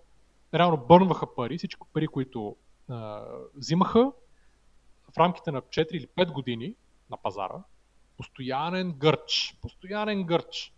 [0.55, 2.57] реално бърнваха пари, всички пари, които
[2.89, 4.13] а, взимаха
[5.13, 6.75] в рамките на 4 или 5 години
[7.11, 7.63] на пазара,
[8.17, 10.73] постоянен гърч, постоянен гърч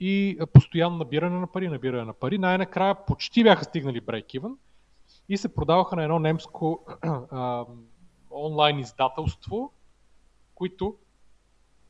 [0.00, 2.38] и постоянно набиране на пари, набиране на пари.
[2.38, 4.56] Най-накрая почти бяха стигнали break-even
[5.28, 7.64] и се продаваха на едно немско а,
[8.30, 9.72] онлайн издателство,
[10.54, 10.96] които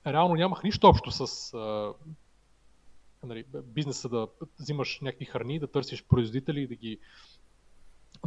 [0.07, 1.93] реално нямах нищо общо с а,
[3.27, 4.29] нали, бизнеса да
[4.61, 6.99] взимаш някакви храни, да търсиш производители и да ги,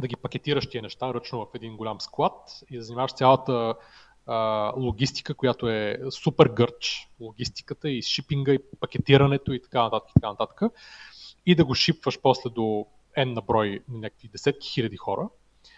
[0.00, 3.74] да ги пакетираш тия неща ръчно в един голям склад и да занимаваш цялата
[4.28, 10.14] а, логистика, която е супер гърч, логистиката и шипинга и пакетирането и така нататък, и
[10.14, 10.62] така нататък.
[11.46, 12.86] И да го шипваш после до
[13.18, 15.28] N на брой някакви десетки хиляди хора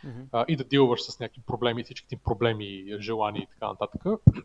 [0.04, 0.26] mm-hmm.
[0.32, 4.02] а, и да дилваш с някакви проблеми, всички проблеми, желания и така нататък.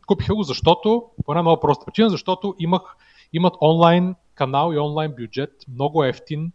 [0.08, 2.96] Купиха го, защото, по една много проста причина, защото имах,
[3.34, 6.52] имат онлайн канал и онлайн бюджет, много ефтин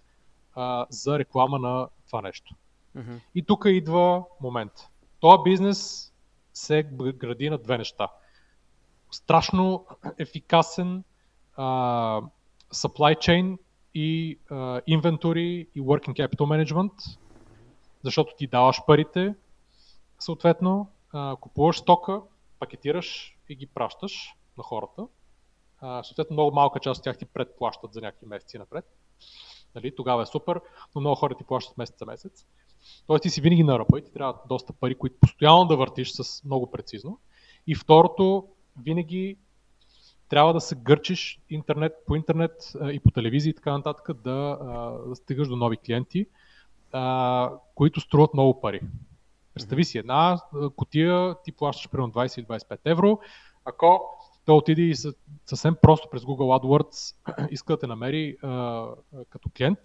[0.54, 2.54] а, за реклама на това нещо.
[2.96, 3.20] Mm-hmm.
[3.34, 4.72] И тук идва момент.
[5.20, 6.09] Това бизнес
[6.54, 6.82] се
[7.16, 8.08] гради на две неща.
[9.10, 9.86] Страшно
[10.18, 11.04] ефикасен
[11.56, 12.22] а,
[12.74, 13.58] supply chain
[13.94, 17.18] и а, inventory и working capital management,
[18.04, 19.34] защото ти даваш парите,
[20.18, 22.22] съответно, а, купуваш стока,
[22.58, 25.06] пакетираш и ги пращаш на хората.
[25.80, 28.84] А, съответно, много малка част от тях ти предплащат за някакви месеци напред.
[29.74, 30.60] Нали, тогава е супер,
[30.94, 32.46] но много хора ти плащат месец за месец.
[33.06, 36.12] Тоест ти си винаги на ръба и ти трябва доста пари, които постоянно да въртиш
[36.12, 37.18] с много прецизно.
[37.66, 38.48] И второто,
[38.82, 39.36] винаги
[40.28, 44.58] трябва да се гърчиш интернет, по интернет и по телевизия и така нататък да,
[45.08, 46.26] да стигаш до нови клиенти,
[47.74, 48.80] които струват много пари.
[49.54, 50.40] Представи си една
[50.76, 53.18] котия, ти плащаш примерно 20 или 25 евро,
[53.64, 54.00] ако
[54.44, 54.94] той отиде и
[55.46, 57.14] съвсем просто през Google AdWords
[57.50, 58.36] иска да те намери
[59.30, 59.78] като клиент,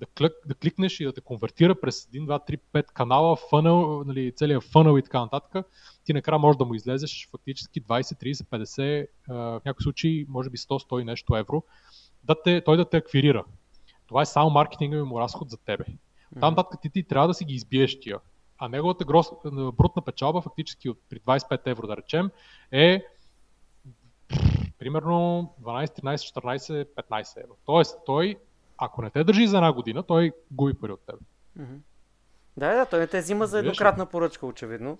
[0.00, 4.04] да, клик, да кликнеш и да те конвертира през 1, 2, 3, 5 канала, фънъл,
[4.04, 5.66] нали, целият фънъл и така нататък,
[6.04, 10.50] ти накрая можеш да му излезеш фактически 20, 30, 50, а, в някои случаи може
[10.50, 11.62] би 100, 100 и нещо евро,
[12.24, 13.44] да те, той да те аквирира.
[14.06, 15.84] Това е само маркетингови му разход за тебе.
[16.40, 18.18] Там нататък ти, ти трябва да си ги избиеш тия.
[18.58, 22.30] А неговата грос, брутна печалба, фактически от при 25 евро да речем,
[22.72, 23.04] е
[24.78, 27.56] примерно 12, 13, 14, 15 евро.
[27.66, 28.36] Тоест, той,
[28.80, 31.16] ако не те държи за една година, той губи пари от теб.
[32.56, 34.98] Да, да, той не те взима за еднократна поръчка, очевидно.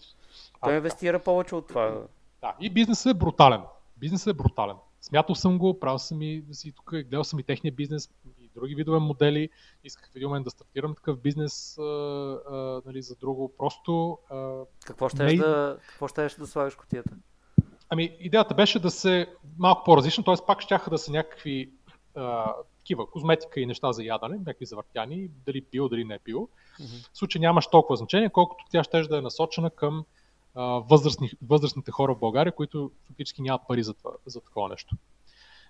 [0.64, 1.24] Той а, инвестира да.
[1.24, 2.02] повече от това.
[2.40, 3.60] Да, и бизнесът е брутален.
[3.96, 4.76] Бизнесът е брутален.
[5.00, 8.74] Смятал съм го, правил съм и си тук, гледал съм и техния бизнес и други
[8.74, 9.48] видове модели.
[9.84, 13.52] Исках в един момент да стартирам такъв бизнес а, а, нали, за друго.
[13.58, 14.18] Просто.
[14.30, 15.36] А, какво ще не...
[15.36, 17.10] да, какво ще да слагаш котията?
[17.88, 19.26] Ами, идеята беше да се
[19.58, 20.34] малко по-различно, т.е.
[20.46, 21.70] пак ще да са някакви
[22.14, 22.52] а,
[22.90, 26.48] такива козметика и неща за ядане, някакви завъртяни, дали пил, дали не пил.
[26.80, 27.12] Mm-hmm.
[27.12, 30.04] В случай нямаш толкова значение, колкото тя ще да е насочена към
[30.54, 34.96] а, възрастни, възрастните хора в България, които фактически нямат пари за, това, за такова нещо.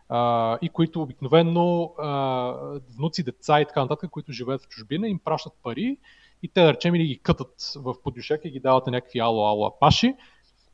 [0.09, 5.19] А, и които обикновено а, внуци, деца и така нататък, които живеят в чужбина, им
[5.19, 5.97] пращат пари
[6.43, 9.67] и те, да речем, или ги кътат в подюшек и ги дават на някакви ало-ало
[9.67, 10.15] апаши,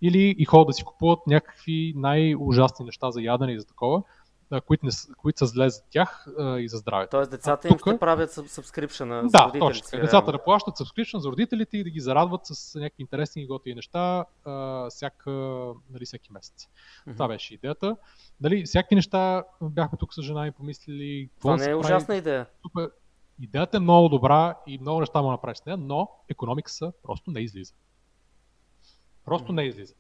[0.03, 4.03] или и ходят да си купуват някакви най-ужасни неща за ядене и за такова,
[4.67, 7.11] които, не, които са зле за тях а, и за здравето.
[7.11, 7.89] Тоест децата а, им тук...
[7.89, 9.59] ще правят subscription за да, родителите.
[9.59, 10.01] Точно.
[10.01, 13.75] Децата да плащат subscription за родителите и да ги зарадват с някакви интересни и готини
[13.75, 15.31] неща а, всяка,
[15.91, 16.69] нали, всеки месец.
[16.69, 17.13] Mm-hmm.
[17.13, 17.97] Това беше идеята.
[18.41, 21.31] Дали, всяки неща бяхме тук с жена и помислили.
[21.41, 22.19] Това не е ужасна прави.
[22.19, 22.47] идея.
[22.63, 22.91] Супер.
[23.41, 27.41] Идеята е много добра и много неща му направиш с нея, но економиката просто не
[27.41, 27.75] излиза.
[29.25, 29.95] Просто не излиза.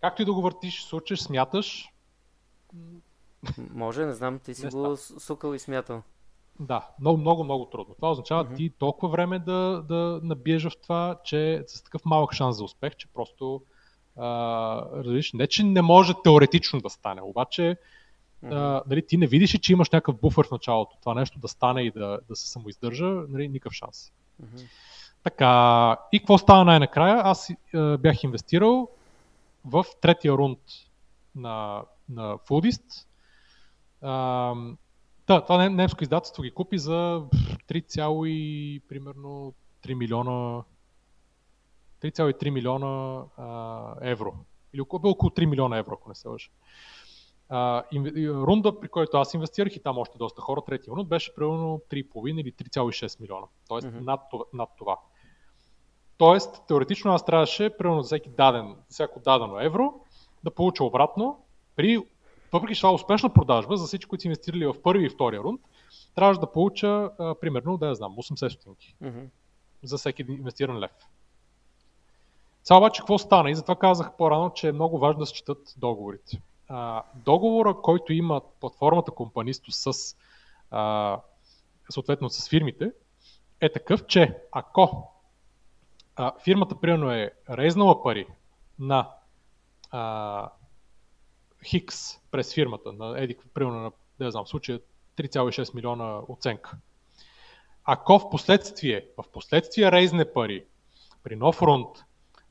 [0.00, 1.92] Както и да го въртиш, случиш, смяташ.
[3.74, 6.02] Може, не знам, ти си не го сукал и смятал.
[6.60, 7.94] Да, много, много, много трудно.
[7.94, 8.56] Това означава mm-hmm.
[8.56, 12.96] ти толкова време да, да набиеш в това, че с такъв малък шанс за успех,
[12.96, 13.62] че просто
[14.16, 17.76] а, не че не може теоретично да стане, обаче
[18.44, 18.52] mm-hmm.
[18.52, 20.96] а, нали, ти не видиш, че имаш някакъв буфер в началото.
[21.00, 24.12] Това нещо да стане и да, да се самоиздържа, нали, никакъв шанс.
[24.42, 24.66] Mm-hmm.
[25.22, 27.20] Така, и какво става най-накрая?
[27.24, 27.56] Аз е,
[27.96, 28.88] бях инвестирал
[29.64, 30.58] в третия рунд
[31.36, 33.07] на, на Foodist.
[34.02, 37.22] Да, това немско издателство ги купи за
[37.68, 40.62] 3, и, примерно 3 милиона
[42.02, 44.34] 3,3 милиона а, евро.
[44.72, 46.48] Или около, около 3 милиона евро, ако не се лъжа.
[48.46, 52.40] Рунда, при който аз инвестирах и там още доста хора, третия рунд беше примерно 3,5
[52.40, 53.46] или 3,6 милиона.
[53.68, 54.00] Тоест mm-hmm.
[54.00, 54.98] над, това, над това.
[56.18, 59.94] Тоест, теоретично аз трябваше, примерно за всеки даден, всяко дадено евро,
[60.44, 61.44] да получа обратно
[61.76, 62.06] при,
[62.52, 65.60] въпреки това е успешна продажба за всички, които са инвестирали в първи и втория рунд,
[66.14, 69.26] трябваше да получа а, примерно, да я знам, 80 стотинки mm-hmm.
[69.82, 70.90] за всеки инвестиран лев.
[72.64, 73.50] Сега обаче какво стана?
[73.50, 76.40] И затова казах по-рано, че е много важно да се четат договорите.
[76.68, 80.16] А, договора, който има платформата компанисто с
[80.70, 81.16] а,
[81.90, 82.92] съответно с фирмите,
[83.60, 85.12] е такъв, че ако
[86.16, 88.26] а, фирмата примерно е резнала пари
[88.78, 89.10] на
[89.90, 90.50] а,
[91.64, 94.80] Хикс през фирмата, на Едик, примерно на, не знам, в случая
[95.16, 96.76] 3,6 милиона оценка.
[97.84, 100.64] Ако в последствие, в последствие рейзне пари
[101.22, 101.88] при нов рунд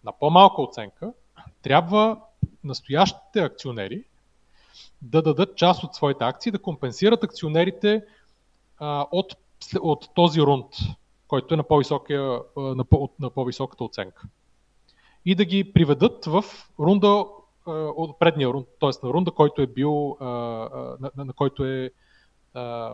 [0.03, 1.13] на по-малка оценка,
[1.61, 2.21] трябва
[2.63, 4.03] настоящите акционери
[5.01, 7.23] да дадат част от своите акции, да компенсират
[8.77, 9.37] а, от,
[9.81, 10.65] от този рунд,
[11.27, 11.63] който е на,
[12.57, 14.21] на, по, на по-високата оценка.
[15.25, 16.43] И да ги приведат в
[16.79, 17.25] рунда
[17.71, 19.05] от предния рунд, т.е.
[19.05, 21.91] на рунда, който е бил, на, на, на който е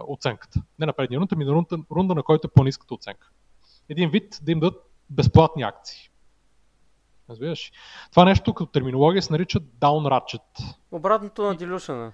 [0.08, 0.62] оценката.
[0.80, 3.30] Не на предния рунда, ами на рунда, рунда, на който е по-низката оценка.
[3.90, 6.10] Един вид да им дадат безплатни акции.
[7.30, 7.72] Разбираш?
[8.12, 10.76] Това нещо като терминология се нарича down ratchet.
[10.92, 12.12] Обратното на dilution,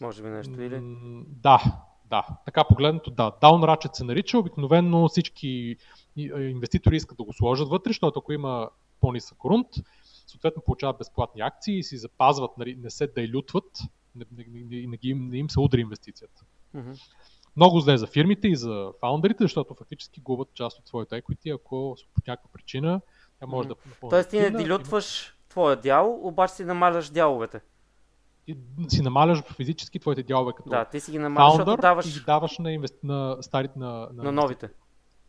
[0.00, 0.80] може би нещо, или?
[1.26, 1.62] Да,
[2.04, 2.26] да.
[2.44, 3.32] Така погледнато, да.
[3.42, 4.38] Down ratchet се нарича.
[4.38, 5.76] Обикновено всички
[6.16, 8.68] инвеститори искат да го сложат вътре, защото ако има
[9.00, 9.66] по-нисък рунт,
[10.32, 13.80] съответно получават безплатни акции и си запазват, нали, не се дайлютват,
[14.16, 16.44] не, не, не, не, им, не им се удари инвестицията.
[16.76, 17.00] Mm-hmm.
[17.56, 21.96] Много зле за фирмите и за фаундерите, защото фактически губят част от своята equity, ако
[22.14, 23.00] по някаква причина
[23.40, 24.00] тя може mm-hmm.
[24.02, 24.08] да...
[24.10, 27.60] Тоест ти не дилютваш твоя дял, обаче си намаляш дяловете.
[28.46, 28.56] ти
[28.88, 32.24] си намаляш физически твоите дялове като Да, ти си ги намаляш, фаундър и даваш ги
[32.24, 32.92] даваш на, инвес...
[33.02, 34.70] на старите, на, на, на новите.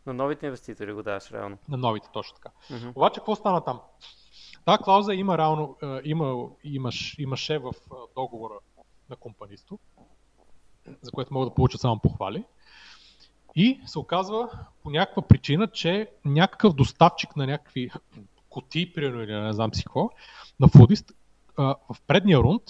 [0.06, 1.58] На новите инвеститори го даваш реално.
[1.68, 2.50] на новите, точно така.
[2.70, 2.88] Мгм.
[2.94, 3.80] Обаче, какво стана там?
[4.64, 8.54] Та клауза има реално, е, има, имаш, имаше в е, договора
[9.10, 9.78] на компанисто,
[11.02, 12.44] за което мога да получа само похвали.
[13.56, 14.48] И се оказва
[14.82, 17.90] по някаква причина, че някакъв доставчик на някакви
[18.50, 20.10] кутии, примерно, или не знам си какво,
[20.60, 21.14] на Foodist,
[21.56, 22.62] а, в предния рунд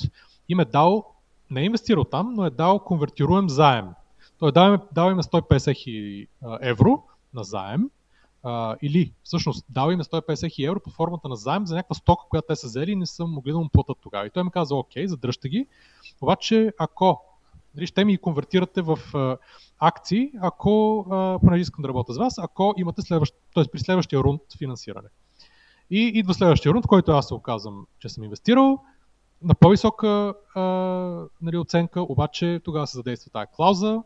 [0.48, 1.14] им е дал,
[1.50, 3.88] не е инвестирал там, но е дал конвертируем заем.
[4.38, 6.28] Той е дал, дал им е 150 хиляди
[6.60, 7.02] евро
[7.34, 7.90] на заем,
[8.44, 11.94] а, или всъщност дал им е 150 хиляди евро под формата на заем за някаква
[11.94, 14.26] стока, която те са взели и не са могли да му платят тогава.
[14.26, 15.66] И той ми каза, окей, задръжте ги,
[16.20, 17.20] обаче ако
[17.76, 19.36] нали, ще ми конвертирате в а,
[19.78, 24.42] акции, ако, а, понеже искам да работя с вас, ако имате следващ, при следващия рунд
[24.58, 25.08] финансиране.
[25.90, 28.78] И идва следващия рунд, в който аз се оказвам, че съм инвестирал
[29.42, 30.60] на по-висока а,
[31.42, 34.02] нали, оценка, обаче тогава се задейства тази клауза.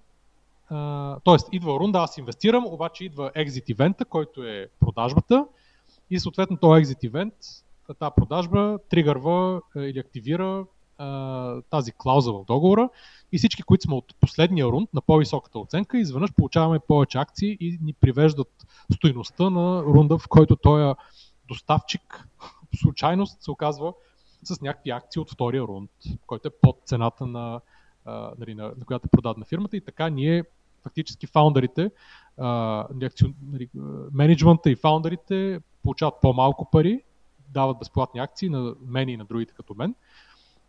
[0.71, 5.47] А, тоест, идва рунда, аз инвестирам, обаче идва екзит ивента, който е продажбата.
[6.11, 7.35] И съответно този екзит ивент,
[7.99, 10.65] тази продажба тригърва а, или активира
[11.71, 12.89] тази клауза в договора.
[13.33, 17.79] И всички, които сме от последния рунд на по-високата оценка, изведнъж получаваме повече акции и
[17.83, 20.95] ни привеждат стоиността на рунда, в който той
[21.49, 22.29] доставчик
[22.71, 23.93] по случайност се оказва
[24.43, 25.91] с някакви акции от втория рунд,
[26.27, 27.61] който е под цената на,
[28.05, 29.77] а, нали, на, на която е продадена фирмата.
[29.77, 30.45] И така ние
[30.83, 31.91] фактически фаундърите,
[32.39, 33.11] нали,
[33.43, 33.69] нали,
[34.13, 37.03] менеджмента и фаундърите получават по-малко пари,
[37.49, 39.95] дават безплатни акции на мен и на другите като мен.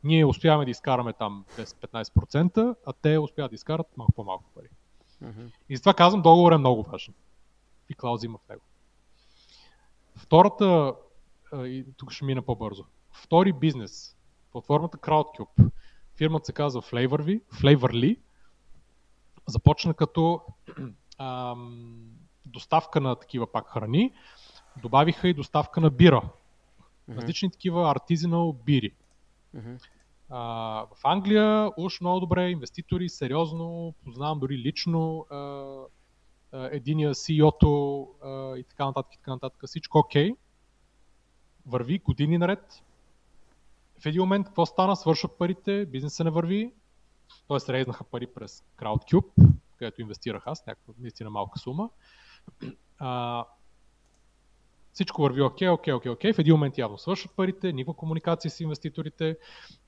[0.04, 4.68] Ние успяваме да изкараме там 10-15%, а те успяват да изкарат малко по-малко пари.
[5.22, 5.42] Мгм.
[5.70, 7.14] И затова казвам, договор е много важен.
[7.90, 8.62] И клаузи има в него.
[10.16, 10.94] Втората,
[11.54, 12.86] и тук ще мина по-бързо.
[13.12, 14.18] Втори бизнес,
[14.52, 15.72] платформата CrowdCube,
[16.16, 18.20] фирмата се казва Flavorly, Flavorly
[19.50, 20.42] започна като
[21.18, 22.10] ам,
[22.46, 24.14] доставка на такива пак храни,
[24.82, 26.22] добавиха и доставка на бира.
[27.10, 28.94] Различни такива artisanal бири.
[29.54, 29.76] Мгм.
[30.30, 30.40] А,
[30.96, 38.58] в Англия уж много добре, инвеститори, сериозно, познавам дори лично а, а, единия CEO-то а,
[38.58, 39.64] и така нататък, и така нататък.
[39.66, 40.32] Всичко окей.
[41.66, 42.84] Върви години наред.
[44.00, 44.96] В един момент какво стана?
[44.96, 46.72] Свършват парите, бизнесът не върви.
[47.48, 49.48] Тоест рейзнаха пари през CrowdCube,
[49.78, 51.90] където инвестирах аз, някаква наистина малка сума.
[52.98, 53.46] А,
[54.94, 56.34] всичко върви окей, окей, окей, окей.
[56.34, 59.38] В един момент явно свършват парите, никаква комуникация с инвеститорите,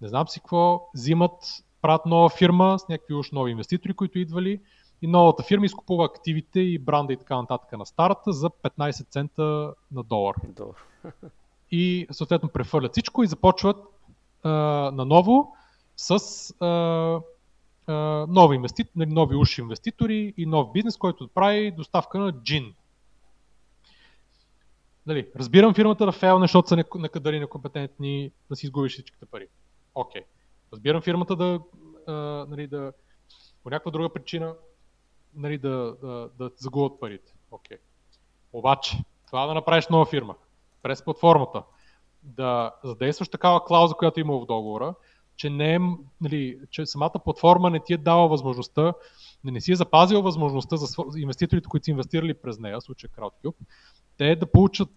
[0.02, 1.34] не знам си какво, взимат,
[1.82, 4.62] правят нова фирма с някакви уж нови инвеститори, които идвали
[5.02, 9.74] и новата фирма изкупува активите и бранда и така нататък на старата за 15 цента
[9.92, 10.36] на долар.
[10.48, 10.78] Добре.
[11.72, 13.78] И съответно прехвърлят всичко и започват
[14.44, 14.50] а,
[14.94, 15.56] наново
[15.96, 16.20] с
[16.60, 17.20] а,
[18.30, 22.74] нови, инвеститори, нови уши инвеститори и нов бизнес, който прави доставка на джин.
[25.06, 29.48] Нали, разбирам фирмата да фейлне, защото са некадъри некомпетентни да си изгубиш всичките пари.
[29.96, 30.22] Окей.
[30.74, 31.60] Разбирам фирмата да,
[32.08, 32.14] а,
[32.50, 32.94] нали, да
[33.64, 34.56] по някаква друга причина
[35.36, 37.34] нали, да, да, да загубят парите.
[37.52, 37.78] Окей.
[38.54, 38.98] Обаче,
[39.28, 40.36] това да направиш нова фирма
[40.84, 41.64] през платформата,
[42.24, 44.94] да задействаш такава клауза, която има в договора,
[45.36, 45.80] че, не е,
[46.22, 48.94] нали, че самата платформа не ти е дала възможността,
[49.44, 50.88] не, не си е запазила възможността за
[51.18, 53.56] инвеститорите, които са инвестирали през нея, в случая CrowdCube,
[54.18, 54.90] те да получат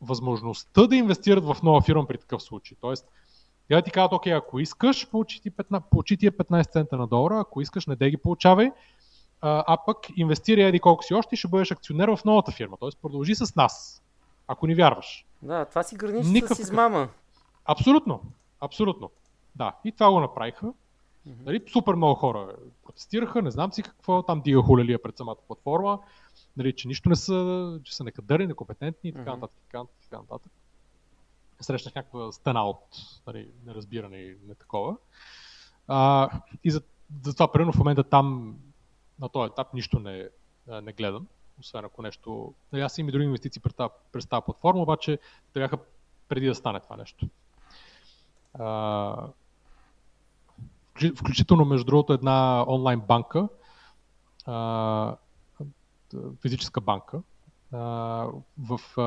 [0.00, 2.76] възможността да инвестират в нова фирма при такъв случай.
[2.80, 3.08] Тоест,
[3.68, 7.06] тя да ти казват, окей, ако искаш, получи ти, 15, получи тия 15 цента на
[7.06, 8.70] долара, ако искаш, не де ги получавай,
[9.40, 12.76] а, а пък инвестирай еди колко си още и ще бъдеш акционер в новата фирма.
[12.80, 14.02] Тоест, продължи с нас,
[14.48, 15.26] ако ни вярваш.
[15.42, 17.08] Да, това си граничи Никакъв с измама.
[17.64, 18.20] Абсолютно.
[18.60, 19.10] Абсолютно.
[19.56, 19.76] Да.
[19.84, 20.72] И това го направиха.
[21.26, 25.98] Нали, супер много хора протестираха, не знам си какво, там дига хулелия пред самата платформа,
[26.56, 29.40] нали, че нищо не са, че са некадърни, некомпетентни и така Мгм.
[29.40, 30.52] нататък, така така нататък.
[31.60, 32.84] Срещнах някаква стена от
[33.26, 34.96] нали, неразбиране и не такова.
[35.88, 36.30] А,
[36.64, 36.82] и за,
[37.22, 38.56] затова, примерно, в момента там,
[39.18, 40.28] на този етап, нищо не,
[40.82, 41.26] не гледам,
[41.60, 42.54] освен ако нещо...
[42.72, 45.18] Нали, аз имам и други инвестиции през тази, през тази платформа, обаче
[45.52, 45.78] те бяха
[46.28, 47.26] преди да стане това нещо.
[48.54, 49.28] А,
[51.16, 53.48] включително, между другото, една онлайн банка,
[54.46, 55.16] а,
[56.42, 57.22] физическа банка
[57.72, 57.78] а,
[58.58, 59.02] в, а,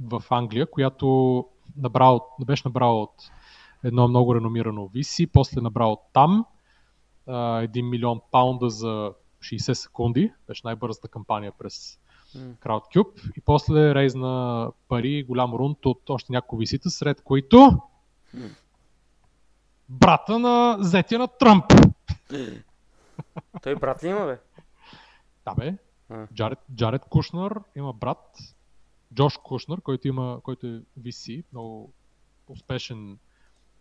[0.00, 1.44] в Англия, която
[1.76, 3.14] набрал, беше набрала от
[3.84, 6.44] едно много реномирано VC, после набрал от там
[7.26, 9.12] а, 1 милион паунда за
[9.42, 11.98] 60 секунди, беше най-бързата кампания през.
[12.36, 17.80] CrowdCube и после рейзна пари, голям рунд от още няколко висита, сред които
[19.88, 21.64] брата на зетя на Тръмп.
[23.62, 24.38] Той брат ли има, бе?
[25.44, 25.74] Да, бе.
[26.10, 26.26] А.
[26.34, 28.38] Джаред, Джаред Кушнер има брат,
[29.14, 31.92] Джош Кушнер, който, има, който е VC, много
[32.48, 33.18] успешен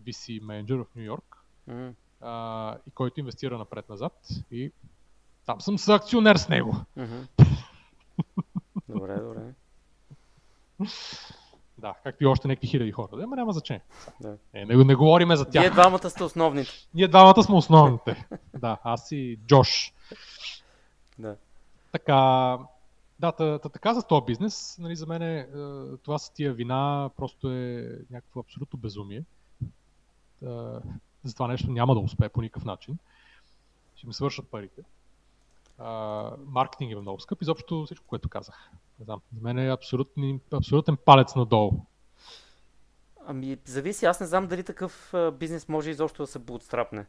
[0.04, 1.44] VC менеджер в Нью Йорк
[2.22, 4.72] а, и който инвестира напред-назад и
[5.46, 6.76] там съм с акционер с него.
[6.96, 7.22] Мгм.
[8.90, 9.54] Добре, добре.
[11.78, 13.18] Да, както и още някакви хиляди хора.
[13.18, 13.84] Да, ма няма значение.
[14.22, 14.38] Да.
[14.54, 15.64] Е, не, не говориме за тях.
[15.64, 16.72] Вие двамата сте основните.
[16.94, 18.28] Ние двамата сме основните.
[18.60, 19.94] да, аз и Джош.
[21.20, 21.36] Да.
[21.92, 22.14] Така,
[23.20, 25.48] да, та, та, така за този бизнес, нали, за мен е, е,
[26.04, 29.24] това с тия вина просто е някакво абсолютно безумие.
[30.40, 30.82] Та,
[31.24, 32.98] за това нещо няма да успее по никакъв начин.
[33.96, 34.82] Ще ми свършат парите.
[35.78, 38.70] А, маркетинг е много скъп, изобщо всичко, което казах.
[39.00, 41.72] Не знам, за мен е абсолютни, абсолютен палец надолу.
[43.28, 44.06] Ами, зависи.
[44.06, 47.06] Аз не знам дали такъв бизнес може изобщо да се бутстрапне.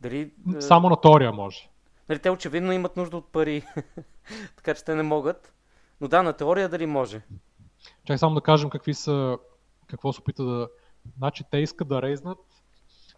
[0.00, 0.32] Дали...
[0.60, 1.70] Само на теория може.
[2.08, 3.62] Нали, те очевидно имат нужда от пари,
[4.56, 5.54] така че те не могат.
[6.00, 7.22] Но да, на теория дали може.
[8.04, 9.38] Чакай само да кажем какви са,
[9.86, 10.68] какво се опита да...
[11.18, 12.38] Значи те искат да рейзнат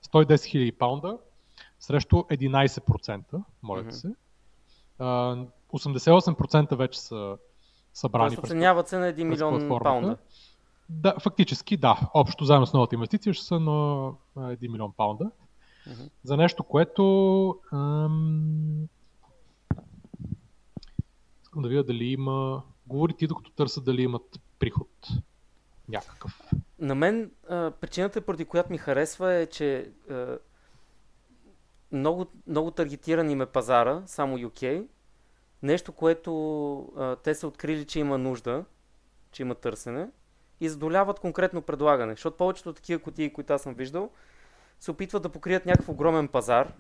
[0.07, 1.19] 110 000 паунда
[1.81, 3.91] срещу 11%, моля Мгм.
[3.91, 4.15] се.
[4.99, 5.37] А,
[5.73, 7.39] 88% вече са
[7.95, 10.17] събрани Тоест оценяват се на 1 през милион паунда.
[10.89, 12.11] Да, фактически да.
[12.15, 15.31] Общо заедно с новата инвестиция ще са на а, 1 милион паунда.
[15.87, 16.03] Мгм.
[16.23, 17.61] За нещо, което...
[17.73, 18.89] Ам...
[21.43, 22.63] Искам да видя дали има...
[22.87, 24.89] Говори ти, докато търся дали имат приход.
[25.89, 26.41] Някакъв.
[26.79, 30.39] На мен а, причината, поради която ми харесва е, че а,
[31.93, 34.87] много, много таргетиран им е пазара, само UK.
[35.63, 38.65] Нещо, което а, те са открили, че има нужда,
[39.33, 40.09] че има търсене
[40.61, 42.13] и задоляват конкретно предлагане.
[42.13, 44.11] Защото повечето такива кутии, които аз съм виждал,
[44.81, 46.73] се опитват да покрият някакъв огромен пазар.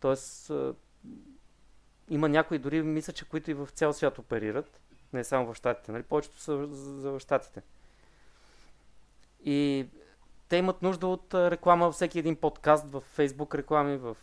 [0.00, 0.74] Тоест, а,
[2.10, 4.80] има някои дори, мисля, че които и в цял свят оперират.
[5.12, 5.92] Не само в Штатите.
[5.92, 6.02] Нали?
[6.02, 7.62] Повечето са за, за Штатите.
[9.44, 9.86] И
[10.48, 14.16] те имат нужда от реклама във всеки един подкаст, в Facebook реклами, в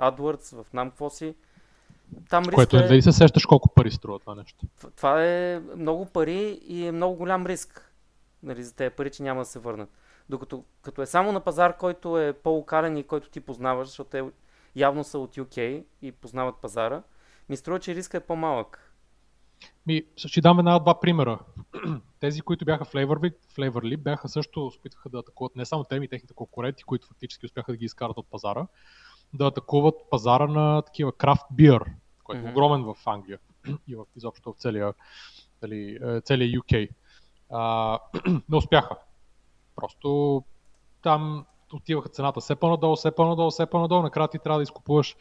[0.00, 1.34] AdWords, в нам какво си.
[2.28, 4.66] Там риска Което е, дали се сещаш колко пари струва това нещо.
[4.96, 7.92] това е много пари и е много голям риск
[8.42, 9.88] нали, за тези пари, че няма да се върнат.
[10.28, 14.24] Докато като е само на пазар, който е по-локален и който ти познаваш, защото те
[14.76, 17.02] явно са от UK и познават пазара,
[17.48, 18.85] ми струва, че риска е по-малък.
[19.86, 21.38] Ми, ще дам една-два примера.
[22.20, 26.04] Тези, които бяха в Flavor, Flavor бяха също, се опитаха да атакуват не само теми
[26.04, 28.66] и техните конкуренти, които фактически успяха да ги изкарат от пазара,
[29.32, 31.84] да атакуват пазара на такива крафт бир,
[32.24, 33.38] който е огромен в Англия
[33.88, 34.94] и в, изобщо в целия,
[35.60, 36.88] дали, е, целия UK.
[37.50, 37.98] А,
[38.48, 38.96] не успяха.
[39.76, 40.42] Просто
[41.02, 44.02] там отиваха цената все по-надолу, все по-надолу, все по-надолу.
[44.02, 45.16] Накрая ти трябва да изкупуваш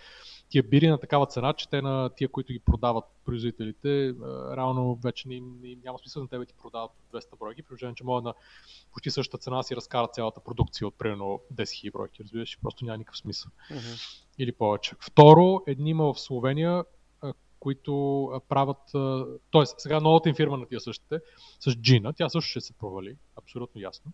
[0.50, 4.96] тия бири на такава цена, че те на тия, които ги продават производителите, а, реално
[4.96, 8.24] вече не, не, няма смисъл на тебе ти продават 200 бройки, при положение, че могат
[8.24, 8.34] на
[8.94, 12.98] почти същата цена си разкарат цялата продукция от примерно 10 000 бройки, разбираш, просто няма
[12.98, 13.52] никакъв смисъл.
[13.72, 13.82] Мгм.
[14.38, 14.96] Или повече.
[15.00, 16.84] Второ, едни има в Словения,
[17.60, 18.78] които правят,
[19.52, 19.66] т.е.
[19.66, 21.20] сега новата им фирма на тия същите,
[21.60, 24.12] с Джина, тя също ще се провали, абсолютно ясно.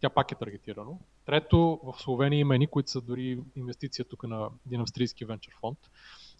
[0.00, 0.98] Тя пак е таргетирано.
[1.26, 5.78] Трето, в Словения има едни, които са дори инвестиция тук на един австрийски венчър фонд,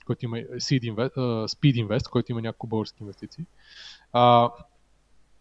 [0.06, 3.44] който има Seed Invest, Speed Invest, който има няколко български инвестиции.
[4.12, 4.52] А,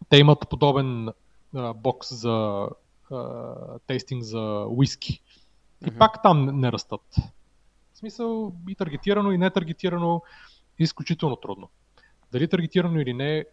[0.08, 1.08] те имат подобен
[1.54, 2.68] а, бокс за
[3.10, 5.22] а, тейстинг за уиски.
[5.86, 7.16] И пак там не растат.
[7.92, 10.22] В смисъл и таргетирано, и не таргетирано,
[10.78, 11.68] изключително трудно.
[12.32, 13.44] Дали таргетирано или не,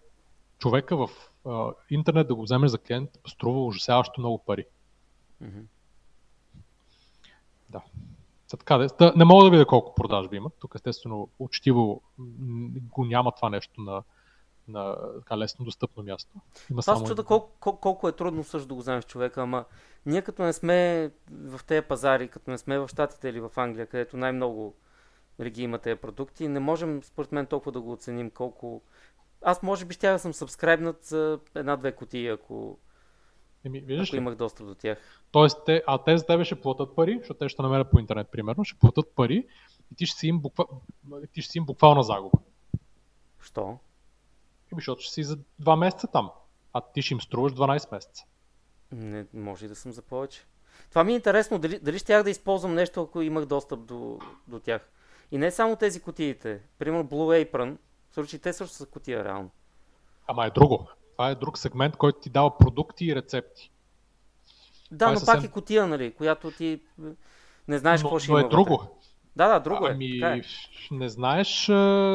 [0.60, 1.10] човека в
[1.46, 4.66] а, интернет да го вземеш за клиент струва ужасяващо много пари.
[7.78, 8.14] Мгм.
[8.54, 10.54] Та така, де, та, не мога да видя колко продажби имат.
[10.60, 12.02] Тук естествено учтиво
[12.76, 14.04] го няма това нещо на,
[14.68, 16.32] на така лесно достъпно място.
[16.72, 19.66] Има Аз само чуда колко, колко, колко е трудно също да го вземеш човека, ама
[20.06, 23.88] ние като не сме в тези пазари, като не сме в Штатите или в Англия,
[23.88, 24.76] където най-много
[25.44, 28.82] ги има тези продукти, не можем според мен толкова да го оценим колко...
[29.42, 32.78] Аз може би ще да съм сабскрайбнат за една-две кутии, ако,
[33.66, 34.18] Еми, виждаш ако ли?
[34.18, 34.98] имах достъп до тях.
[35.32, 38.28] Тоест, те, а те за тебе ще платят пари, защото те ще намерят по интернет,
[38.32, 39.48] примерно, ще платят пари
[39.92, 40.66] и ти ще си им, буква,
[41.34, 42.38] ти ще си им буквална загуба.
[43.42, 43.62] Що?
[44.72, 46.32] Еми, защото ще си за 2 месеца там,
[46.74, 48.26] а ти ще им струваш 12 месеца.
[48.92, 50.46] Не, може и да съм за повече.
[50.90, 54.60] Това ми е интересно, дали, дали щях да използвам нещо, ако имах достъп до, до
[54.60, 54.90] тях.
[55.32, 56.62] И не само тези кутиите.
[56.80, 57.78] Примерно Blue Apron,
[58.10, 59.50] в случай те също са кутия реално.
[60.28, 60.88] Ама е друго.
[61.14, 63.72] Това е друг сегмент, който ти дава продукти и рецепти.
[64.92, 65.36] Да, но съвсем...
[65.36, 66.80] пак е котия, нали, която ти
[67.68, 68.48] не знаеш какво ще но има.
[68.48, 68.78] е друго.
[68.78, 68.88] Вътре.
[69.36, 70.20] Да, да, друго ами, е.
[70.20, 70.42] Така е.
[70.92, 71.66] Не знаеш,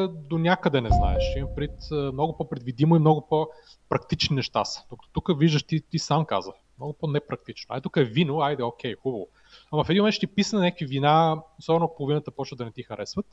[0.09, 1.23] до някъде не знаеш.
[1.37, 4.83] Имам пред много по-предвидимо и много по-практични неща са.
[4.89, 6.51] Докато тук виждаш, ти, ти сам каза.
[6.77, 7.75] Много по-непрактично.
[7.75, 9.27] Ай, тук е вино, айде, окей, хубаво.
[9.71, 12.83] Ама в един момент ще ти писне някакви вина, особено половината почва да не ти
[12.83, 13.25] харесват.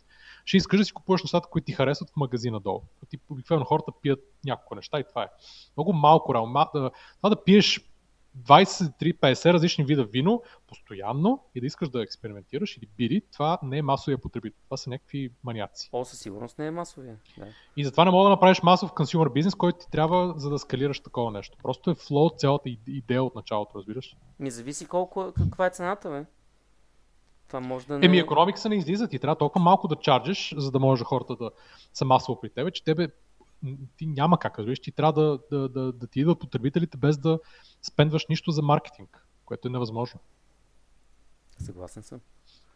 [0.47, 2.83] Ще искаш да си купуваш нещата, които ти харесват в магазина долу.
[3.09, 5.29] Ти обикновено хората пият няколко неща и това е.
[5.77, 6.67] Много малко реално.
[7.21, 7.81] Това да пиеш
[8.43, 13.83] 20-50 различни вида вино постоянно и да искаш да експериментираш или бири, това не е
[13.83, 14.61] масовия потребител.
[14.65, 15.91] Това са някакви маняци.
[15.93, 17.17] О, със сигурност не е масовия.
[17.39, 17.47] Да.
[17.77, 21.01] И затова не мога да направиш масов консюмер бизнес, който ти трябва за да скалираш
[21.01, 21.59] такова нещо.
[21.63, 24.17] Просто е флоу цялата идея от началото, разбираш?
[24.39, 26.25] Ми зависи колко, каква е цената, бе.
[27.47, 28.07] Това може да не...
[28.07, 29.09] Еми, економикса не излиза.
[29.09, 31.51] Ти трябва толкова малко да чарджиш, за да може хората да
[31.95, 33.09] са масово при тебе, че тебе
[33.99, 37.39] ти няма как, разбираш, ти трябва да, да, да, да ти идват потребителите без да
[37.83, 40.21] спендваш нищо за маркетинг, което е невъзможно.
[41.59, 42.21] Съгласен съм.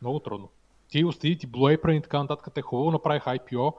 [0.03, 0.49] Много трудно.
[0.89, 3.75] Ти остади, ти Blue Apron и така нататък, те хубаво направих IPO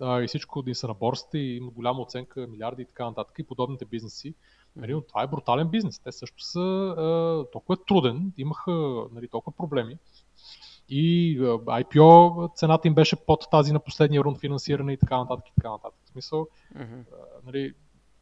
[0.00, 3.38] а, и всичко да са на борсата и има голяма оценка, милиарди и така нататък
[3.38, 4.34] и подобните бизнеси.
[4.76, 5.98] Нали, но това е брутален бизнес.
[5.98, 8.72] Те също са а, толкова труден, имаха
[9.12, 9.98] нали, толкова проблеми.
[10.90, 15.48] И IPO цената им беше под тази на последния рунд финансиране и така нататък.
[15.48, 16.00] И така нататък.
[16.04, 16.46] В смисъл,
[16.76, 17.04] mm-hmm.
[17.46, 17.72] нали,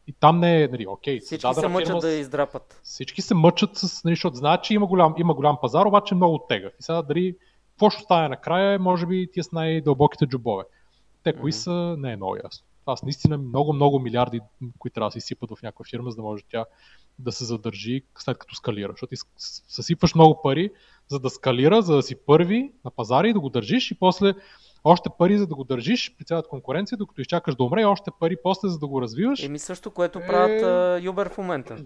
[0.07, 1.21] и там не е, нали, окей.
[1.21, 2.81] Всички се мъчат фирма, да издрапат.
[2.83, 6.39] Всички се мъчат, с, нали, защото знаят, че има голям, има голям пазар, обаче много
[6.49, 6.69] тега.
[6.81, 7.37] И сега дали
[7.71, 10.65] какво ще стане накрая, може би тия с най-дълбоките джобове.
[11.23, 11.95] Те кои mm-hmm.
[11.95, 12.67] са, не е много ясно.
[12.89, 14.41] Това са наистина много, много милиарди,
[14.79, 16.65] които трябва да се изсипат в някаква фирма, за да може тя
[17.19, 18.93] да се задържи след като скалира.
[18.93, 19.15] Защото
[19.69, 20.71] съсипваш много пари,
[21.09, 24.35] за да скалира, за да си първи на пазара и да го държиш и после
[24.85, 28.37] още пари за да го държиш при цялата конкуренция, докато изчакаш да умре, още пари
[28.43, 29.43] после за да го развиваш.
[29.43, 30.27] Еми също, което е...
[30.27, 31.85] правят uh, Uber в момента.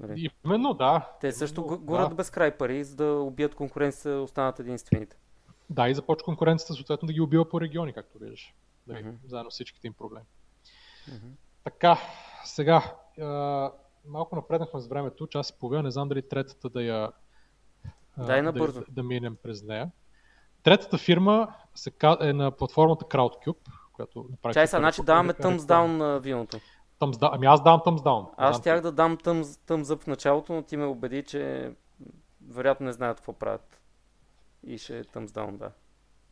[0.00, 0.30] Нали?
[0.44, 1.12] Именно, да.
[1.20, 2.14] Те също Именно, горят да.
[2.14, 5.16] без край пари, за да убият конкуренцията, останат единствените.
[5.70, 8.54] Да, и започва конкуренцията съответно да ги убива по региони, както виждаш.
[8.88, 9.14] Да, uh-huh.
[9.26, 10.26] Заедно с всичките им проблеми.
[11.10, 11.30] Uh-huh.
[11.64, 11.98] Така,
[12.44, 13.72] сега, а,
[14.06, 17.12] малко напреднахме с времето, час и половина, не знам дали третата да я
[18.26, 18.80] Дай набързо.
[18.80, 19.90] Да, да минем през нея.
[20.62, 21.54] Третата фирма
[22.20, 24.54] е на платформата Crowdcube, която направи.
[24.54, 26.56] Чай сега, значи даваме thumbs down на виното.
[27.00, 27.30] Thumbs down.
[27.32, 28.30] Ами аз давам thumbs down.
[28.36, 31.72] Аз щях да дам thumbs, thumbs up в началото, но ти ме убеди, че
[32.48, 33.80] вероятно не знаят какво правят.
[34.66, 35.70] И ще е thumbs down, да.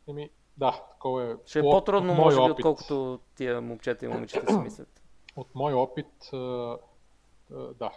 [0.07, 1.35] Еми, да, такова е.
[1.45, 5.01] Ще е по-трудно, може би, отколкото тия момчета и момичета си мислят.
[5.35, 6.29] От мой опит,
[7.79, 7.91] да.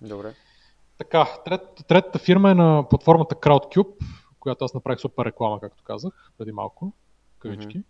[0.00, 0.34] Добре.
[0.98, 4.04] Така, трет, третата фирма е на платформата Crowdcube,
[4.40, 6.92] която аз направих супер реклама, както казах преди малко.
[7.38, 7.78] Кавички.
[7.78, 7.84] Mm-hmm.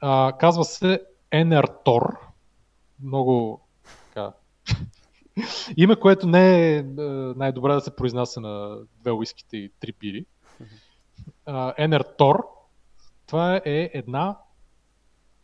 [0.00, 2.16] А, казва се Enertor.
[3.02, 3.60] Много
[4.08, 4.32] така,
[5.76, 6.82] Име, което не е
[7.36, 10.26] най-добре да се произнася на две уиските и три пири.
[11.48, 12.42] Uh, Enertor.
[13.26, 14.38] Това е една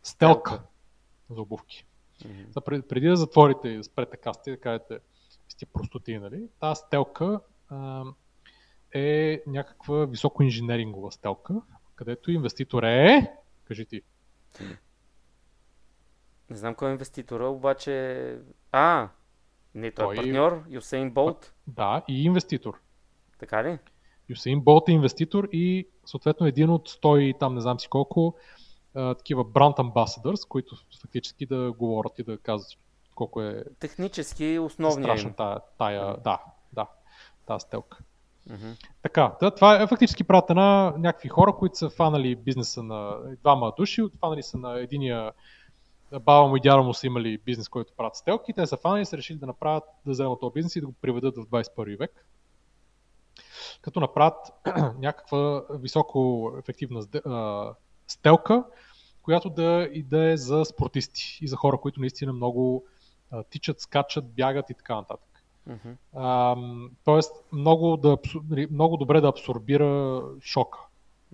[0.03, 0.61] стелка
[1.29, 1.85] за обувки.
[2.23, 2.87] Mm-hmm.
[2.87, 4.99] преди да затворите и да спрете касти, да кажете
[5.47, 6.47] сте простоти, нали?
[6.59, 7.39] Тази стелка
[7.69, 8.03] а,
[8.93, 11.61] е някаква високоинженерингова стелка,
[11.95, 13.33] където инвеститор е...
[13.63, 14.01] Кажи ти.
[16.49, 18.37] Не знам кой е инвеститора, обаче...
[18.71, 19.09] А,
[19.75, 20.13] не, той, е той...
[20.13, 21.53] е партньор, Юсейн Болт.
[21.67, 22.81] Да, и инвеститор.
[23.39, 23.79] Така ли?
[24.31, 28.35] Юсейн Болт е инвеститор и съответно един от 100 и там не знам си колко
[28.95, 32.79] а, такива бранд амбасадърс, които фактически да говорят и да казват
[33.15, 36.39] колко е технически основния страшна тая, тая да,
[36.73, 36.87] да,
[37.45, 37.97] тази стелка.
[38.49, 38.87] Mm-hmm.
[39.01, 43.73] Така, да, това е фактически правят на някакви хора, които са фанали бизнеса на двама
[43.77, 45.31] души, фанали са на единия
[46.19, 49.05] баба му и дядо му са имали бизнес, който правят стелки, те са фанали и
[49.05, 52.25] са решили да направят, да вземат този бизнес и да го приведат в 21 век.
[53.81, 54.37] Като направят
[54.99, 57.05] някаква високо ефективна
[58.07, 58.63] стелка,
[59.21, 62.85] която да, и да е за спортисти и за хора, които наистина много
[63.49, 65.43] тичат, скачат, бягат и така нататък.
[65.69, 65.95] Uh-huh.
[66.13, 66.55] А,
[67.05, 68.17] тоест, много, да,
[68.49, 70.79] нали, много добре да абсорбира шока.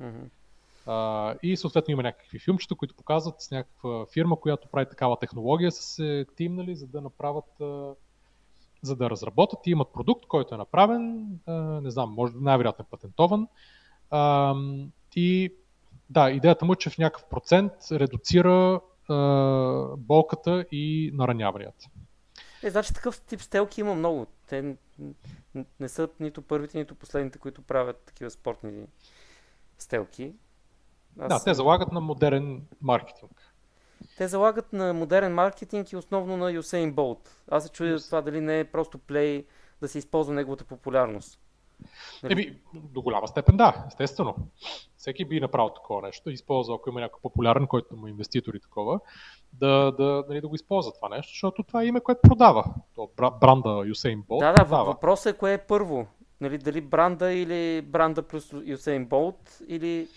[0.01, 0.29] Uh-huh.
[0.85, 5.71] А, и съответно има някакви филмчета, които показват с някаква фирма, която прави такава технология
[5.71, 7.93] с е, тим, нали, за да направят, а,
[8.81, 11.27] за да разработят и имат продукт, който е направен,
[11.83, 13.47] не знам, може най-вероятно е патентован.
[15.15, 15.53] И
[16.09, 18.81] да, идеята му е, че в някакъв процент редуцира
[19.97, 21.89] болката и нараняванията.
[22.63, 24.27] Е, значи такъв тип стелки има много.
[24.47, 24.75] Те
[25.79, 28.85] не са нито първите, нито последните, които правят такива спортни
[29.77, 30.33] стелки.
[31.19, 31.29] Аз...
[31.29, 33.46] Да, те залагат на модерен маркетинг.
[34.17, 37.41] Те залагат на модерен маркетинг и основно на Юсейн Болт.
[37.51, 38.05] Аз се чудя yes.
[38.05, 39.45] това дали не е просто плей
[39.81, 41.39] да се използва неговата популярност.
[42.23, 42.33] Нали?
[42.33, 44.35] Еми, до голяма степен да, естествено.
[44.97, 48.99] Всеки би направил такова нещо, използва, ако има някой популярен, който му инвеститори такова,
[49.53, 52.65] да, да, нали, да го използва това нещо, защото това е име, което продава.
[52.95, 53.09] То
[53.41, 54.85] бранда Юсейн Болт Да, да, продава.
[54.85, 56.07] въпросът е кое е първо.
[56.41, 60.07] Нали, дали бранда или бранда плюс Юсейн Болт или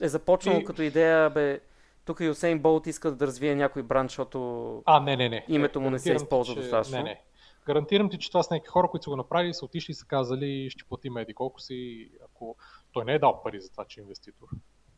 [0.00, 0.64] е започнало и...
[0.64, 1.60] като идея, бе,
[2.06, 5.44] тук Юсейн Болт иска да развие някой бранд, защото а, не, не, не.
[5.48, 6.60] името му не се използва че...
[6.60, 6.96] достатъчно.
[6.96, 7.22] Не, не.
[7.66, 10.06] Гарантирам ти, че това са някакви хора, които са го направили, са отишли и са
[10.06, 12.56] казали, ще платим еди колко си, ако
[12.92, 14.46] той не е дал пари за това, че е инвеститор.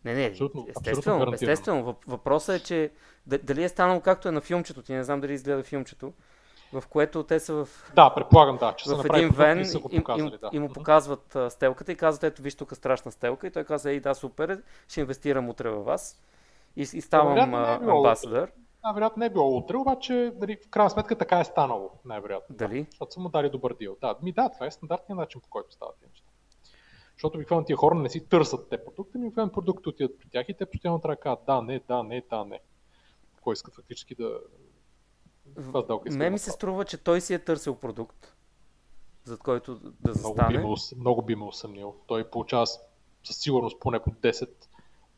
[0.05, 1.97] Не, не, абсолютно, естествено, абсолютно естествено.
[2.07, 2.91] Въпросът е, че
[3.27, 6.13] дали е станало както е на филмчето, ти не знам дали изгледа филмчето,
[6.73, 7.69] в което те са в...
[7.95, 10.51] Да, предполагам, да, че в един вен и, го показали, и, да.
[10.53, 14.01] и му показват стелката и казват, ето виж тук страшна стелка и той казва, ей
[14.01, 16.21] да, супер, ще инвестирам утре във вас
[16.79, 18.53] и, и ставам uh, амбасадър.
[18.85, 22.57] Най-вероятно не е било утре, обаче дали, в крайна сметка така е станало, най-вероятно.
[22.57, 22.81] Дали?
[22.81, 23.97] Да, защото са му дали добър дил.
[24.01, 26.29] Да, ми да, това е стандартният начин, по който стават тези неща.
[27.13, 30.49] Защото обикновено тия хора не си търсят те продукти, ми обикновено продукти отидат при тях
[30.49, 32.61] и те постоянно трябва да кажат да, не, да, не, да, не.
[33.41, 34.41] Кой искат фактически да...
[36.11, 38.35] Ме ми се струва, че той си е търсил продукт,
[39.25, 40.59] за който да застане.
[40.59, 41.97] Много би, ме, много би ме усъмнил.
[42.07, 42.67] Той получава
[43.25, 44.68] със сигурност поне по 10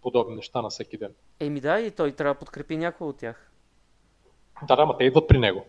[0.02, 1.12] подобни неща на всеки ден.
[1.40, 3.50] Еми да, и той трябва да подкрепи някой от тях.
[4.68, 5.66] Да, да, ма те идват при него.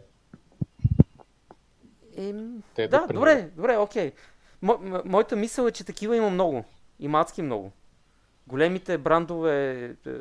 [2.18, 2.64] Ем...
[2.76, 3.50] Те да, добре, него.
[3.56, 4.12] добре, окей.
[4.62, 6.66] Мо, моята мисъл е, че такива има много.
[7.00, 7.72] И мацки много.
[8.48, 10.12] Големите брандове е,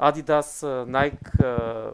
[0.00, 1.92] Adidas, Nike,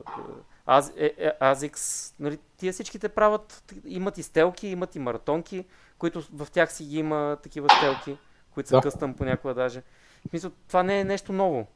[1.40, 5.64] Asics, нали, тия всичките правят, имат и стелки, имат и маратонки,
[5.98, 8.18] които в тях си ги има такива стелки,
[8.54, 8.82] които са да.
[8.82, 9.82] къстъм понякога даже.
[10.28, 11.66] Смисъл, това не е нещо ново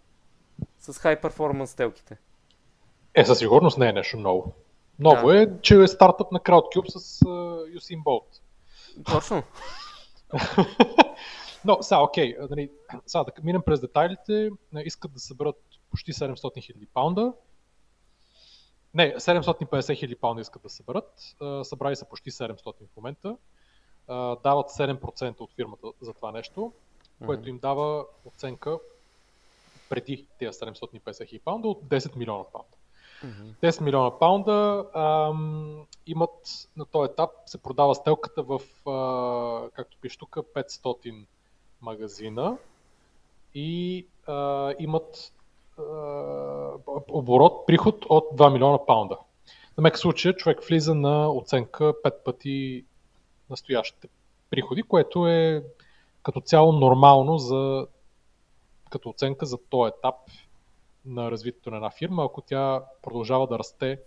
[0.79, 2.19] с high performance стелките.
[3.15, 4.53] Е, със сигурност не е нещо ново.
[4.99, 5.43] Ново да.
[5.43, 8.41] е, че е стартъп на CrowdCube с uh, Usain Bolt.
[9.05, 9.43] Точно.
[11.65, 12.71] Но, сега, окей, нали,
[13.07, 14.51] сега да минем през детайлите.
[14.85, 15.57] Искат да съберат
[15.91, 17.33] почти 700 хиляди паунда.
[18.95, 21.37] Не, 750 хиляди паунда искат да съберат.
[21.63, 23.37] Събрали са почти 700 в момента.
[24.43, 26.73] Дават 7% от фирмата за това нещо,
[27.27, 28.79] което им дава оценка
[29.89, 32.77] преди тези 750 хиляди паунда от 10 милиона паунда.
[33.63, 40.19] 10 милиона паунда ам, имат на този етап се продава стелката в, а, както пише
[40.19, 41.25] тук, 500
[41.83, 42.59] магазина
[43.55, 45.33] и а, имат
[45.79, 45.83] а,
[47.09, 49.19] оборот, приход от 2 милиона паунда.
[49.79, 52.85] На мек случай човек влиза на оценка 5 пъти
[53.51, 54.09] настоящите
[54.51, 55.65] приходи, което е
[56.23, 57.87] като цяло нормално за,
[58.91, 60.15] като оценка за този етап
[61.05, 64.01] на развитието на една фирма, ако тя продължава да расте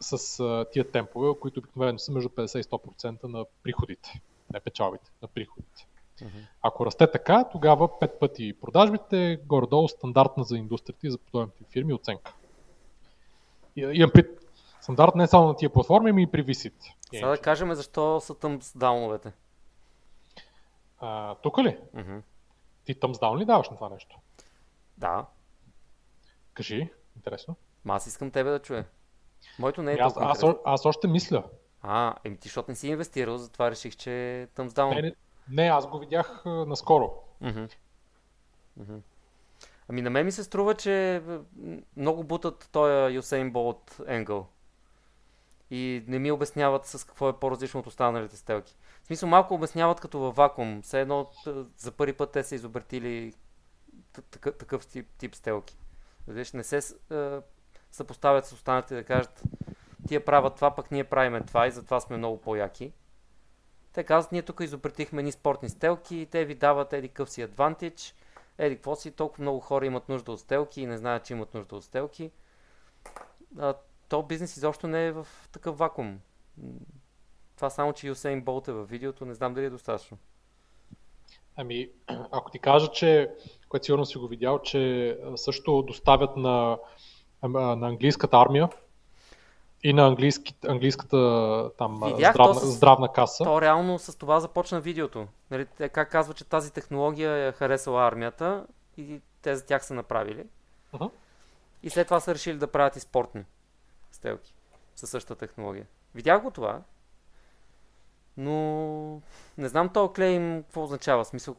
[0.00, 4.20] с а, тия темпове, които обикновено са между 50 и 100% на приходите,
[4.54, 5.86] не печалбите, на приходите.
[6.22, 6.46] Uh-huh.
[6.62, 11.94] Ако расте така, тогава 5 пъти продажбите, горе-долу стандартна за индустрията и за подобните фирми
[11.94, 12.34] оценка.
[13.76, 14.46] И, имам пред
[14.80, 16.72] стандарт не само на тия платформи, ами и при VSIT.
[17.10, 19.32] Сега да кажем защо са тъм с дауновете.
[20.98, 21.78] А, тук ли?
[21.94, 22.22] Uh-huh.
[22.84, 24.18] Ти тъмсдаун ли даваш на това нещо?
[24.98, 25.26] Да.
[26.54, 27.56] Кажи, интересно.
[27.84, 28.84] Ма аз искам тебе да чуя.
[29.58, 31.44] Моето не е аз, аз, аз, аз още мисля.
[31.82, 34.94] А, еми ти, защото не си инвестирал, затова реших, че тъм сдавам.
[34.94, 35.14] Не, не,
[35.50, 37.22] не, аз го видях а, наскоро.
[37.42, 37.72] Uh-huh.
[38.80, 39.00] Uh-huh.
[39.88, 41.22] Ами на мен ми се струва, че
[41.96, 44.46] много бутат този Юсейн Болт Енгъл.
[45.70, 48.76] И не ми обясняват с какво е по-различно от останалите стелки.
[49.06, 50.82] В смисъл малко обясняват като във вакуум.
[50.82, 51.26] Все едно
[51.78, 53.34] за първи път те са изобретили
[54.40, 55.78] такъв, тип, тип стелки.
[56.28, 56.76] Виж, не се
[57.12, 57.38] е,
[57.92, 59.42] съпоставят с останалите да кажат
[60.08, 62.92] тия правят това, пък ние правиме това и затова сме много по-яки.
[63.92, 67.42] Те казват, ние тук изобретихме ни спортни стелки и те ви дават еди къв си
[67.42, 68.14] адвантич,
[68.58, 71.54] еди какво си, толкова много хора имат нужда от стелки и не знаят, че имат
[71.54, 72.30] нужда от стелки.
[73.58, 73.74] А,
[74.08, 76.20] то бизнес изобщо не е в такъв вакуум.
[77.56, 80.18] Това само, че Юсейн Болт е във видеото, не знам дали е достатъчно.
[81.56, 81.88] Ами,
[82.30, 83.30] ако ти кажа, че,
[83.68, 86.78] което сигурно си го видял, че също доставят на,
[87.42, 88.68] на английската армия
[89.82, 93.44] и на английски, английската там, Видях, здравна, с, здравна каса.
[93.44, 95.26] То реално с това започна видеото.
[95.50, 98.66] Нали, как казва, че тази технология е харесала армията
[98.96, 100.44] и те за тях са направили.
[100.94, 101.10] Uh-huh.
[101.82, 103.44] И след това са решили да правят и спортни
[104.12, 104.54] стелки
[104.96, 105.86] със същата технология.
[106.14, 106.80] Видях го това,
[108.36, 109.22] но
[109.58, 111.24] не знам този клейм какво означава.
[111.24, 111.56] Смисъл,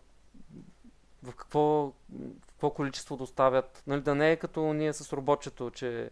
[1.23, 3.83] в какво, в какво количество доставят.
[3.87, 6.09] Нали, да не е като ние с робочето, че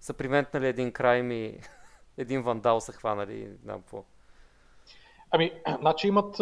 [0.00, 1.60] са привентнали един край и
[2.16, 3.48] един вандал са хванали.
[3.48, 4.04] Не знам какво.
[5.30, 6.34] Ами, значи имат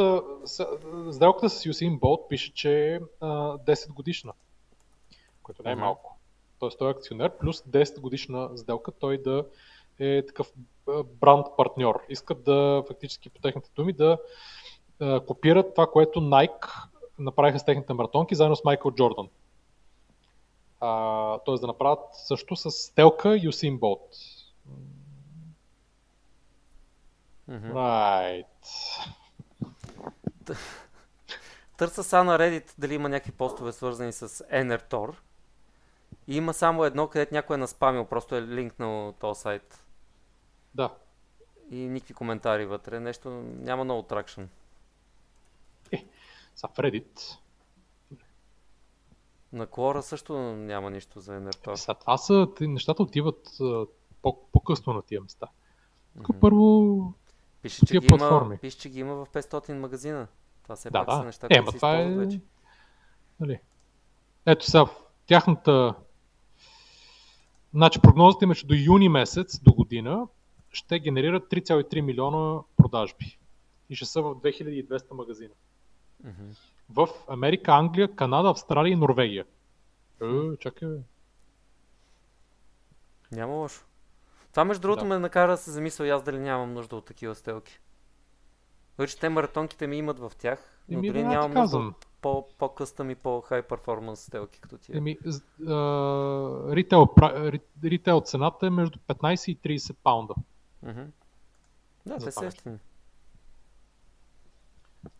[1.13, 4.33] сделката с Usain Bolt пише, че е а, 10 годишна,
[5.43, 6.19] което не е малко.
[6.59, 9.47] Тоест той е акционер плюс 10 годишна сделка, той да
[9.99, 10.53] е такъв
[11.21, 12.03] бранд партньор.
[12.09, 14.19] Искат да фактически по техните думи да
[15.01, 16.69] а, копират това, което Nike
[17.19, 19.29] направиха с техните маратонки, заедно с Майкъл Джордан.
[20.81, 24.37] А, тоест да направят също с стелка Usain Bolt.
[27.49, 27.73] Мгм.
[27.73, 28.47] Right.
[31.77, 35.15] Търса са на Reddit дали има някакви постове свързани с Enertor.
[36.29, 39.86] И има само едно, където някой е наспамил, просто е линкнал този сайт.
[40.77, 40.95] Да.
[41.71, 43.31] И никакви коментари вътре, нещо
[43.61, 44.43] няма много тракшн.
[46.57, 47.39] Са в Reddit.
[49.53, 51.75] На Quora също няма нищо за Enertor.
[51.75, 53.59] Сега, това са, нещата отиват
[54.53, 55.47] по-късно на тия места.
[56.17, 56.41] Тук Мгм.
[56.41, 57.15] първо,
[57.63, 60.27] Пише, че ги има, пише, че ги има в 500 магазина.
[60.63, 61.25] Това все да, пак са да.
[61.25, 62.11] неща, Е, които се това е...
[62.15, 62.41] вече.
[63.41, 63.61] Нали.
[64.47, 64.87] Ето сега,
[65.27, 65.95] тяхната...
[67.75, 70.27] Значи прогнозата им е, че до юни месец, до година,
[70.77, 73.39] ще генерират 3,3 милиона продажби.
[73.91, 75.55] И ще са в 2200 магазина.
[76.25, 76.51] Мгм.
[76.91, 79.45] В Америка, Англия, Канада, Австралия и Норвегия.
[80.23, 80.99] Е, чакай, бе.
[83.33, 83.85] Няма лошо.
[84.51, 85.09] Това между другото Да.
[85.09, 87.81] ме накара да се замисля аз дали нямам нужда от такива стелки.
[88.99, 91.93] Вече те маратонките ми имат в тях, но Еми, дори да, нямам нужда
[92.59, 94.99] по-къстъм и по-хай перформанс стелки като тия.
[94.99, 95.19] Еми,
[95.67, 95.75] а,
[96.77, 97.09] ритейл,
[97.85, 100.35] ритейл цената е между 15 и 30 паунда.
[100.87, 101.03] Мгм.
[102.07, 102.45] Да, те нещо.
[102.45, 102.79] ефтини.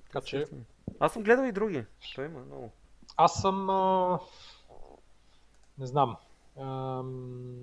[0.05, 0.45] Така че.
[1.01, 1.85] Аз съм гледал и други.
[2.15, 2.71] Той има много.
[3.17, 3.71] аз съм...
[3.71, 4.19] А,
[5.79, 6.17] не знам.
[6.57, 7.57] Ам,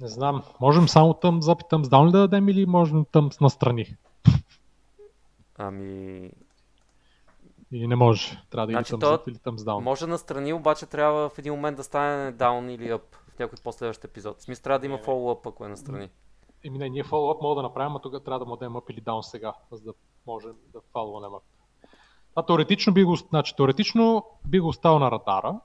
[0.00, 0.42] не знам.
[0.60, 3.96] Можем само тъм up и thumbs down ли да дадем или можем тъм настрани?
[5.58, 6.30] Ами,
[7.72, 8.42] Или не може.
[8.50, 9.80] Трябва да Значи или то- thumbs up или thumbs down.
[9.80, 13.02] може настрани, обаче трябва в един момент да стане down или up
[13.36, 14.42] в някой последващ епизод.
[14.42, 15.02] Смисъл трябва да има не.
[15.02, 16.10] follow-up, ако е настрани.
[16.64, 19.02] Еми не, ние follow-up мога да направим, а тук трябва да му дадем up или
[19.02, 19.92] down сега, за да
[20.26, 21.42] може да фалваме up.
[22.30, 25.60] Това теоретично би го, значи, теоретично би го оставил на радара,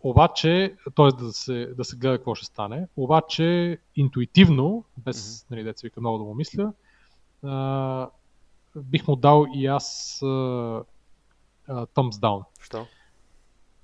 [0.00, 1.06] обаче, т.е.
[1.06, 6.18] Да се, да се гледа какво ще стане, обаче интуитивно, без нали, деца вика много
[6.18, 6.72] да му мисля,
[7.44, 8.10] а,
[8.76, 12.44] бих му дал и аз а, а, thumbs down.
[12.60, 12.86] Що?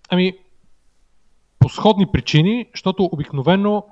[0.08, 0.38] Ами,
[1.62, 3.86] по сходни причини, защото обикновено,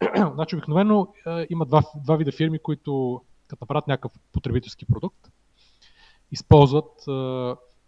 [0.34, 5.28] значи обикновено е, има два, два вида фирми, които като направят някакъв потребителски продукт,
[6.32, 7.10] използват е,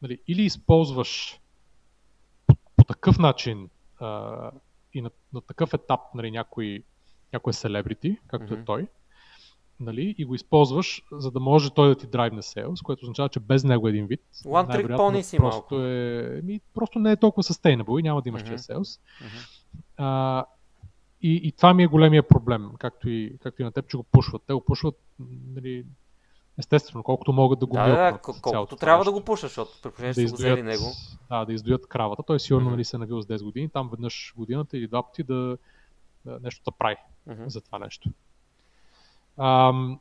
[0.02, 1.40] нали, или използваш
[2.46, 3.68] по, по такъв начин
[4.02, 4.06] е,
[4.94, 6.82] и на, на такъв етап нали, някой,
[7.32, 8.62] някой селебрити, както Мгм.
[8.62, 8.86] е той,
[9.82, 13.40] нали, и го използваш, за да може той да ти драйвне сейлс, което означава, че
[13.40, 14.20] без него един вид.
[14.44, 15.86] One trick pony си просто малко.
[15.86, 18.52] Е, ми, просто не е толкова sustainable и няма да имаш Мгм.
[18.52, 18.56] mm-hmm.
[18.56, 19.00] сейлс.
[19.20, 19.36] Мгм.
[19.96, 20.44] А,
[21.22, 24.02] и, и това ми е големия проблем, както и, както и на теб, че го
[24.02, 24.42] пушват.
[24.46, 24.94] Те го пушват,
[25.54, 25.84] нали,
[26.58, 29.20] естествено, колкото могат да го Да, да, колкото трябва да нещо.
[29.20, 30.84] го пушаш, защото при да издоят, него.
[31.28, 32.22] да, да издоят кравата.
[32.22, 32.74] Той сигурно Мгм.
[32.74, 35.58] нали, се е навил с 10 години, там веднъж годината или два пъти да,
[36.24, 36.96] да нещо да прави
[37.26, 37.42] Мгм.
[37.46, 38.10] за това нещо.
[39.38, 40.00] Ам,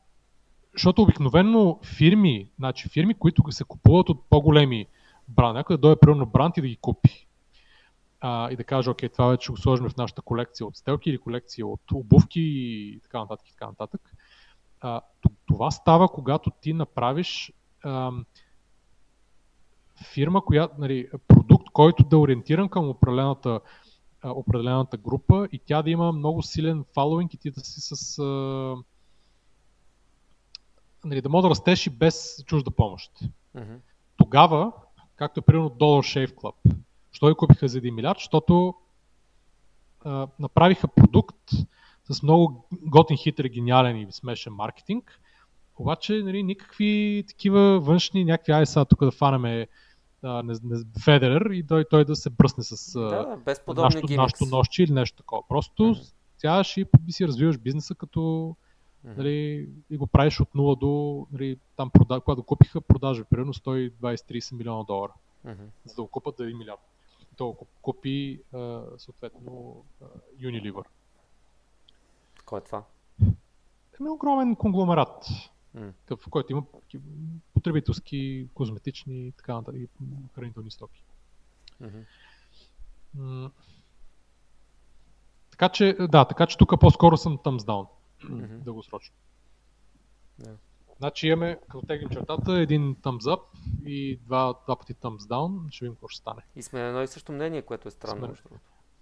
[0.74, 4.88] защото обикновено фирми, значи фирми, които се купуват от по-големи
[5.28, 7.28] бранд, някой да дойде примерно бранд и да ги купи.
[8.22, 11.18] А, и да каже, окей, това вече го сложим в нашата колекция от стелки или
[11.18, 14.02] колекция от обувки и така нататък и така нататък.
[14.82, 15.02] А,
[15.46, 17.54] това става, когато ти направиш
[17.86, 18.26] ам,
[20.14, 23.60] фирма, която, нали, продукт, който да е ориентиран към определената,
[24.24, 28.76] определената група и тя да има много силен фоллоуинг и ти да си с а,
[31.06, 33.12] нали, да може да растеш и без чужда помощ.
[33.56, 33.74] Мгм.
[34.18, 34.72] Тогава,
[35.16, 36.76] както е примерно Dollar Shave Club,
[37.12, 38.18] що ги купиха за 1 милиард?
[38.20, 38.76] Защото
[40.06, 41.50] а, направиха продукт
[42.04, 45.22] с много готин, хитър, гениален и смешен маркетинг,
[45.78, 49.68] обаче нали, никакви такива външни, някакви ай сега тук да фанеме
[50.24, 54.14] а, не, не, Федерер и той, той да се бръсне с а, Да, без нашото,
[54.14, 55.42] нашото нощче или нещо такова.
[55.48, 56.00] Просто Мгм.
[56.42, 58.56] тя ще си развиваш бизнеса като.
[59.04, 64.54] Нали, и го правиш от 0 до, нали, там, прода, когато купиха, продажи примерно 120-30
[64.56, 65.14] милиона долара,
[65.44, 65.64] Мгм.
[65.86, 66.80] за да го купат за 1 милиард.
[67.38, 70.06] То купи а, съответно а,
[70.42, 70.84] Unilever.
[72.46, 72.84] Кой е това?
[74.00, 75.26] Еми огромен конгломерат,
[75.74, 75.94] М.
[76.10, 76.64] в който има
[77.54, 79.88] потребителски, козметични и така нататък, и
[80.36, 81.04] хранителни стоки.
[83.16, 83.52] М.
[85.52, 87.88] Така че, да, така че тук по-скоро съм thumbs down,
[88.30, 88.60] Мгм.
[88.60, 89.16] дългосрочно.
[90.40, 90.56] Да.
[90.98, 93.42] Значи имаме, като теглим чертата, един thumbs up
[93.86, 95.72] и два, два пъти thumbs down.
[95.72, 96.42] Ще видим какво ще стане.
[96.56, 98.36] И сме на едно и също мнение, което е странно.
[98.36, 98.58] Сме-.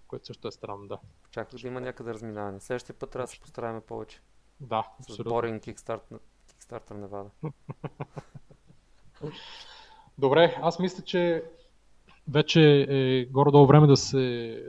[0.06, 0.98] Което също е странно, да.
[1.28, 2.60] Очаквах да има някъде разминаване.
[2.60, 4.20] Следващия път трябва да се постараем повече.
[4.60, 5.32] Да, С абсолютно.
[5.32, 6.20] Boring Kickstart,
[6.52, 7.30] Kickstarter Невада.
[10.18, 11.44] Добре, аз мисля, че
[12.28, 14.16] вече е горе-долу време да се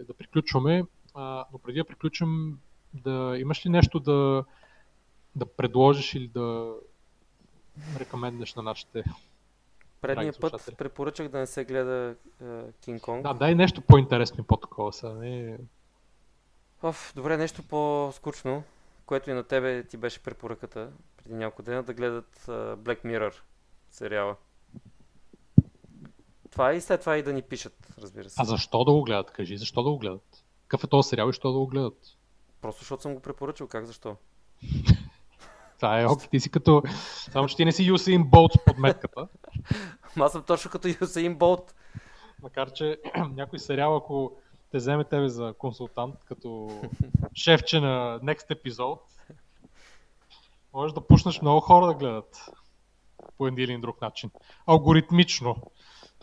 [0.08, 0.84] да приключваме,
[1.14, 2.60] а, но преди да приключим,
[2.94, 4.46] да имаш ли нещо да,
[5.36, 6.74] да предложиш или да
[8.00, 9.04] рекоменднеш на нашите...
[10.02, 10.76] Предния път слушатели.
[10.76, 12.16] препоръчах да не се гледа
[12.82, 13.24] Кинг Конг.
[13.24, 15.14] Да, дай нещо по-интересно и по-такова сега.
[15.14, 15.58] Не...
[16.84, 18.64] Оф, добре, нещо по-скучно,
[19.06, 23.36] което и на тебе ти беше препоръката преди няколко дена да гледат а, Black Mirror
[23.90, 24.36] сериала.
[26.52, 28.36] Това е и след това и да ни пишат, разбира се.
[28.42, 29.32] А защо да го гледат?
[29.32, 30.44] Кажи, защо да го гледат?
[30.68, 32.18] Какъв е този сериал и защо да го гледат?
[32.62, 34.16] Просто защото съм го препоръчал, как защо?
[35.78, 36.84] Това е, ок, ти си като...
[37.32, 39.28] Само, че ти не си Юсейн Болт с подметката.
[40.20, 41.76] Аз съм точно като Юсаин Болт.
[42.42, 43.00] Макар, че
[43.36, 44.32] някой сериал, ако
[44.72, 46.82] те вземе тебе за консултант, като
[47.36, 49.00] шефче на Next Episode,
[50.74, 52.46] можеш да пушнеш много хора да гледат
[53.38, 54.32] по един или друг начин.
[54.68, 55.56] Алгоритмично.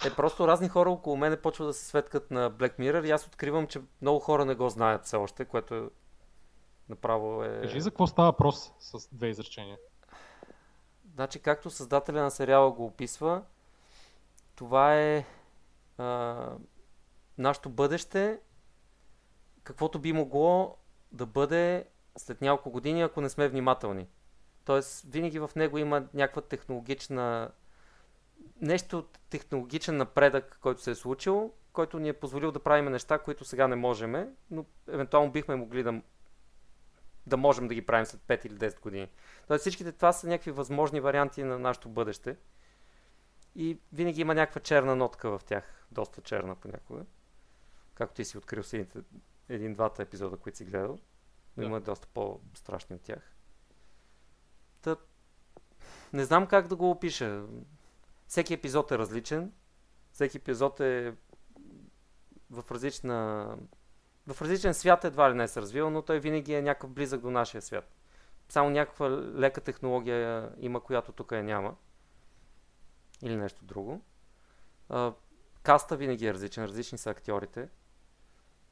[0.06, 3.27] Е, просто разни хора около мене почват да се светкат на Black Mirror и аз
[3.27, 5.82] откривам, че много хора не го знаят все още, което е
[6.89, 7.60] направо е...
[7.60, 9.78] Кажи за какво става въпрос с две изречения.
[11.15, 13.43] Значи, както създателя на сериала го описва,
[14.56, 15.24] това е
[15.98, 16.48] а,
[17.39, 18.40] нашето бъдеще,
[19.62, 20.77] каквото би могло
[21.12, 21.85] да бъде
[22.16, 24.06] след няколко години, ако не сме внимателни.
[24.65, 27.51] Тоест, винаги в него има някаква технологична
[28.60, 33.44] нещо технологичен напредък, който се е случил, който ни е позволил да правим неща, които
[33.44, 36.01] сега не можем, но евентуално бихме могли да,
[37.28, 39.09] да можем да ги правим след 5 или 10 години.
[39.46, 42.36] Тоест всичките това са някакви възможни варианти на нашето бъдеще.
[43.55, 45.86] И винаги има някаква черна нотка в тях.
[45.90, 47.05] Доста черна понякога.
[47.94, 48.86] Както ти си открил си
[49.48, 50.98] един-двата епизода, които си гледал.
[51.56, 51.66] Но Да.
[51.66, 53.36] има доста по-страшни от тях.
[54.82, 54.96] Та,
[56.12, 57.44] не знам как да го опиша.
[58.26, 59.52] Всеки епизод е различен.
[60.12, 61.14] Всеки епизод е
[62.50, 63.56] в различна...
[64.28, 67.30] В различен свят едва ли не се развива, но той винаги е някакъв близък до
[67.30, 67.94] нашия свят.
[68.48, 71.76] Само някаква лека технология има, която тук я няма.
[73.22, 74.00] Или нещо друго.
[75.62, 77.68] Каста винаги е различен, различни са актьорите.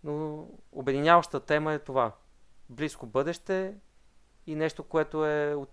[0.05, 2.13] Но обединяваща тема е това.
[2.69, 3.77] Близко бъдеще
[4.47, 5.71] и нещо, което е от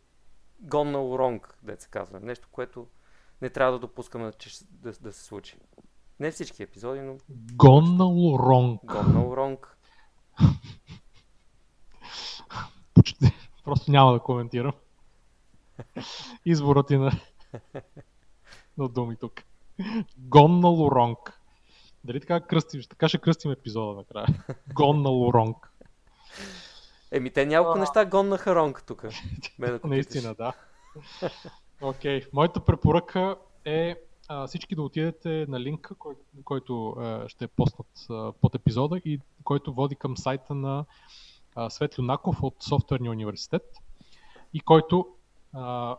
[0.60, 2.20] гоннал wrong, да се казва.
[2.20, 2.88] Нещо, което
[3.42, 4.32] не трябва да допускаме
[4.70, 5.60] да, да се случи.
[6.24, 7.18] Не всички епизоди, но
[7.54, 8.82] Гоннал Ронг.
[8.86, 9.68] гоннал wrong.
[12.94, 13.32] Почти.
[13.66, 14.72] Просто няма да коментирам.
[16.46, 17.12] Изборът ти на,
[18.78, 19.34] на думи тук.
[20.18, 21.42] Гоннал Ронг.
[22.04, 22.82] Дали така кръстим?
[22.90, 24.28] Така ще кръстим епизода накрая.
[24.74, 25.72] Гоннал Ронг.
[27.12, 27.80] Еми, те няколко А.
[27.80, 29.06] неща гоннаха wrong тук.
[29.84, 30.54] Наистина, да.
[31.82, 32.30] Окей, okay.
[32.34, 33.36] моята препоръка
[33.66, 33.96] е
[34.28, 38.98] а, всички да отидете на линка, кой, който а, ще е постнат а, под епизода
[38.98, 40.86] и който води към сайта на
[41.56, 43.64] а, Свет Люнаков от Софтуерния университет
[44.54, 45.08] и който
[45.54, 45.98] а,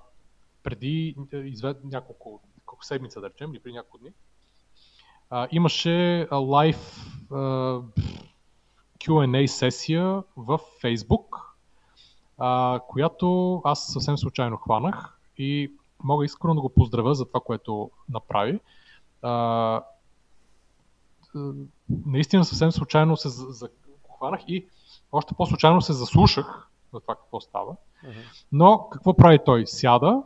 [0.63, 4.11] преди е, извед, няколко, няколко седмица, да речем, или преди няколко дни,
[5.31, 7.07] а, имаше лайв
[8.99, 11.43] Q&A сесия в Facebook,
[12.39, 15.73] а, която аз съвсем случайно хванах и
[16.05, 18.61] мога искрено да го поздравя за това, което направи.
[19.23, 19.83] А,
[22.07, 23.69] наистина съвсем случайно се за, за,
[24.09, 24.67] го хванах и
[25.13, 27.77] още по-случайно се заслушах за това какво става.
[28.53, 29.67] Но какво прави той?
[29.67, 30.23] Сяда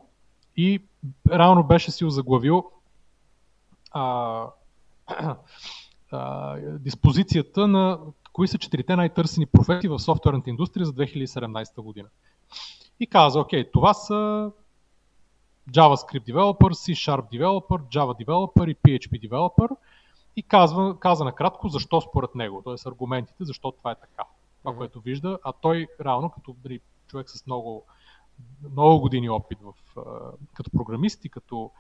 [0.56, 0.82] и
[1.30, 2.70] реално беше си озаглавил
[3.90, 4.46] а,
[6.10, 7.98] а, диспозицията на
[8.32, 12.08] кои са четирите най-търсени професии в софтуерната индустрия за 2017 година.
[13.00, 14.50] И каза, окей, това са
[15.72, 19.76] JavaScript developer, C-Sharp developer, Java developer и PHP developer
[20.36, 22.88] и казва, каза накратко защо според него, т.е.
[22.88, 24.24] аргументите, защо това е така.
[24.62, 27.84] Това, което вижда, а той реално като дали, човек с много,
[28.72, 29.72] много години опит в,
[30.54, 31.70] като програмист и като,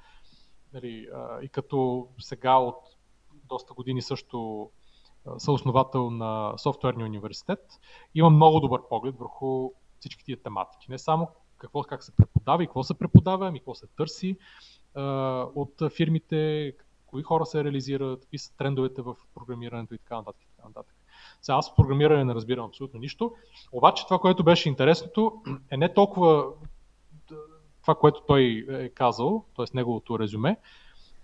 [0.72, 2.76] дали, а, и като сега от
[3.44, 4.70] доста години също
[5.38, 7.60] съосновател на софтуерния университет,
[8.14, 9.70] има много добър поглед върху
[10.00, 10.90] всички тия тематики.
[10.90, 11.28] Не само
[11.58, 14.36] какво, как се преподава и какво се преподава, ами какво се търси
[14.94, 15.02] а,
[15.54, 16.72] от фирмите,
[17.06, 20.42] кои хора се реализират, какви са трендовете в програмирането и така нататък.
[20.42, 20.94] и Така нататък.
[21.42, 23.34] Сега аз в програмиране не разбирам абсолютно нищо,
[23.72, 26.46] обаче това, което беше интересното, е не толкова
[27.82, 29.64] това, което той е казал, т.е.
[29.74, 30.56] неговото резюме.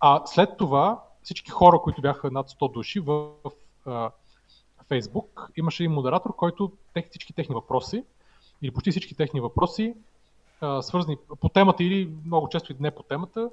[0.00, 3.32] А след това всички хора, които бяха над 100 души в,
[3.86, 4.12] в
[4.88, 8.04] Фейсбук, имаше и модератор, който тех, всички техни въпроси,
[8.62, 9.94] или почти всички техни въпроси,
[10.64, 13.50] а, свързани по темата или много често и не по темата,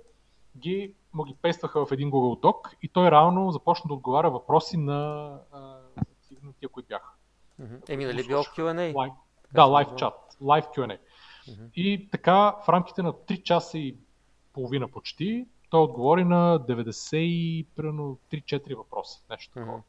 [0.58, 4.78] ги му ги пействаха в един Google Doc и той реално започна да отговаря въпроси
[4.78, 5.60] на, а,
[6.44, 7.12] на тия, които бяха.
[7.90, 9.12] Еми, нали бил Q&A?
[9.54, 10.98] Да, лайв чат, лайв Q&A.
[11.48, 11.72] Uh-huh.
[11.76, 13.96] И така, в рамките на 3 часа и
[14.54, 19.78] половина почти, той отговори на 90 примерно 3-4 въпроса, нещо такова.
[19.78, 19.82] Uh-huh.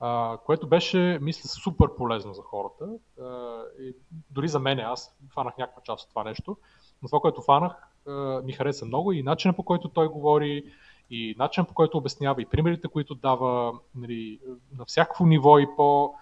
[0.00, 2.88] Uh, което беше, мисля, супер полезно за хората.
[3.20, 3.94] Uh, и
[4.30, 6.56] дори за мене, аз фанах някаква част от това нещо,
[7.02, 7.72] но това, което фанах,
[8.06, 10.72] uh, ми хареса много и начинът по който той говори,
[11.10, 14.40] и начинът по който обяснява, и примерите, които дава нали,
[14.78, 16.14] на всяко ниво и по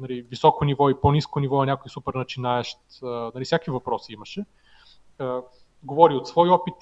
[0.00, 4.44] нали, високо ниво и по-низко ниво, някой супер начинаещ, нали, всякакви въпроси имаше.
[5.82, 6.74] Говори от свой опит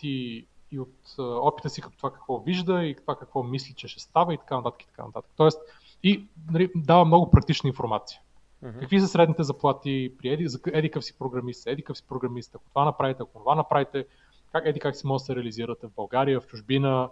[0.73, 4.35] и, от опита си като това какво вижда и това какво мисли, че ще става
[4.35, 4.83] и така нататък.
[4.83, 5.31] И така нататък.
[5.37, 5.61] Тоест,
[6.03, 8.21] и нали, дава много практична информация.
[8.65, 8.81] Uh-huh.
[8.81, 12.55] Какви са средните заплати при еди, за еди къв си програмист, еди къв си програмист,
[12.55, 14.07] ако това направите, ако това направите,
[14.53, 17.09] как еди как си може да се реализирате в България, в чужбина,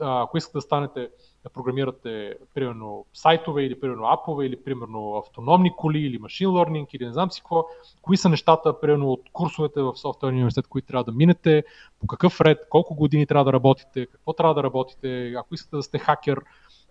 [0.00, 1.10] ако искате да станете
[1.42, 7.06] да програмирате, примерно, сайтове или, примерно, апове, или, примерно, автономни коли, или машин learning, или
[7.06, 7.66] не знам си какво,
[8.02, 11.64] кои са нещата, примерно, от курсовете в софтуерния университет, които трябва да минете,
[12.00, 15.82] по какъв ред, колко години трябва да работите, какво трябва да работите, ако искате да
[15.82, 16.40] сте хакер,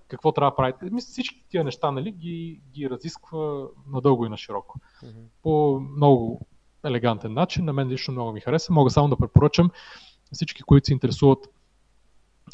[0.08, 0.86] какво трябва да правите.
[0.92, 4.80] Мисля, всички тия неща, нали, ги, ги разисква надълго и на широко.
[5.04, 5.24] Mm-hmm.
[5.44, 6.42] По много
[6.86, 7.66] елегантен начин.
[7.66, 8.74] На мен лично много ми хареса.
[8.74, 9.72] Мога само да препоръчам
[10.32, 11.48] всички, които се интересуват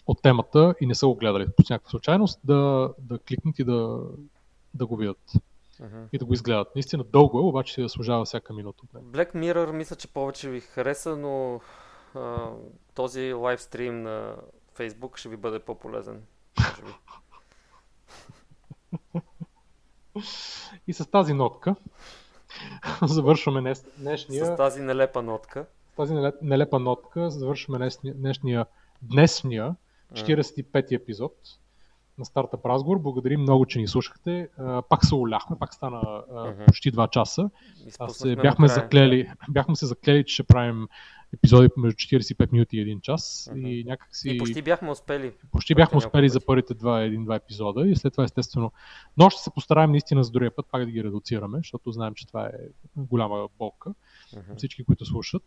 [0.08, 4.00] от темата и не са го гледали по някаква случайност, да, да кликнат и да,
[4.74, 5.32] да го видят.
[5.82, 6.08] Uh-huh.
[6.14, 6.76] И да го изгледат.
[6.76, 9.06] Наистина дълго е, обаче си заслужава всяка минута от него.
[9.06, 11.62] Black Mirror мисля, че повече ви хареса, но
[12.16, 12.50] а,
[12.96, 14.36] този лайвстрим на
[14.78, 16.22] Facebook ще ви бъде по-полезен.
[20.88, 21.76] и с тази нотка
[23.02, 24.46] завършваме днес, днешния...
[24.46, 25.66] С тази нелепа нотка.
[25.94, 28.66] С тази нелепа нотка завършваме днешния,
[29.02, 29.76] днешния
[30.12, 31.34] днесния 45-ти епизод
[32.18, 33.00] на стартъп разговор.
[33.00, 34.50] Благодарим много, че ни слушахте.
[34.90, 36.24] Пак се уляхме, пак стана
[36.68, 37.50] почти 2 часа.
[38.00, 40.88] Аз се бяхме, заклели, бяхме се заклели, че ще правим
[41.34, 43.50] епизоди между 45 минути и 1 час.
[43.52, 43.68] Uh-huh.
[43.68, 44.30] И някакси...
[44.30, 45.34] И почти бяхме успели.
[45.52, 48.72] Почти бяхме успели за първите два, един-два епизода и след това естествено.
[49.18, 52.28] Но ще се постараем наистина за другия път пак да ги редуцираме, защото знаем, че
[52.28, 52.52] това е
[52.98, 53.90] голяма болка.
[53.90, 54.58] Uh-huh.
[54.58, 55.44] Всички, които слушат.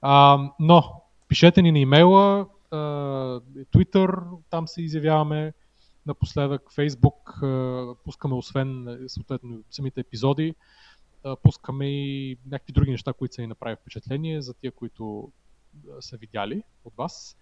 [0.00, 5.52] А, но пишете ни на имейла, Twitter, там се изявяваме
[6.06, 10.54] напоследък, Facebook, пускаме освен съответно самите епизоди,
[11.42, 15.32] пускаме и някакви други неща, които са ни направи впечатление за тия, които
[16.00, 17.36] са видяли от вас.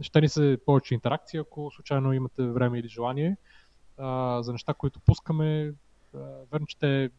[0.00, 3.36] Ще ни се повече интеракция, ако случайно имате време или желание.
[4.40, 5.74] За неща, които пускаме,
[6.52, 7.10] верно, че те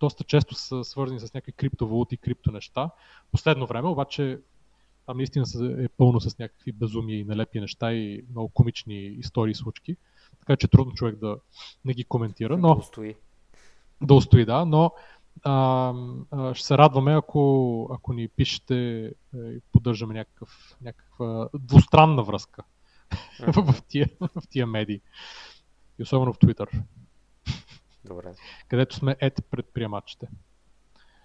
[0.00, 2.90] доста често са свързани с някакви криптовалути, крипто неща.
[3.32, 4.40] Последно време, обаче
[5.06, 5.44] там наистина
[5.84, 9.96] е пълно с някакви безумия и нелепи неща и много комични истории и случки.
[10.40, 11.36] Така че е трудно човек да
[11.84, 12.56] не ги коментира.
[12.56, 13.14] Но, да устои.
[14.02, 14.64] Да устои, да.
[14.64, 14.92] Но
[15.42, 15.94] а,
[16.30, 22.64] а, ще се радваме, ако, ако ни пишете е, и поддържаме някакъв, някаква двустранна връзка
[23.46, 25.00] в, тия, в тия медии.
[25.98, 26.82] И особено в Twitter.
[28.04, 28.34] Добре.
[28.68, 30.28] Където сме ед предприемачите.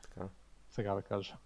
[0.03, 0.27] Така.
[0.69, 1.37] Сега да кажа.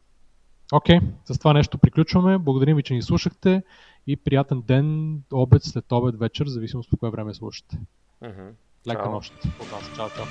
[0.73, 2.37] Окей, okay, с това нещо приключваме.
[2.37, 3.63] Благодарим ви, че ни слушахте
[4.07, 7.77] и приятен ден, обед, след обед, вечер, зависимост по кое време слушате.
[8.23, 8.51] Mm-hmm.
[8.87, 9.11] Лека чао.
[9.11, 9.95] нощ от нас.
[9.95, 10.25] Чао, чао.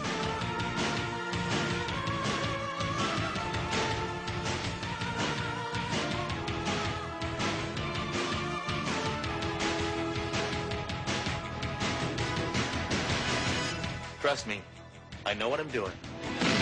[14.22, 14.58] Trust me,
[15.26, 16.53] I know what I'm doing.